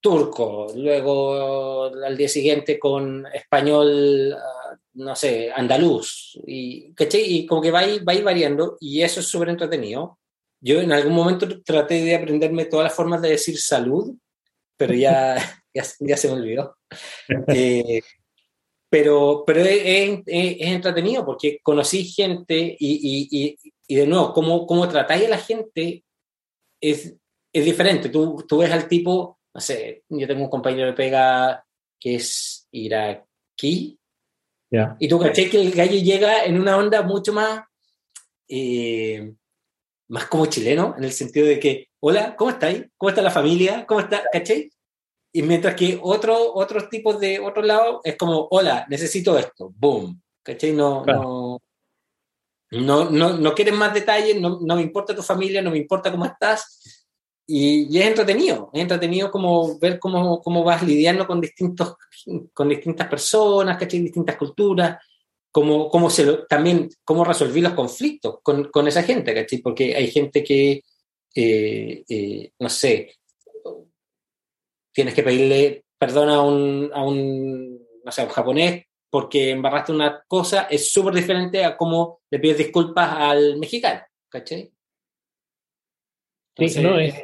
turco, 0.00 0.68
luego 0.74 1.84
al 1.84 2.16
día 2.16 2.28
siguiente 2.28 2.78
con 2.78 3.26
español, 3.34 4.32
ah, 4.32 4.76
no 4.94 5.14
sé, 5.14 5.52
andaluz, 5.54 6.40
y, 6.46 6.94
y 7.12 7.46
como 7.46 7.60
que 7.60 7.70
va, 7.70 7.80
va 7.80 8.12
a 8.12 8.14
ir 8.14 8.24
variando 8.24 8.78
y 8.80 9.02
eso 9.02 9.20
es 9.20 9.26
súper 9.26 9.50
entretenido. 9.50 10.18
Yo 10.58 10.80
en 10.80 10.92
algún 10.92 11.12
momento 11.12 11.46
traté 11.62 12.02
de 12.02 12.14
aprenderme 12.14 12.64
todas 12.64 12.84
las 12.84 12.94
formas 12.94 13.20
de 13.20 13.30
decir 13.30 13.58
salud, 13.58 14.16
pero 14.78 14.94
ya, 14.94 15.36
ya, 16.00 16.16
se 16.16 16.28
me 16.28 16.34
olvidó. 16.34 16.78
Eh, 17.48 18.00
pero 18.94 19.42
pero 19.44 19.58
es, 19.58 20.20
es, 20.24 20.56
entretenido 20.60 21.26
porque 21.26 21.58
conocí 21.64 22.04
gente 22.04 22.76
y, 22.78 23.28
y, 23.28 23.58
y, 23.88 23.94
de 23.96 24.06
nuevo, 24.06 24.32
cómo, 24.32 24.68
cómo 24.68 24.88
tratáis 24.88 25.26
a 25.26 25.30
la 25.30 25.38
gente 25.38 26.04
es, 26.80 27.12
es 27.52 27.64
diferente. 27.64 28.08
Tú, 28.08 28.44
tú 28.48 28.58
ves 28.58 28.70
al 28.70 28.86
tipo 28.86 29.40
no 29.52 29.60
sé, 29.60 30.04
yo 30.08 30.26
tengo 30.26 30.44
un 30.44 30.50
compañero 30.50 30.86
de 30.86 30.92
pega 30.92 31.64
que 31.98 32.16
es 32.16 32.68
iraquí. 32.72 33.98
Y 34.98 35.08
tú 35.08 35.18
caché 35.18 35.50
que 35.50 35.60
el 35.60 35.72
gallo 35.72 35.98
llega 35.98 36.44
en 36.44 36.60
una 36.60 36.76
onda 36.76 37.02
mucho 37.02 37.32
más, 37.32 37.62
eh, 38.48 39.34
más 40.08 40.26
como 40.26 40.46
chileno, 40.46 40.94
en 40.98 41.04
el 41.04 41.12
sentido 41.12 41.46
de 41.46 41.60
que, 41.60 41.88
hola, 42.00 42.36
¿cómo 42.36 42.50
estáis? 42.50 42.84
¿Cómo 42.96 43.10
está 43.10 43.22
la 43.22 43.30
familia? 43.30 43.86
¿Cómo 43.86 44.00
está? 44.00 44.22
¿Caché? 44.32 44.70
Y 45.36 45.42
mientras 45.42 45.74
que 45.74 45.98
otro, 46.00 46.54
otros 46.54 46.88
tipos 46.88 47.18
de 47.18 47.40
otro 47.40 47.60
lado 47.60 48.00
es 48.04 48.16
como, 48.16 48.46
hola, 48.50 48.86
necesito 48.88 49.36
esto, 49.36 49.72
boom. 49.76 50.22
¿Cachai? 50.44 50.72
No, 50.72 51.04
no, 51.04 51.60
no, 52.70 53.10
no, 53.10 53.32
no, 53.36 53.54
quieres 53.54 53.74
más 53.74 53.92
detalles, 53.92 54.40
no, 54.40 54.60
no 54.60 54.76
me 54.76 54.82
importa 54.82 55.16
tu 55.16 55.22
familia, 55.22 55.60
no 55.60 55.70
me 55.70 55.78
importa 55.78 56.12
cómo 56.12 56.24
estás, 56.24 57.04
y, 57.46 57.98
es 57.98 58.06
entretenido, 58.06 58.70
es 58.72 58.80
entretenido 58.80 59.30
como 59.30 59.78
ver 59.78 59.98
cómo, 59.98 60.40
cómo 60.40 60.64
vas 60.64 60.82
lidiando 60.82 61.26
con, 61.26 61.40
distintos, 61.40 61.94
con 62.52 62.68
distintas 62.68 63.08
personas, 63.08 63.76
¿cachai? 63.76 64.00
distintas 64.00 64.36
culturas, 64.36 64.98
cómo, 65.50 65.88
cómo 65.88 66.08
se 66.08 66.44
también 66.48 66.88
cómo 67.04 67.24
resolver 67.24 67.62
los 67.62 67.74
conflictos 67.74 68.38
con, 68.42 68.70
con, 68.70 68.88
esa 68.88 69.02
gente, 69.02 69.34
¿cachai? 69.34 69.58
porque 69.58 69.94
hay 69.94 70.10
gente 70.10 70.42
que, 70.42 70.82
eh, 71.34 72.04
eh, 72.08 72.50
no 72.58 72.68
sé, 72.68 73.14
tienes 74.94 75.14
que 75.14 75.22
pedirle 75.22 75.84
perdón 75.98 76.28
a 76.30 76.40
un, 76.40 76.90
a 76.94 77.02
un, 77.02 77.78
no 78.04 78.12
sé, 78.12 78.22
a 78.22 78.24
un 78.24 78.30
japonés 78.30 78.86
porque 79.10 79.50
embarraste 79.50 79.92
una 79.92 80.24
cosa, 80.26 80.62
es 80.70 80.92
súper 80.92 81.14
diferente 81.14 81.64
a 81.64 81.76
cómo 81.76 82.22
le 82.30 82.40
pides 82.40 82.58
disculpas 82.58 83.14
al 83.16 83.58
mexicano, 83.58 84.00
¿cachai? 84.28 84.72
sí, 86.56 86.82
no, 86.82 86.98
es, 86.98 87.14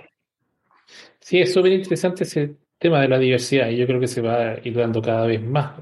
Sí, 1.21 1.41
es 1.41 1.53
súper 1.53 1.73
interesante 1.73 2.25
ese 2.25 2.57
tema 2.79 3.03
de 3.03 3.09
la 3.09 3.19
diversidad 3.19 3.69
y 3.69 3.77
yo 3.77 3.87
creo 3.87 4.01
que 4.01 4.09
se 4.09 4.21
va 4.21 4.53
a 4.53 4.59
ir 4.67 4.75
dando 4.75 5.03
cada 5.03 5.27
vez 5.27 5.43
más. 5.43 5.81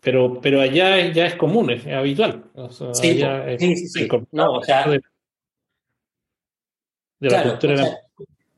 Pero, 0.00 0.40
pero 0.40 0.60
allá 0.60 1.12
ya 1.12 1.26
es 1.26 1.34
común, 1.34 1.70
es, 1.70 1.86
habitual. 1.86 2.44
sí, 2.92 3.20
sí, 3.58 3.88
sí, 3.88 4.08
No, 4.32 4.54
o 4.54 4.62
sea, 4.62 4.86
de, 4.88 5.00
la 7.20 7.42
cultura 7.42 7.98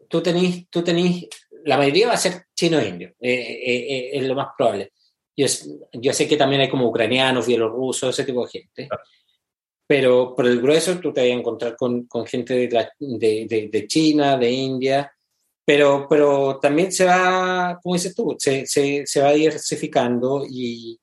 tú 0.09 0.23
tenés, 0.23 0.69
tú 0.71 0.83
tenés, 0.83 1.29
la 1.67 1.77
mayoría 1.77 2.09
va 2.09 2.15
a 2.15 2.19
ser 2.19 2.47
chino 2.55 2.79
e 2.79 2.89
indio, 2.89 3.09
eh, 3.21 3.33
eh, 3.33 3.87
eh, 3.89 4.11
es 4.13 4.23
lo 4.25 4.35
más 4.35 4.49
probable. 4.57 4.93
Yo, 5.37 5.47
yo, 5.93 6.13
sé 6.13 6.27
que 6.27 6.37
también 6.37 6.63
hay 6.63 6.71
como 6.71 6.89
ucranianos, 6.89 7.47
bielorrusos, 7.47 8.11
ese 8.11 8.25
tipo 8.25 8.47
de 8.47 8.51
gente. 8.51 8.89
Pero 9.87 10.35
por 10.35 10.47
el 10.47 10.61
grueso 10.61 10.99
tú 10.99 11.13
te 11.13 11.21
vas 11.23 11.31
a 11.31 11.33
encontrar 11.33 11.77
con, 11.77 12.07
con 12.07 12.25
gente 12.25 12.55
de, 12.55 12.89
de, 12.99 13.69
de, 13.71 13.87
China, 13.87 14.39
de 14.39 14.51
India, 14.51 15.13
pero, 15.65 16.07
pero 16.09 16.59
también 16.61 16.91
se 16.93 17.05
va, 17.05 17.79
como 17.83 17.97
dices 17.97 18.15
tú, 18.15 18.37
se, 18.39 18.65
se, 18.67 19.05
se 19.05 19.21
va 19.21 19.33
diversificando 19.33 20.45
y, 20.49 20.99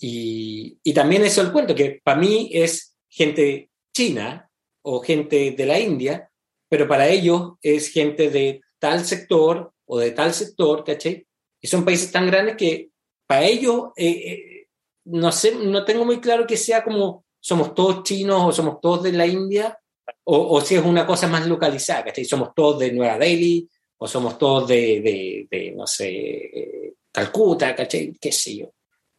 y, 0.00 0.78
y, 0.82 0.94
también 0.94 1.22
eso 1.22 1.42
el 1.42 1.52
cuento, 1.52 1.74
que 1.74 2.00
para 2.02 2.18
mí 2.18 2.50
es 2.52 2.96
gente 3.08 3.70
china 3.94 4.50
o 4.82 5.00
gente 5.00 5.52
de 5.52 5.66
la 5.66 5.78
India, 5.78 6.28
pero 6.68 6.88
para 6.88 7.08
ellos 7.08 7.52
es 7.62 7.92
gente 7.92 8.30
de 8.30 8.60
tal 8.78 9.04
sector 9.04 9.71
o 9.92 9.98
de 9.98 10.12
tal 10.12 10.32
sector, 10.32 10.82
¿cachai? 10.84 11.26
Y 11.60 11.66
son 11.66 11.84
países 11.84 12.10
tan 12.10 12.26
grandes 12.26 12.56
que 12.56 12.88
para 13.26 13.44
ellos, 13.44 13.90
eh, 13.94 14.08
eh, 14.08 14.66
no 15.04 15.30
sé, 15.30 15.54
no 15.54 15.84
tengo 15.84 16.06
muy 16.06 16.18
claro 16.18 16.46
que 16.46 16.56
sea 16.56 16.82
como 16.82 17.26
somos 17.38 17.74
todos 17.74 18.02
chinos 18.02 18.42
o 18.42 18.52
somos 18.52 18.80
todos 18.80 19.02
de 19.02 19.12
la 19.12 19.26
India, 19.26 19.78
o, 20.24 20.56
o 20.56 20.60
si 20.62 20.76
es 20.76 20.82
una 20.82 21.04
cosa 21.06 21.28
más 21.28 21.46
localizada, 21.46 22.04
¿cachai? 22.04 22.24
Somos 22.24 22.54
todos 22.54 22.78
de 22.78 22.92
Nueva 22.92 23.18
Delhi, 23.18 23.68
o 23.98 24.08
somos 24.08 24.38
todos 24.38 24.66
de, 24.66 25.46
de, 25.50 25.72
no 25.76 25.86
sé, 25.86 26.08
eh, 26.08 26.94
Calcuta, 27.12 27.74
¿cachai? 27.74 28.14
¿Qué 28.18 28.32
sé 28.32 28.56
yo? 28.56 28.72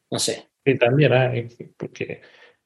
No 0.09 0.17
sé. 0.17 0.49
Sí, 0.65 0.75
también, 0.79 1.13
ah, 1.13 1.31
porque, 1.77 2.19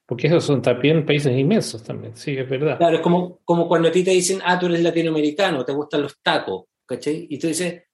porque 0.06 0.28
esos 0.28 0.46
son 0.46 0.62
también 0.62 1.06
países 1.06 1.38
inmensos 1.38 1.84
también, 1.84 2.16
sí, 2.16 2.38
es 2.38 2.50
verdad. 2.50 2.78
Claro, 2.78 2.96
es 2.96 3.02
como, 3.02 3.42
como 3.44 3.68
cuando 3.68 3.90
a 3.90 3.92
ti 3.92 4.02
te 4.02 4.12
dicen, 4.12 4.40
ah, 4.46 4.58
tú 4.58 4.68
eres 4.68 4.82
latinoamericano, 4.82 5.66
te 5.66 5.74
gustan 5.74 6.04
los 6.04 6.22
tacos, 6.22 6.68
¿cachai? 6.86 7.28
Y 7.30 7.38
tú 7.38 7.48
dices, 7.48 7.87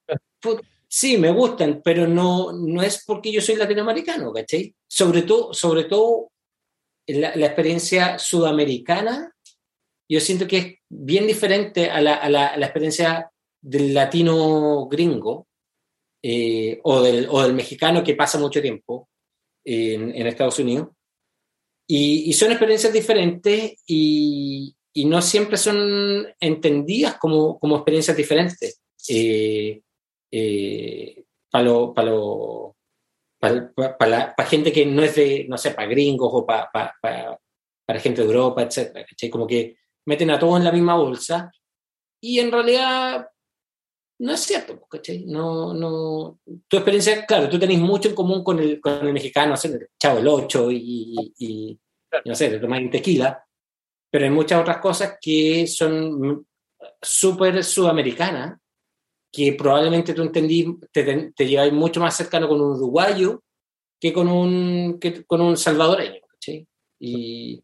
sí, 0.87 1.17
me 1.17 1.31
gustan, 1.31 1.81
pero 1.83 2.07
no, 2.07 2.53
no 2.53 2.81
es 2.81 3.03
porque 3.05 3.31
yo 3.31 3.41
soy 3.41 3.55
latinoamericano, 3.55 4.31
¿cachai? 4.31 4.75
Sobre 4.87 5.23
todo, 5.23 5.53
sobre 5.53 5.85
todo 5.85 6.31
la, 7.07 7.45
experiencia 7.45 8.19
sudamericana, 8.19 9.33
yo 10.07 10.19
siento 10.19 10.47
que 10.47 10.57
es 10.57 10.75
bien 10.89 11.27
diferente 11.27 11.89
a 11.89 12.01
la, 12.01 12.15
a 12.15 12.29
la, 12.29 12.55
experiencia 12.57 13.31
del 13.61 13.93
latino 13.93 14.87
gringo 14.87 15.47
eh, 16.21 16.79
o, 16.83 17.01
del, 17.01 17.27
o, 17.29 17.41
del, 17.41 17.53
mexicano 17.53 18.03
que 18.03 18.15
pasa 18.15 18.37
mucho 18.37 18.61
tiempo 18.61 19.09
en, 19.65 20.15
en 20.15 20.27
Estados 20.27 20.59
Unidos. 20.59 20.89
Y, 21.87 22.29
y, 22.29 22.33
son 22.33 22.51
experiencias 22.51 22.93
diferentes 22.93 23.81
y, 23.85 24.75
y, 24.93 25.05
no 25.05 25.21
siempre 25.21 25.57
son 25.57 26.27
entendidas 26.39 27.17
como, 27.17 27.59
como 27.59 27.75
experiencias 27.75 28.15
diferentes. 28.15 28.81
Eh, 29.09 29.81
eh, 30.35 31.25
para 31.51 31.63
lo, 31.63 31.93
para 31.93 32.09
lo, 32.09 32.75
para, 33.99 34.33
gente 34.47 34.71
que 34.71 34.83
no 34.83 35.03
es 35.03 35.15
de, 35.15 35.45
no 35.47 35.59
sé, 35.59 35.71
para 35.71 35.87
gringos 35.87 36.29
o 36.33 36.43
para, 36.43 36.71
gente 37.99 38.21
de 38.21 38.27
Europa, 38.27 38.63
etc. 38.63 39.05
Como 39.31 39.45
que 39.45 39.77
meten 40.07 40.31
a 40.31 40.39
todos 40.39 40.57
en 40.57 40.65
la 40.65 40.71
misma 40.71 40.95
bolsa 40.95 41.51
y 42.19 42.39
en 42.39 42.51
realidad 42.51 43.27
no 44.19 44.31
es 44.31 44.39
cierto, 44.39 44.81
¿cachai? 44.89 45.25
No, 45.25 45.71
no, 45.73 46.39
tu 46.67 46.77
experiencia, 46.77 47.25
claro, 47.27 47.47
tú 47.47 47.59
tenés 47.59 47.77
mucho 47.77 48.09
en 48.09 48.15
común 48.15 48.43
con 48.43 48.57
el, 48.57 48.81
con 48.81 49.05
el 49.05 49.13
mexicano, 49.13 49.53
Chavo 49.99 50.17
el 50.17 50.27
Ocho 50.27 50.71
y, 50.71 51.33
y, 51.37 51.79
no 52.25 52.33
sé, 52.33 52.49
de 52.49 52.59
tomar 52.59 52.81
tequila, 52.89 53.45
pero 54.09 54.25
hay 54.25 54.31
muchas 54.31 54.61
otras 54.61 54.77
cosas 54.77 55.17
que 55.21 55.67
son 55.67 56.47
súper 57.01 57.63
sudamericanas, 57.63 58.59
que 59.33 59.53
probablemente 59.53 60.13
tú 60.13 60.21
entendí, 60.21 60.77
te, 60.91 61.31
te 61.35 61.47
lleváis 61.47 61.73
mucho 61.73 61.99
más 61.99 62.15
cercano 62.15 62.47
con 62.47 62.61
un 62.61 62.73
uruguayo 62.73 63.43
que 63.99 64.13
con 64.13 64.27
un, 64.27 64.99
que 64.99 65.25
con 65.25 65.41
un 65.41 65.57
salvadoreño, 65.57 66.21
¿cachai? 66.29 66.67
Y, 66.99 67.63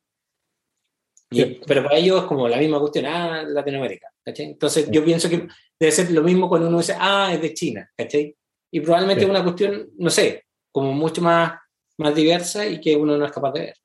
pero 1.67 1.83
para 1.83 1.97
ellos 1.97 2.21
es 2.21 2.27
como 2.27 2.47
la 2.47 2.57
misma 2.57 2.79
cuestión, 2.79 3.05
ah, 3.05 3.43
Latinoamérica, 3.47 4.11
¿cachai? 4.25 4.47
Entonces 4.47 4.89
yo 4.89 5.05
pienso 5.05 5.29
que 5.29 5.47
debe 5.79 5.91
ser 5.91 6.09
lo 6.09 6.23
mismo 6.23 6.49
cuando 6.49 6.69
uno 6.69 6.79
dice, 6.79 6.95
ah, 6.97 7.29
es 7.31 7.39
de 7.39 7.53
China, 7.53 7.87
¿cachai? 7.95 8.35
Y 8.71 8.79
probablemente 8.79 9.25
es 9.25 9.29
una 9.29 9.43
cuestión, 9.43 9.91
no 9.99 10.09
sé, 10.09 10.45
como 10.71 10.91
mucho 10.91 11.21
más, 11.21 11.53
más 11.99 12.15
diversa 12.15 12.65
y 12.65 12.81
que 12.81 12.95
uno 12.95 13.15
no 13.15 13.25
es 13.25 13.31
capaz 13.31 13.51
de 13.51 13.59
ver. 13.59 13.75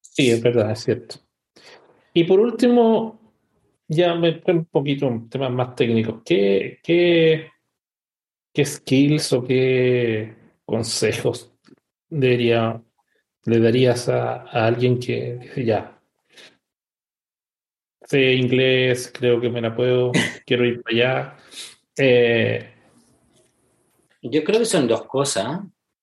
Sí, 0.00 0.30
es 0.30 0.42
verdad, 0.42 0.72
es 0.72 0.80
cierto. 0.80 1.16
Y 2.12 2.24
por 2.24 2.40
último, 2.40 3.19
ya 3.90 4.14
me 4.14 4.40
un 4.46 4.66
poquito 4.66 5.08
un 5.08 5.28
tema 5.28 5.48
más 5.48 5.74
técnico. 5.74 6.22
¿Qué, 6.24 6.78
qué, 6.82 7.50
qué 8.54 8.64
skills 8.64 9.32
o 9.32 9.44
qué 9.44 10.36
consejos 10.64 11.52
debería 12.08 12.80
le 13.44 13.58
darías 13.58 14.08
a, 14.08 14.42
alguien 14.44 15.00
que 15.00 15.38
dice, 15.40 15.64
ya, 15.64 16.00
sé 18.04 18.34
inglés, 18.34 19.10
creo 19.12 19.40
que 19.40 19.50
me 19.50 19.60
la 19.60 19.74
puedo, 19.74 20.12
quiero 20.46 20.64
ir 20.64 20.82
para 20.82 20.96
allá? 20.96 21.36
Eh, 21.98 22.72
Yo 24.22 24.44
creo 24.44 24.60
que 24.60 24.66
son 24.66 24.86
dos 24.86 25.04
cosas. 25.06 25.60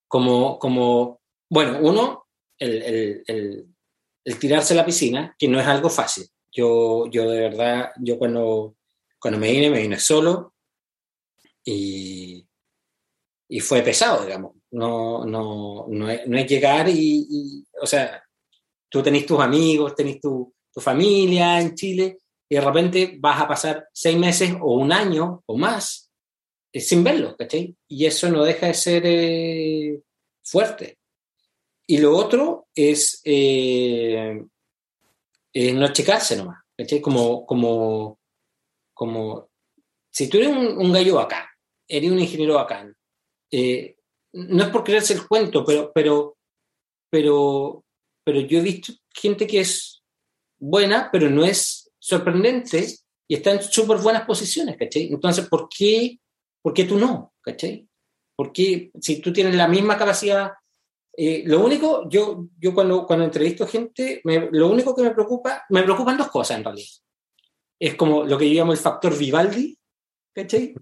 Como, 0.09 0.59
como 0.59 1.21
bueno, 1.49 1.79
uno, 1.81 2.27
el, 2.59 3.23
el, 3.27 4.39
tirarse 4.39 4.73
a 4.73 4.77
la 4.77 4.85
piscina, 4.85 5.35
que 5.39 5.47
no 5.47 5.59
es 5.59 5.67
algo 5.67 5.89
fácil. 5.89 6.25
Yo, 6.51 7.07
yo 7.07 7.29
de 7.29 7.39
verdad, 7.41 7.91
yo 7.99 8.17
cuando, 8.17 8.75
cuando 9.19 9.39
me 9.39 9.51
vine, 9.51 9.69
me 9.69 9.81
vine 9.81 9.99
solo 9.99 10.53
y, 11.63 12.45
y 13.49 13.59
fue 13.59 13.81
pesado, 13.81 14.25
digamos. 14.25 14.53
No, 14.71 15.25
no, 15.25 15.85
no, 15.87 16.09
es, 16.09 16.27
no 16.27 16.37
es 16.37 16.47
llegar 16.47 16.87
y, 16.89 17.65
o 17.81 17.85
sea, 17.85 18.23
tú 18.89 19.01
tenés 19.01 19.25
tus 19.25 19.39
amigos, 19.39 19.95
tenés 19.95 20.19
tu, 20.19 20.53
tu, 20.73 20.81
familia 20.81 21.61
en 21.61 21.73
Chile 21.73 22.17
y 22.49 22.55
de 22.55 22.61
repente 22.61 23.17
vas 23.19 23.41
a 23.41 23.47
pasar 23.47 23.87
seis 23.93 24.17
meses 24.17 24.53
o 24.61 24.75
un 24.75 24.91
año 24.91 25.43
o 25.45 25.57
más 25.57 26.07
eh, 26.71 26.81
sin 26.81 27.03
verlos, 27.03 27.35
¿cachai? 27.37 27.75
Y 27.87 28.05
eso 28.05 28.29
no 28.29 28.43
deja 28.43 28.67
de 28.67 28.73
ser 28.73 29.03
eh, 29.05 30.01
fuerte. 30.43 30.97
Y 31.87 31.99
lo 31.99 32.15
otro 32.15 32.67
es, 32.75 33.21
eh, 33.23 34.43
no 35.53 35.91
checarse 35.93 36.35
nomás, 36.35 36.63
¿cachai? 36.77 37.01
Como, 37.01 37.45
como, 37.45 38.19
como, 38.93 39.49
si 40.11 40.29
tú 40.29 40.37
eres 40.37 40.49
un, 40.49 40.91
gallo 40.91 41.15
bacán, 41.15 41.45
eres 41.87 42.11
un 42.11 42.19
ingeniero 42.19 42.55
bacán, 42.55 42.95
eh, 43.51 43.95
no 44.33 44.63
es 44.63 44.69
por 44.69 44.83
creerse 44.83 45.13
el 45.13 45.27
cuento, 45.27 45.63
pero, 45.65 45.91
pero, 45.93 46.37
pero, 47.09 47.83
pero 48.23 48.39
yo 48.41 48.59
he 48.59 48.61
visto 48.61 48.93
gente 49.13 49.47
que 49.47 49.61
es 49.61 50.03
buena, 50.59 51.09
pero 51.11 51.29
no 51.29 51.43
es 51.43 51.89
sorprendente 51.97 52.85
y 53.27 53.35
está 53.35 53.51
en 53.51 53.63
súper 53.63 53.97
buenas 53.97 54.25
posiciones, 54.25 54.77
¿cachai? 54.77 55.07
Entonces, 55.11 55.47
¿por 55.47 55.67
qué, 55.69 56.19
¿por 56.61 56.73
qué 56.73 56.83
tú 56.83 56.97
no? 56.97 57.33
¿cachai? 57.47 57.87
Porque 58.35 58.91
si 58.99 59.21
tú 59.21 59.31
tienes 59.31 59.55
la 59.55 59.67
misma 59.67 59.97
capacidad 59.97 60.51
eh, 61.19 61.41
lo 61.47 61.65
único, 61.65 62.07
yo, 62.07 62.47
yo 62.59 62.75
cuando, 62.75 63.07
cuando 63.07 63.25
entrevisto 63.25 63.65
gente, 63.65 64.21
lo 64.23 64.69
único 64.69 64.95
que 64.95 65.01
me 65.01 65.09
preocupa, 65.09 65.65
me 65.69 65.81
preocupan 65.81 66.15
dos 66.15 66.29
cosas 66.29 66.57
en 66.57 66.63
realidad. 66.63 66.89
Es 67.79 67.95
como 67.95 68.23
lo 68.23 68.37
que 68.37 68.47
yo 68.47 68.53
llamo 68.53 68.71
el 68.71 68.77
factor 68.77 69.17
Vivaldi, 69.17 69.75
¿cachai? 70.31 70.75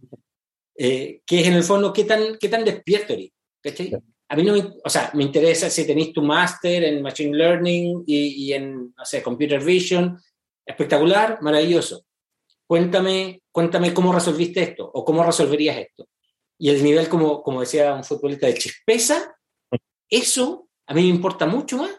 Eh, 0.78 1.22
que 1.26 1.40
es 1.40 1.48
en 1.48 1.54
el 1.54 1.64
fondo 1.64 1.94
qué 1.94 2.04
tan, 2.04 2.38
qué 2.38 2.50
tan 2.50 2.66
despierto 2.66 3.14
eres, 3.14 3.32
¿cachai? 3.64 3.94
A 4.28 4.36
mí 4.36 4.44
no 4.44 4.52
me, 4.52 4.74
o 4.84 4.90
sea, 4.90 5.10
me 5.14 5.24
interesa 5.24 5.70
si 5.70 5.88
tenéis 5.88 6.12
tu 6.12 6.22
máster 6.22 6.84
en 6.84 7.02
Machine 7.02 7.38
Learning 7.38 8.04
y, 8.06 8.48
y, 8.48 8.54
en, 8.54 8.94
no 8.94 9.06
sé, 9.06 9.24
Computer 9.24 9.64
Vision, 9.64 10.20
espectacular, 10.66 11.42
maravilloso. 11.42 12.06
Cuéntame, 12.68 13.42
cuéntame 13.54 13.94
cómo 13.94 14.12
resolviste 14.12 14.62
esto 14.64 14.92
o 14.94 15.06
cómo 15.06 15.24
resolverías 15.24 15.78
esto. 15.78 16.10
Y 16.58 16.72
el 16.72 16.84
nivel, 16.84 17.08
como, 17.08 17.42
como 17.42 17.62
decía 17.62 17.94
un 17.94 18.04
futbolista, 18.04 18.48
de 18.48 18.56
chispeza 18.56 19.32
eso 20.10 20.70
a 20.88 20.94
mí 20.94 21.02
me 21.04 21.10
importa 21.10 21.46
mucho 21.46 21.78
más 21.78 21.92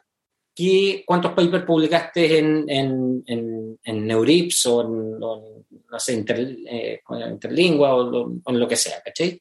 que 0.54 1.04
cuántos 1.07 1.32
papers 1.32 1.64
publicaste 1.64 2.38
en, 2.38 2.64
en, 2.68 3.78
en, 3.82 4.07
Neurips 4.07 4.66
o 4.66 4.82
en, 4.82 5.18
no 5.18 5.98
sé, 5.98 6.24
eh, 6.28 7.02
Interlingua 7.30 7.94
o, 7.94 8.32
en 8.46 8.59
lo 8.59 8.66
que 8.66 8.76
sea, 8.76 9.02
¿cachai? 9.02 9.40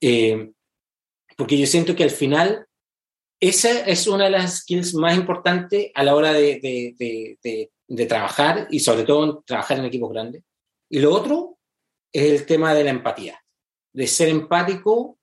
Eh, 0.00 0.52
porque 1.36 1.56
yo 1.56 1.66
siento 1.66 1.96
que 1.96 2.04
al 2.04 2.10
final 2.10 2.66
esa 3.40 3.86
es 3.86 4.06
una 4.06 4.24
de 4.24 4.30
las 4.30 4.58
skills 4.58 4.94
más 4.94 5.16
importantes 5.16 5.90
a 5.94 6.02
la 6.02 6.14
hora 6.14 6.32
de, 6.32 6.60
de, 6.60 7.38
de, 7.42 7.70
de 7.86 8.06
trabajar 8.06 8.66
y 8.70 8.80
sobre 8.80 9.04
todo 9.04 9.42
trabajar 9.46 9.78
en 9.78 9.84
equipos 9.86 10.10
grandes. 10.10 10.42
Y 10.90 11.00
lo 11.00 11.14
otro 11.14 11.58
es 12.12 12.40
el 12.40 12.46
tema 12.46 12.74
de 12.74 12.84
la 12.84 12.90
empatía, 12.90 13.42
de 13.92 14.06
ser 14.06 14.28
empático 14.28 15.18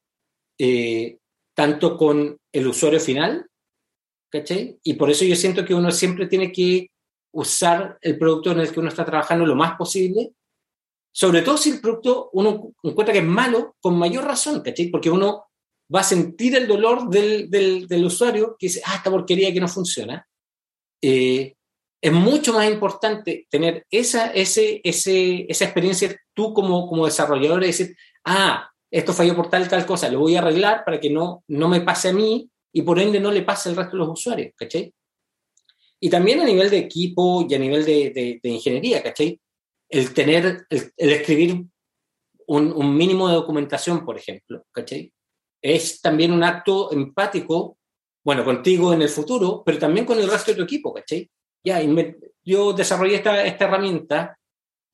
eh, 0.57 1.17
tanto 1.55 1.97
con 1.97 2.37
el 2.51 2.67
usuario 2.67 2.99
final, 2.99 3.47
¿cachai? 4.31 4.79
Y 4.83 4.93
por 4.93 5.09
eso 5.09 5.25
yo 5.25 5.35
siento 5.35 5.63
que 5.65 5.73
uno 5.73 5.91
siempre 5.91 6.27
tiene 6.27 6.51
que 6.51 6.87
usar 7.33 7.97
el 8.01 8.17
producto 8.17 8.51
en 8.51 8.59
el 8.59 8.71
que 8.71 8.79
uno 8.79 8.89
está 8.89 9.05
trabajando 9.05 9.45
lo 9.45 9.55
más 9.55 9.75
posible, 9.75 10.31
sobre 11.11 11.43
todo 11.43 11.57
si 11.57 11.71
el 11.71 11.81
producto 11.81 12.29
uno 12.33 12.73
encuentra 12.81 13.13
que 13.13 13.19
es 13.19 13.25
malo, 13.25 13.75
con 13.79 13.97
mayor 13.97 14.25
razón, 14.25 14.61
¿cachai? 14.61 14.87
Porque 14.87 15.11
uno 15.11 15.45
va 15.93 15.99
a 15.99 16.03
sentir 16.03 16.55
el 16.55 16.67
dolor 16.67 17.09
del, 17.09 17.49
del, 17.49 18.05
usuario 18.05 18.55
que 18.57 18.67
dice, 18.67 18.81
ah, 18.85 18.95
esta 18.95 19.11
porquería 19.11 19.53
que 19.53 19.59
no 19.59 19.67
funciona. 19.67 20.27
Eh, 21.01 21.55
es 22.01 22.11
mucho 22.11 22.53
más 22.53 22.67
importante 22.69 23.47
tener 23.49 23.85
esa, 23.91 24.31
ese, 24.31 24.81
ese, 24.83 25.45
esa 25.47 25.65
experiencia 25.65 26.19
tú 26.33 26.53
como, 26.53 26.87
como 26.87 27.05
desarrollador 27.05 27.63
y 27.63 27.67
decir, 27.67 27.95
ah, 28.25 28.69
esto 28.93 29.11
falló 29.11 29.35
por 29.35 29.49
tal 29.49 29.67
tal 29.67 29.87
cosa, 29.87 30.07
lo 30.07 30.19
voy 30.19 30.35
a 30.35 30.39
arreglar 30.39 30.85
para 30.85 30.99
que 30.99 31.09
no, 31.09 31.43
no 31.47 31.67
me 31.67 31.81
pase 31.81 32.09
a 32.09 32.13
mí 32.13 32.47
y 32.71 32.83
por 32.83 32.99
ende 32.99 33.19
no 33.19 33.31
le 33.31 33.41
pase 33.41 33.69
al 33.69 33.75
resto 33.75 33.93
de 33.93 33.97
los 33.97 34.09
usuarios, 34.09 34.53
¿cachai? 34.55 34.93
Y 35.99 36.09
también 36.11 36.41
a 36.41 36.45
nivel 36.45 36.69
de 36.69 36.77
equipo 36.77 37.43
y 37.49 37.55
a 37.55 37.57
nivel 37.57 37.83
de, 37.85 38.39
de, 38.43 38.49
ingeniería, 38.49 39.01
¿cachai? 39.01 39.39
El 39.89 40.13
tener, 40.13 40.67
el, 40.69 40.91
escribir 40.95 41.65
un, 42.45 42.71
un, 42.71 42.95
mínimo 42.95 43.27
de 43.27 43.33
documentación, 43.35 44.05
por 44.05 44.15
ejemplo, 44.15 44.63
¿cachai? 44.71 45.11
Es 45.59 45.99
también 45.99 46.31
un 46.31 46.43
acto 46.43 46.91
empático, 46.91 47.79
bueno, 48.23 48.45
contigo 48.45 48.93
en 48.93 49.01
el 49.01 49.09
futuro, 49.09 49.63
pero 49.65 49.79
también 49.79 50.05
con 50.05 50.19
el 50.19 50.29
resto 50.29 50.51
de 50.51 50.57
tu 50.57 50.63
equipo, 50.63 50.93
¿cachai? 50.93 51.27
Ya, 51.65 51.81
yo 52.43 52.73
desarrollé 52.73 53.15
esta, 53.15 53.43
esta 53.43 53.65
herramienta 53.65 54.37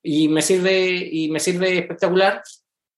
y 0.01 0.29
me 0.29 0.41
sirve, 0.41 1.09
y 1.11 1.29
me 1.29 1.41
sirve 1.41 1.79
espectacular, 1.79 2.41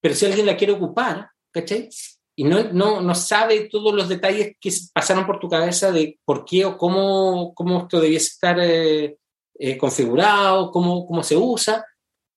pero 0.01 0.15
si 0.15 0.25
alguien 0.25 0.47
la 0.47 0.57
quiere 0.57 0.73
ocupar, 0.73 1.29
¿cachai? 1.51 1.89
Y 2.35 2.43
no, 2.43 2.63
no, 2.71 3.01
no 3.01 3.13
sabe 3.13 3.69
todos 3.69 3.93
los 3.93 4.09
detalles 4.09 4.55
que 4.59 4.71
pasaron 4.93 5.27
por 5.27 5.39
tu 5.39 5.47
cabeza 5.47 5.91
de 5.91 6.19
por 6.25 6.43
qué 6.43 6.65
o 6.65 6.77
cómo, 6.77 7.53
cómo 7.53 7.81
esto 7.81 7.99
debiese 7.99 8.27
estar 8.27 8.57
eh, 8.59 9.17
eh, 9.59 9.77
configurado, 9.77 10.71
cómo, 10.71 11.05
cómo 11.05 11.23
se 11.23 11.37
usa, 11.37 11.85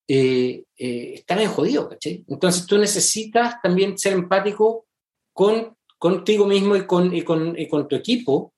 eh, 0.07 0.63
está 0.77 1.37
bien 1.37 1.49
jodido, 1.49 1.89
¿cachai? 1.89 2.23
Entonces 2.29 2.67
tú 2.67 2.77
necesitas 2.77 3.55
también 3.63 3.97
ser 3.97 4.13
empático 4.13 4.87
con, 5.33 5.75
contigo 5.97 6.47
mismo 6.47 6.77
y 6.77 6.87
con, 6.87 7.15
y 7.15 7.23
con, 7.23 7.59
y 7.59 7.67
con 7.69 7.89
tu 7.89 7.97
equipo 7.97 8.53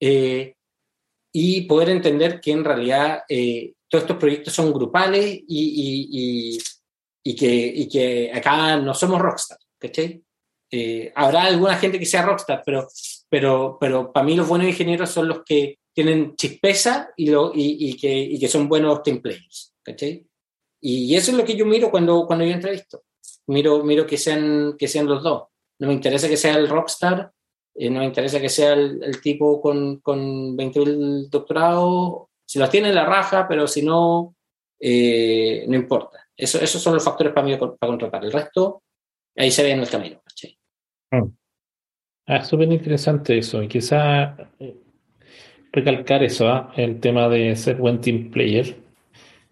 y 0.00 1.60
poder 1.62 1.90
entender 1.90 2.40
que 2.40 2.52
en 2.52 2.64
realidad 2.64 3.22
todos 3.88 4.04
estos 4.04 4.16
proyectos 4.16 4.54
son 4.54 4.72
grupales 4.72 5.40
y, 5.46 6.54
y 6.56 6.58
que, 7.34 7.54
y 7.54 7.88
que 7.88 8.30
acá 8.32 8.76
no 8.76 8.94
somos 8.94 9.20
rockstar, 9.20 9.58
¿cachai? 9.78 10.22
Eh, 10.70 11.12
habrá 11.14 11.44
alguna 11.44 11.76
gente 11.76 11.98
que 11.98 12.06
sea 12.06 12.22
rockstar, 12.22 12.62
pero, 12.64 12.88
pero, 13.28 13.78
pero 13.80 14.12
para 14.12 14.26
mí 14.26 14.36
los 14.36 14.48
buenos 14.48 14.68
ingenieros 14.68 15.10
son 15.10 15.28
los 15.28 15.42
que 15.44 15.78
tienen 15.94 16.36
chispeza 16.36 17.10
y, 17.16 17.30
lo, 17.30 17.52
y, 17.54 17.88
y, 17.88 17.96
que, 17.96 18.16
y 18.16 18.38
que 18.38 18.48
son 18.48 18.68
buenos 18.68 19.02
team 19.02 19.20
players, 19.20 19.74
¿cachai? 19.82 20.26
Y 20.80 21.14
eso 21.16 21.32
es 21.32 21.36
lo 21.36 21.44
que 21.44 21.56
yo 21.56 21.66
miro 21.66 21.90
cuando, 21.90 22.24
cuando 22.26 22.44
yo 22.44 22.52
entrevisto. 22.52 23.02
Miro, 23.48 23.82
miro 23.82 24.06
que, 24.06 24.16
sean, 24.16 24.76
que 24.78 24.86
sean 24.86 25.06
los 25.06 25.22
dos. 25.22 25.48
No 25.80 25.88
me 25.88 25.94
interesa 25.94 26.28
que 26.28 26.36
sea 26.36 26.54
el 26.54 26.68
rockstar, 26.68 27.32
eh, 27.74 27.90
no 27.90 28.00
me 28.00 28.06
interesa 28.06 28.40
que 28.40 28.48
sea 28.48 28.74
el, 28.74 29.02
el 29.02 29.20
tipo 29.20 29.60
con, 29.60 30.00
con 30.00 30.56
20.000 30.56 31.28
doctorados. 31.30 32.28
Si 32.46 32.58
los 32.58 32.70
tiene, 32.70 32.92
la 32.92 33.04
raja, 33.04 33.46
pero 33.48 33.66
si 33.66 33.82
no, 33.82 34.36
eh, 34.80 35.64
no 35.68 35.76
importa. 35.76 36.27
Eso, 36.38 36.60
esos 36.60 36.80
son 36.80 36.94
los 36.94 37.04
factores 37.04 37.32
para 37.32 37.44
mí 37.44 37.56
para 37.56 37.76
contratar. 37.80 38.24
El 38.24 38.32
resto, 38.32 38.84
ahí 39.36 39.50
se 39.50 39.64
ve 39.64 39.72
en 39.72 39.80
el 39.80 39.88
camino. 39.88 40.22
Mm. 41.10 41.24
Ah, 42.26 42.36
es 42.36 42.46
súper 42.46 42.70
interesante 42.70 43.38
eso. 43.38 43.60
Y 43.60 43.66
quizá 43.66 44.36
eh, 44.60 44.76
recalcar 45.72 46.22
eso, 46.22 46.48
¿ah? 46.48 46.72
el 46.76 47.00
tema 47.00 47.28
de 47.28 47.56
ser 47.56 47.76
buen 47.76 48.00
team 48.00 48.30
player, 48.30 48.76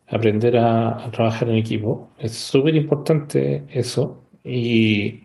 aprender 0.06 0.56
a, 0.58 1.10
trabajar 1.10 1.48
en 1.48 1.56
equipo. 1.56 2.12
Es 2.18 2.32
súper 2.32 2.76
importante 2.76 3.64
eso. 3.70 4.22
Y, 4.44 5.24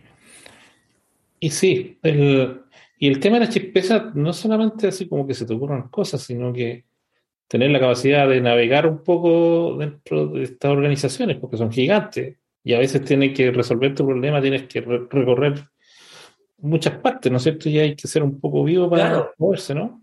y 1.39 1.49
sí, 1.51 1.99
el, 2.01 2.61
y 2.97 3.07
el 3.07 3.19
tema 3.19 3.37
de 3.37 3.45
la 3.45 3.51
chispeza 3.51 4.11
no 4.15 4.33
solamente 4.33 4.87
así 4.87 5.07
como 5.07 5.27
que 5.27 5.35
se 5.35 5.45
te 5.45 5.53
ocurran 5.53 5.89
cosas, 5.89 6.23
sino 6.23 6.51
que 6.51 6.85
tener 7.51 7.69
la 7.69 7.81
capacidad 7.81 8.29
de 8.29 8.39
navegar 8.39 8.87
un 8.87 9.03
poco 9.03 9.75
dentro 9.77 10.27
de 10.27 10.43
estas 10.43 10.71
organizaciones, 10.71 11.35
porque 11.35 11.57
son 11.57 11.69
gigantes, 11.69 12.37
y 12.63 12.73
a 12.73 12.79
veces 12.79 13.03
tienes 13.03 13.35
que 13.35 13.51
resolver 13.51 13.93
tu 13.93 14.05
problema, 14.05 14.41
tienes 14.41 14.69
que 14.69 14.79
recorrer 14.79 15.61
muchas 16.59 16.95
partes, 16.99 17.29
¿no 17.29 17.39
es 17.39 17.43
cierto? 17.43 17.67
Y 17.67 17.77
hay 17.77 17.93
que 17.93 18.07
ser 18.07 18.23
un 18.23 18.39
poco 18.39 18.63
vivo 18.63 18.89
para 18.89 19.31
moverse, 19.37 19.75
¿no? 19.75 20.01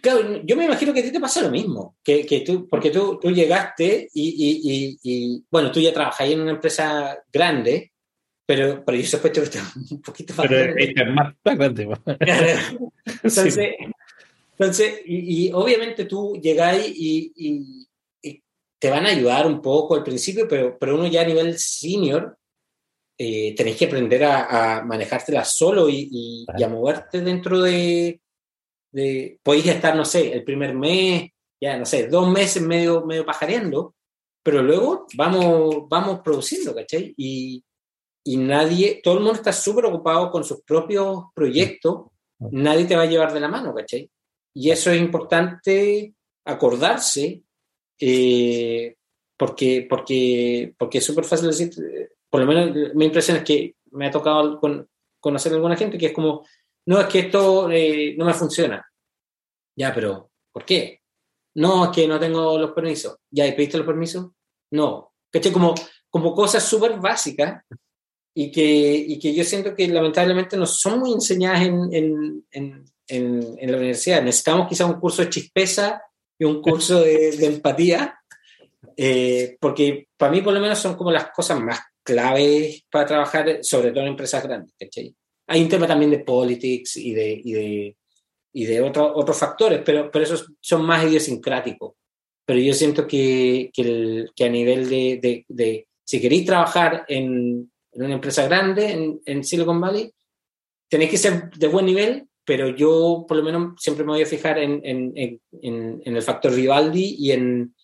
Claro, 0.00 0.40
yo 0.44 0.56
me 0.56 0.66
imagino 0.66 0.92
que 0.94 1.00
a 1.00 1.02
ti 1.02 1.10
te 1.10 1.18
pasa 1.18 1.42
lo 1.42 1.50
mismo, 1.50 1.96
que, 2.04 2.24
que 2.24 2.42
tú, 2.42 2.68
porque 2.68 2.90
tú, 2.90 3.18
tú 3.20 3.32
llegaste 3.32 4.08
y, 4.14 4.96
y, 5.02 5.44
bueno, 5.50 5.72
tú 5.72 5.80
ya 5.80 5.92
trabajas 5.92 6.28
en 6.28 6.40
una 6.40 6.52
empresa 6.52 7.18
grande, 7.32 7.90
pero, 8.46 8.84
pero 8.84 8.96
yo 8.96 9.04
sospecho 9.04 9.40
que 9.40 9.46
estás 9.46 9.74
un 9.90 10.00
poquito 10.02 10.34
más 10.34 10.46
Pero 10.46 10.72
es 10.76 10.94
más, 11.12 11.34
grande. 11.42 11.88
Entonces, 13.24 13.74
Entonces, 14.58 15.02
y, 15.04 15.52
obviamente 15.52 16.06
tú 16.06 16.40
llegáis 16.40 16.92
y, 16.96 17.32
y, 17.36 17.86
te 18.78 18.90
van 18.90 19.06
a 19.06 19.10
ayudar 19.10 19.46
un 19.46 19.60
poco 19.60 19.94
al 19.94 20.02
principio, 20.02 20.46
pero, 20.48 20.78
pero 20.78 20.94
uno 20.96 21.06
ya 21.06 21.22
a 21.22 21.26
nivel 21.26 21.58
senior 21.58 22.36
eh, 23.18 23.54
tenéis 23.54 23.76
que 23.78 23.86
aprender 23.86 24.24
a, 24.24 24.78
a 24.78 24.84
manejártela 24.84 25.44
solo 25.44 25.88
y, 25.88 26.08
y, 26.10 26.62
a 26.62 26.68
moverte 26.68 27.20
dentro 27.20 27.60
de, 27.60 28.20
de, 28.92 29.38
Podéis 29.42 29.66
estar, 29.66 29.96
no 29.96 30.04
sé, 30.04 30.32
el 30.32 30.44
primer 30.44 30.74
mes, 30.74 31.30
ya 31.60 31.78
no 31.78 31.86
sé, 31.86 32.08
dos 32.08 32.30
meses 32.30 32.62
medio, 32.62 33.04
medio 33.04 33.24
pajareando, 33.24 33.94
pero 34.42 34.62
luego 34.62 35.06
vamos, 35.14 35.88
vamos 35.88 36.20
produciendo, 36.20 36.74
¿cachai? 36.74 37.14
Y, 37.16 37.64
y 38.24 38.36
nadie, 38.36 39.00
todo 39.02 39.14
el 39.14 39.20
mundo 39.20 39.34
está 39.34 39.52
súper 39.52 39.86
ocupado 39.86 40.30
con 40.30 40.44
sus 40.44 40.62
propios 40.62 41.24
proyectos, 41.34 42.06
nadie 42.38 42.84
te 42.84 42.96
va 42.96 43.02
a 43.02 43.06
llevar 43.06 43.32
de 43.32 43.40
la 43.40 43.48
mano, 43.48 43.74
¿cachai? 43.74 44.10
Y 44.58 44.70
eso 44.70 44.90
es 44.90 44.98
importante 44.98 46.14
acordarse, 46.46 47.42
eh, 48.00 48.96
porque, 49.36 49.86
porque, 49.86 50.74
porque 50.78 50.98
es 50.98 51.04
súper 51.04 51.26
fácil 51.26 51.48
decir, 51.48 51.70
por 52.30 52.40
lo 52.40 52.46
menos 52.46 52.94
mi 52.94 53.04
impresión 53.04 53.36
es 53.36 53.44
que 53.44 53.76
me 53.90 54.06
ha 54.06 54.10
tocado 54.10 54.58
con, 54.58 54.88
conocer 55.20 55.52
a 55.52 55.56
alguna 55.56 55.76
gente 55.76 55.98
que 55.98 56.06
es 56.06 56.12
como, 56.14 56.46
no, 56.86 56.98
es 56.98 57.06
que 57.06 57.18
esto 57.18 57.70
eh, 57.70 58.14
no 58.16 58.24
me 58.24 58.32
funciona. 58.32 58.90
Ya, 59.76 59.92
pero 59.92 60.30
¿por 60.50 60.64
qué? 60.64 61.02
No, 61.56 61.84
es 61.84 61.90
que 61.90 62.08
no 62.08 62.18
tengo 62.18 62.58
los 62.58 62.70
permisos. 62.70 63.18
¿Ya 63.30 63.46
¿y 63.46 63.52
pediste 63.52 63.76
los 63.76 63.86
permisos? 63.86 64.30
No. 64.70 65.12
¿Cachai? 65.30 65.52
Como, 65.52 65.74
como 66.08 66.34
cosas 66.34 66.66
súper 66.66 66.98
básicas 66.98 67.62
y 68.34 68.50
que, 68.50 68.64
y 68.64 69.18
que 69.18 69.34
yo 69.34 69.44
siento 69.44 69.74
que 69.74 69.86
lamentablemente 69.86 70.56
no 70.56 70.64
son 70.64 71.00
muy 71.00 71.12
enseñadas 71.12 71.60
en, 71.60 71.92
en, 71.92 72.46
en, 72.52 72.84
en 73.08 73.70
la 73.70 73.76
universidad. 73.76 74.22
Necesitamos 74.22 74.68
quizá 74.68 74.86
un 74.86 75.00
curso 75.00 75.22
de 75.22 75.30
chispeza 75.30 76.02
y 76.38 76.44
un 76.44 76.60
curso 76.60 77.00
de, 77.00 77.36
de 77.36 77.46
empatía, 77.46 78.18
eh, 78.96 79.56
porque 79.60 80.08
para 80.16 80.32
mí 80.32 80.42
por 80.42 80.54
lo 80.54 80.60
menos 80.60 80.78
son 80.78 80.96
como 80.96 81.10
las 81.10 81.30
cosas 81.30 81.60
más 81.60 81.80
claves 82.02 82.84
para 82.90 83.06
trabajar, 83.06 83.58
sobre 83.62 83.90
todo 83.90 84.02
en 84.02 84.10
empresas 84.10 84.42
grandes. 84.42 84.74
Hay 85.48 85.62
un 85.62 85.68
tema 85.68 85.86
también 85.86 86.10
de 86.10 86.20
politics 86.20 86.96
y 86.96 87.12
de, 87.12 87.40
y 87.44 87.52
de, 87.52 87.96
y 88.52 88.64
de 88.64 88.80
otro, 88.80 89.12
otros 89.14 89.36
factores, 89.38 89.82
pero, 89.84 90.10
pero 90.10 90.24
esos 90.24 90.52
son 90.60 90.84
más 90.84 91.04
idiosincráticos. 91.04 91.94
Pero 92.44 92.60
yo 92.60 92.72
siento 92.72 93.06
que, 93.06 93.70
que, 93.72 93.82
el, 93.82 94.30
que 94.34 94.44
a 94.44 94.48
nivel 94.48 94.88
de, 94.88 95.18
de, 95.20 95.44
de, 95.48 95.88
si 96.04 96.20
queréis 96.20 96.46
trabajar 96.46 97.04
en, 97.08 97.70
en 97.92 98.02
una 98.02 98.14
empresa 98.14 98.46
grande 98.46 98.92
en, 98.92 99.20
en, 99.24 99.42
Silicon 99.42 99.80
Valley, 99.80 100.12
tenéis 100.88 101.10
que 101.10 101.18
ser 101.18 101.50
de 101.50 101.66
buen 101.66 101.86
nivel, 101.86 102.28
pero 102.46 102.68
yo 102.68 103.26
por 103.28 103.36
lo 103.36 103.42
menos 103.42 103.74
siempre 103.78 104.04
me 104.04 104.12
voy 104.12 104.22
a 104.22 104.26
fijar 104.26 104.58
en, 104.58 104.80
en, 104.84 105.12
en 105.60 106.16
el 106.16 106.22
factor 106.22 106.54
Vivaldi 106.54 107.16
y 107.18 107.32
en, 107.32 107.74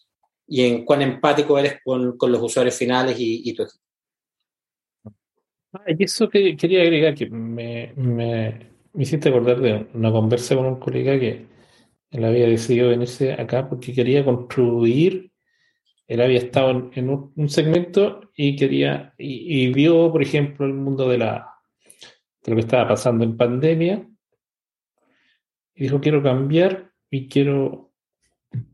y 0.47 0.67
en 0.67 0.85
cuán 0.85 1.01
empático 1.01 1.59
eres 1.59 1.79
con, 1.83 2.17
con 2.19 2.31
los 2.31 2.43
usuarios 2.43 2.77
finales 2.77 3.19
y, 3.19 3.49
y 3.49 3.55
tu 3.55 3.63
equipo. 3.63 3.83
Ah, 5.73 5.85
y 5.87 6.05
eso 6.05 6.29
que 6.29 6.55
quería 6.57 6.83
agregar, 6.83 7.15
que 7.15 7.31
me, 7.31 7.95
me, 7.97 8.71
me, 8.93 9.03
hiciste 9.03 9.31
acordar 9.31 9.61
de 9.61 9.87
una 9.95 10.13
conversa 10.13 10.55
con 10.55 10.67
un 10.67 10.79
colega 10.79 11.19
que 11.19 11.47
él 12.11 12.25
había 12.25 12.47
decidido 12.47 12.91
venirse 12.91 13.33
acá 13.33 13.67
porque 13.67 13.95
quería 13.95 14.23
construir, 14.25 15.33
él 16.07 16.21
había 16.21 16.39
estado 16.39 16.91
en, 16.93 17.09
un, 17.09 17.33
un, 17.35 17.49
segmento 17.49 18.21
y 18.37 18.55
quería, 18.55 19.15
y, 19.17 19.65
y, 19.65 19.73
vio, 19.73 20.13
por 20.13 20.21
ejemplo, 20.21 20.67
el 20.67 20.75
mundo 20.75 21.09
de, 21.09 21.17
la, 21.17 21.49
de 22.45 22.51
lo 22.51 22.57
que 22.57 22.61
estaba 22.61 22.89
pasando 22.89 23.25
en 23.25 23.39
pandemia, 23.39 24.07
y 25.75 25.85
dijo, 25.85 26.01
quiero 26.01 26.23
cambiar 26.23 26.91
y 27.11 27.29
quiero, 27.29 27.93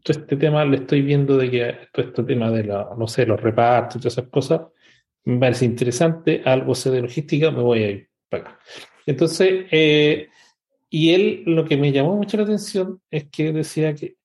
todo 0.03 0.19
este 0.19 0.37
tema 0.37 0.65
le 0.65 0.79
estoy 0.79 1.03
viendo 1.03 1.37
de 1.37 1.51
que 1.51 1.79
todo 1.93 2.07
este 2.07 2.23
tema 2.25 2.51
de 2.51 2.65
la, 2.65 2.91
no 2.99 3.07
sé, 3.07 3.27
los 3.27 3.41
repartos 3.41 3.97
y 3.97 3.99
todas 4.01 4.19
esas 4.19 4.31
cosas, 4.31 4.61
me 5.25 5.39
parece 5.39 5.65
interesante, 5.65 6.43
algo 6.45 6.75
sé 6.75 6.91
de 6.91 7.03
logística, 7.03 7.51
me 7.51 7.63
voy 7.63 7.83
a 7.83 7.91
ir 7.91 8.09
para 8.29 8.43
acá. 8.43 8.59
Entonces, 9.07 9.67
eh, 9.71 10.29
y 10.91 11.11
él 11.11 11.43
lo 11.47 11.65
que 11.65 11.77
me 11.77 11.93
llamó 11.93 12.17
mucho 12.17 12.37
la 12.37 12.45
atención 12.45 13.01
es 13.11 13.29
que 13.29 13.53
decía 13.53 13.95
que 13.95 14.17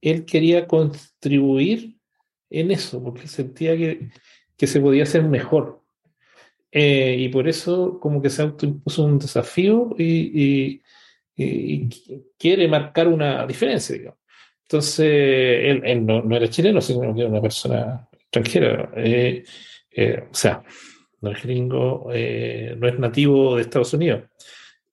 él 0.00 0.24
quería 0.24 0.66
contribuir 0.66 1.96
en 2.50 2.70
eso, 2.70 3.02
porque 3.02 3.26
sentía 3.26 3.76
que, 3.76 4.10
que 4.56 4.66
se 4.66 4.80
podía 4.80 5.04
hacer 5.04 5.24
mejor. 5.24 5.82
Eh, 6.70 7.16
y 7.18 7.28
por 7.28 7.48
eso 7.48 8.00
como 8.00 8.20
que 8.20 8.30
se 8.30 8.42
autoimpuso 8.42 9.04
un 9.04 9.18
desafío 9.18 9.94
y, 9.96 10.04
y, 10.04 10.82
y, 11.36 11.88
quiere 12.38 12.68
marcar 12.68 13.08
una 13.08 13.46
diferencia, 13.46 13.96
digamos. 13.96 14.20
Entonces, 14.62 15.06
él, 15.06 15.82
él 15.84 16.06
no, 16.06 16.22
no, 16.22 16.36
era 16.36 16.48
chileno, 16.48 16.80
sino 16.80 17.14
que 17.14 17.20
era 17.20 17.30
una 17.30 17.42
persona 17.42 18.08
extranjera. 18.12 18.90
Eh, 18.96 19.44
eh, 19.90 20.24
o 20.30 20.34
sea, 20.34 20.62
no 21.20 21.30
es 21.30 21.42
gringo, 21.42 22.08
eh, 22.12 22.74
no 22.78 22.88
es 22.88 22.98
nativo 22.98 23.56
de 23.56 23.62
Estados 23.62 23.92
Unidos. 23.94 24.24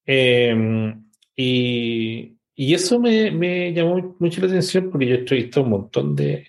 Eh, 0.05 0.93
y, 1.35 2.37
y, 2.55 2.73
eso 2.73 2.99
me, 2.99 3.31
me, 3.31 3.73
llamó 3.73 4.15
mucho 4.19 4.41
la 4.41 4.47
atención 4.47 4.89
porque 4.89 5.07
yo 5.07 5.15
he 5.15 5.19
entrevistado 5.19 5.63
un 5.65 5.71
montón 5.71 6.15
de 6.15 6.47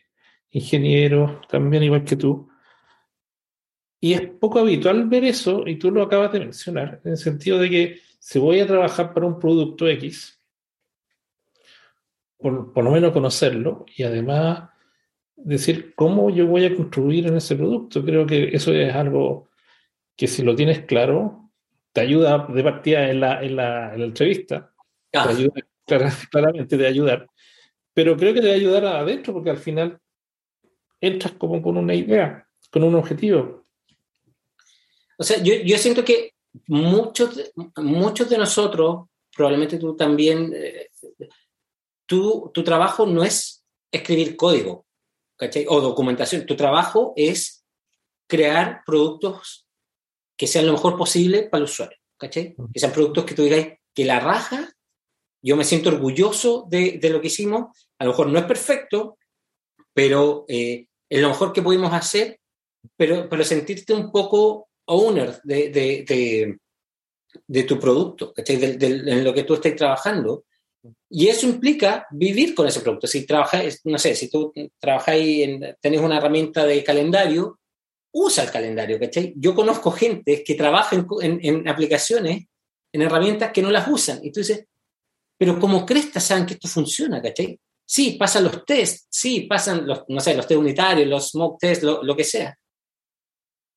ingenieros, 0.50 1.46
también 1.48 1.82
igual 1.82 2.04
que 2.04 2.16
tú, 2.16 2.48
y 4.00 4.14
es 4.14 4.22
poco 4.22 4.58
habitual 4.58 5.08
ver 5.08 5.24
eso, 5.24 5.62
y 5.66 5.76
tú 5.76 5.90
lo 5.90 6.02
acabas 6.02 6.32
de 6.32 6.40
mencionar, 6.40 7.00
en 7.04 7.12
el 7.12 7.16
sentido 7.16 7.58
de 7.58 7.70
que 7.70 8.00
si 8.22 8.38
voy 8.38 8.60
a 8.60 8.66
trabajar 8.68 9.12
para 9.12 9.26
un 9.26 9.40
producto 9.40 9.88
X, 9.88 10.40
por, 12.38 12.72
por 12.72 12.84
lo 12.84 12.92
menos 12.92 13.10
conocerlo, 13.10 13.84
y 13.96 14.04
además 14.04 14.70
decir 15.34 15.92
cómo 15.96 16.30
yo 16.30 16.46
voy 16.46 16.64
a 16.64 16.76
construir 16.76 17.26
en 17.26 17.36
ese 17.36 17.56
producto. 17.56 18.04
Creo 18.04 18.24
que 18.24 18.54
eso 18.54 18.72
es 18.72 18.94
algo 18.94 19.50
que 20.14 20.28
si 20.28 20.44
lo 20.44 20.54
tienes 20.54 20.84
claro, 20.84 21.50
te 21.92 22.00
ayuda 22.00 22.46
de 22.46 22.62
partida 22.62 23.10
en 23.10 23.18
la, 23.18 23.42
en 23.42 23.56
la, 23.56 23.92
en 23.92 24.00
la 24.00 24.06
entrevista. 24.06 24.72
Ah. 25.12 25.24
Te 25.26 25.30
ayuda 25.32 25.66
claramente 26.30 26.76
de 26.76 26.86
ayudar. 26.86 27.28
Pero 27.92 28.16
creo 28.16 28.32
que 28.32 28.40
te 28.40 28.46
va 28.46 28.52
a 28.52 28.56
ayudar 28.56 28.84
adentro 28.84 29.32
porque 29.32 29.50
al 29.50 29.58
final 29.58 30.00
entras 31.00 31.32
como 31.32 31.60
con 31.60 31.76
una 31.76 31.92
idea, 31.92 32.46
con 32.70 32.84
un 32.84 32.94
objetivo. 32.94 33.66
O 35.18 35.24
sea, 35.24 35.42
yo, 35.42 35.54
yo 35.64 35.76
siento 35.76 36.04
que 36.04 36.31
muchos, 36.66 37.52
muchos 37.76 38.28
de 38.28 38.38
nosotros, 38.38 39.06
probablemente 39.34 39.78
tú 39.78 39.96
también, 39.96 40.52
eh, 40.54 40.90
tu, 42.06 42.50
tu 42.52 42.62
trabajo 42.62 43.06
no 43.06 43.24
es 43.24 43.64
escribir 43.90 44.36
código, 44.36 44.86
¿cachai? 45.36 45.66
O 45.68 45.80
documentación. 45.80 46.46
Tu 46.46 46.56
trabajo 46.56 47.12
es 47.16 47.64
crear 48.28 48.82
productos 48.84 49.66
que 50.36 50.46
sean 50.46 50.66
lo 50.66 50.72
mejor 50.72 50.96
posible 50.96 51.44
para 51.44 51.58
el 51.58 51.64
usuario, 51.64 51.98
¿cachai? 52.18 52.54
Que 52.72 52.80
sean 52.80 52.92
productos 52.92 53.24
que 53.24 53.34
tú 53.34 53.42
digas 53.44 53.66
que 53.94 54.04
la 54.04 54.20
raja, 54.20 54.72
yo 55.42 55.56
me 55.56 55.64
siento 55.64 55.90
orgulloso 55.90 56.66
de, 56.68 56.98
de 56.98 57.10
lo 57.10 57.20
que 57.20 57.26
hicimos, 57.26 57.88
a 57.98 58.04
lo 58.04 58.10
mejor 58.10 58.28
no 58.28 58.38
es 58.38 58.44
perfecto, 58.44 59.18
pero 59.92 60.44
eh, 60.48 60.86
es 61.08 61.20
lo 61.20 61.28
mejor 61.28 61.52
que 61.52 61.62
pudimos 61.62 61.92
hacer, 61.92 62.40
pero, 62.96 63.28
pero 63.28 63.44
sentirte 63.44 63.92
un 63.94 64.10
poco 64.10 64.68
owner 64.92 65.40
de, 65.42 65.70
de, 65.70 66.58
de, 67.46 67.62
tu 67.64 67.78
producto, 67.78 68.32
en 68.36 69.24
lo 69.24 69.32
que 69.34 69.44
tú 69.44 69.54
estés 69.54 69.76
trabajando, 69.76 70.44
y 71.08 71.28
eso 71.28 71.46
implica 71.46 72.06
vivir 72.10 72.54
con 72.54 72.66
ese 72.66 72.80
producto. 72.80 73.06
Si 73.06 73.24
trabajáis, 73.24 73.80
no 73.84 73.98
sé, 73.98 74.14
si 74.14 74.28
tú 74.28 74.52
trabajáis, 74.78 75.48
en, 75.48 75.76
tenés 75.80 76.00
una 76.00 76.18
herramienta 76.18 76.66
de 76.66 76.82
calendario, 76.82 77.60
usa 78.12 78.44
el 78.44 78.50
calendario, 78.50 78.98
¿cachai? 78.98 79.32
Yo 79.36 79.54
conozco 79.54 79.90
gente 79.90 80.42
que 80.44 80.54
trabaja 80.54 80.96
en, 80.96 81.06
en, 81.20 81.38
en 81.42 81.68
aplicaciones, 81.68 82.46
en 82.92 83.02
herramientas 83.02 83.52
que 83.52 83.62
no 83.62 83.70
las 83.70 83.88
usan. 83.88 84.20
Y 84.22 84.32
tú 84.32 84.40
dices, 84.40 84.66
pero 85.38 85.58
como 85.58 85.86
cresta 85.86 86.20
saben 86.20 86.46
que 86.46 86.54
esto 86.54 86.68
funciona, 86.68 87.22
¿cachai? 87.22 87.58
Sí, 87.84 88.12
pasan 88.12 88.44
los 88.44 88.64
tests, 88.64 89.06
sí, 89.10 89.42
pasan 89.42 89.86
los, 89.86 90.02
no 90.08 90.20
sé, 90.20 90.34
los 90.34 90.46
test 90.46 90.58
unitarios, 90.58 91.08
los 91.08 91.30
smoke 91.30 91.58
tests, 91.60 91.84
lo 91.84 92.16
que 92.16 92.24
sea. 92.24 92.56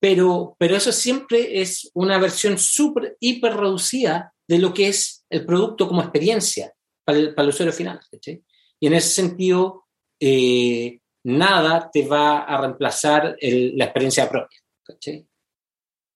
Pero, 0.00 0.56
pero 0.58 0.76
eso 0.76 0.92
siempre 0.92 1.60
es 1.60 1.90
una 1.94 2.18
versión 2.18 2.58
súper, 2.58 3.16
hiper 3.20 3.54
reducida 3.54 4.32
de 4.46 4.58
lo 4.58 4.72
que 4.74 4.88
es 4.88 5.24
el 5.30 5.44
producto 5.44 5.88
como 5.88 6.02
experiencia 6.02 6.72
para 7.04 7.18
el, 7.18 7.34
para 7.34 7.44
el 7.44 7.48
usuario 7.48 7.72
final. 7.72 8.00
¿sí? 8.20 8.42
Y 8.78 8.86
en 8.86 8.94
ese 8.94 9.08
sentido, 9.08 9.86
eh, 10.20 11.00
nada 11.24 11.90
te 11.92 12.06
va 12.06 12.40
a 12.40 12.60
reemplazar 12.60 13.36
el, 13.40 13.76
la 13.76 13.86
experiencia 13.86 14.28
propia, 14.28 14.60
¿sí? 15.00 15.26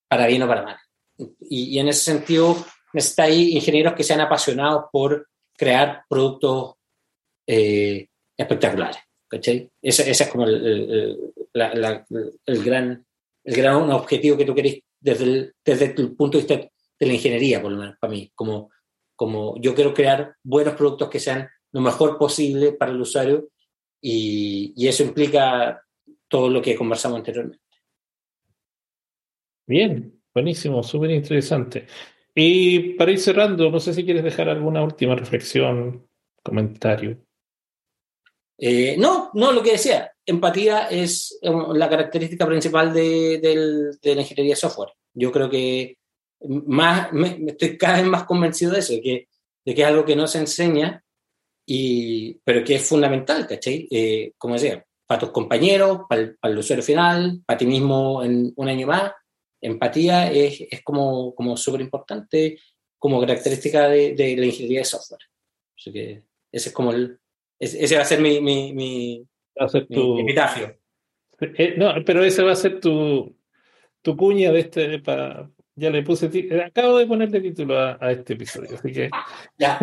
para 0.08 0.26
bien 0.26 0.42
o 0.42 0.48
para 0.48 0.62
mal. 0.62 0.76
Y, 1.40 1.76
y 1.76 1.78
en 1.78 1.88
ese 1.88 2.12
sentido, 2.12 2.56
necesitáis 2.92 3.54
ingenieros 3.54 3.94
que 3.94 4.04
sean 4.04 4.20
apasionados 4.20 4.84
por 4.92 5.28
crear 5.56 6.04
productos 6.08 6.74
eh, 7.46 8.08
espectaculares. 8.36 8.98
Ese, 9.30 9.70
ese, 9.82 10.10
es 10.10 10.28
como 10.28 10.44
el, 10.44 10.66
el, 10.66 11.18
la, 11.52 11.74
la, 11.74 12.06
el, 12.46 12.64
gran, 12.64 13.06
el 13.50 13.56
gran 13.56 13.90
objetivo 13.90 14.36
que 14.36 14.44
tú 14.44 14.54
querés 14.54 14.80
desde 15.00 15.24
el, 15.24 15.54
desde 15.64 15.94
el 15.96 16.14
punto 16.14 16.38
de 16.38 16.44
vista 16.44 16.70
de 16.98 17.06
la 17.06 17.14
ingeniería, 17.14 17.60
por 17.60 17.72
lo 17.72 17.78
menos 17.78 17.96
para 17.98 18.12
mí, 18.12 18.30
como 18.34 18.70
como 19.20 19.60
yo 19.60 19.74
quiero 19.74 19.92
crear 19.92 20.34
buenos 20.42 20.72
productos 20.72 21.10
que 21.10 21.20
sean 21.20 21.46
lo 21.72 21.82
mejor 21.82 22.16
posible 22.16 22.72
para 22.72 22.90
el 22.90 23.02
usuario 23.02 23.50
y, 24.00 24.72
y 24.74 24.88
eso 24.88 25.02
implica 25.02 25.82
todo 26.26 26.48
lo 26.48 26.62
que 26.62 26.74
conversamos 26.74 27.18
anteriormente. 27.18 27.62
Bien, 29.66 30.18
buenísimo, 30.32 30.82
súper 30.82 31.10
interesante. 31.10 31.86
Y 32.34 32.94
para 32.94 33.10
ir 33.10 33.18
cerrando, 33.18 33.70
no 33.70 33.78
sé 33.78 33.92
si 33.92 34.06
quieres 34.06 34.24
dejar 34.24 34.48
alguna 34.48 34.82
última 34.82 35.14
reflexión, 35.14 36.08
comentario. 36.42 37.22
Eh, 38.56 38.96
no, 38.98 39.32
no, 39.34 39.52
lo 39.52 39.62
que 39.62 39.72
decía, 39.72 40.10
empatía 40.30 40.88
es 40.88 41.38
um, 41.42 41.72
la 41.74 41.88
característica 41.88 42.46
principal 42.46 42.92
de, 42.92 43.40
la 44.02 44.20
ingeniería 44.20 44.54
de 44.54 44.60
software. 44.60 44.92
Yo 45.14 45.30
creo 45.30 45.50
que 45.50 45.98
más, 46.48 47.12
me, 47.12 47.44
estoy 47.46 47.76
cada 47.76 47.98
vez 47.98 48.06
más 48.06 48.24
convencido 48.24 48.72
de 48.72 48.78
eso, 48.78 48.92
de 48.94 49.02
que, 49.02 49.28
de 49.64 49.74
que 49.74 49.82
es 49.82 49.86
algo 49.86 50.04
que 50.04 50.16
no 50.16 50.26
se 50.26 50.38
enseña, 50.38 51.04
y, 51.66 52.34
pero 52.44 52.64
que 52.64 52.76
es 52.76 52.88
fundamental, 52.88 53.46
¿cachai? 53.46 53.86
Eh, 53.90 54.32
como 54.38 54.54
decía, 54.54 54.84
para 55.06 55.20
tus 55.20 55.30
compañeros, 55.30 56.00
para 56.08 56.22
el, 56.22 56.58
usuario 56.58 56.82
final, 56.82 57.42
para 57.44 57.58
ti 57.58 57.66
mismo 57.66 58.22
en 58.22 58.52
un 58.56 58.68
año 58.68 58.86
más. 58.86 59.12
Empatía 59.60 60.32
es, 60.32 60.62
es 60.70 60.82
como, 60.82 61.34
como 61.34 61.56
súper 61.56 61.82
importante 61.82 62.58
como 62.98 63.20
característica 63.20 63.88
de, 63.88 64.14
de, 64.14 64.36
la 64.36 64.46
ingeniería 64.46 64.80
de 64.80 64.84
software. 64.84 65.22
Así 65.76 65.90
que 65.90 66.22
ese 66.52 66.68
es 66.68 66.74
como 66.74 66.92
el, 66.92 67.18
ese 67.58 67.96
va 67.96 68.02
a 68.02 68.06
ser 68.06 68.20
mi, 68.20 68.40
mi, 68.40 68.72
mi, 68.72 69.26
va 69.58 69.66
a 69.66 69.68
ser 69.68 69.86
tu, 69.86 70.18
epitafio. 70.20 70.76
Eh, 71.40 71.74
no, 71.76 71.94
pero 72.04 72.22
ese 72.22 72.42
va 72.42 72.52
a 72.52 72.56
ser 72.56 72.80
tu, 72.80 73.34
tu 74.02 74.16
cuña 74.16 74.52
de 74.52 74.60
este, 74.60 74.98
para, 74.98 75.48
ya 75.74 75.90
le 75.90 76.02
puse, 76.02 76.26
acabo 76.64 76.98
de 76.98 77.06
ponerle 77.06 77.40
título 77.40 77.78
a, 77.78 77.98
a 78.00 78.12
este 78.12 78.34
episodio, 78.34 78.76
así 78.76 78.92
que. 78.92 79.10
Ya. 79.58 79.78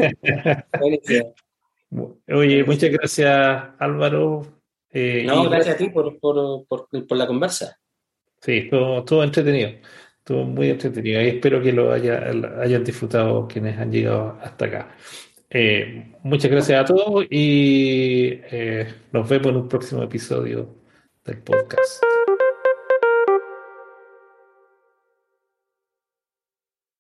Oye, 2.28 2.66
muchas 2.66 2.92
gracias 2.92 3.70
Álvaro 3.80 4.58
eh, 5.00 5.24
no, 5.26 5.50
gracias 5.50 5.76
a 5.76 5.78
ti 5.78 5.90
por, 5.90 6.20
por, 6.20 6.66
por, 6.68 6.88
por, 7.08 7.18
la 7.18 7.28
conversa. 7.28 7.80
Sí, 8.42 8.70
estuvo, 8.72 9.24
entretenido, 9.24 9.70
estuvo 10.18 10.44
muy 10.44 10.70
entretenido 10.70 11.22
y 11.22 11.28
espero 11.28 11.62
que 11.62 11.74
lo 11.74 11.92
haya, 11.92 12.32
hayan 12.60 12.84
disfrutado 12.84 13.48
quienes 13.48 13.78
han 13.78 13.92
llegado 13.92 14.40
hasta 14.42 14.66
acá. 14.66 14.96
Eh, 15.50 16.14
muchas 16.24 16.52
gracias 16.52 16.82
a 16.82 16.86
todos 16.86 17.26
y 17.30 18.40
eh, 18.52 18.94
nos 19.12 19.30
vemos 19.30 19.48
en 19.48 19.56
un 19.58 19.70
próximo 19.70 20.04
episodio 20.04 20.76
del 21.24 21.40
podcast. 21.40 22.04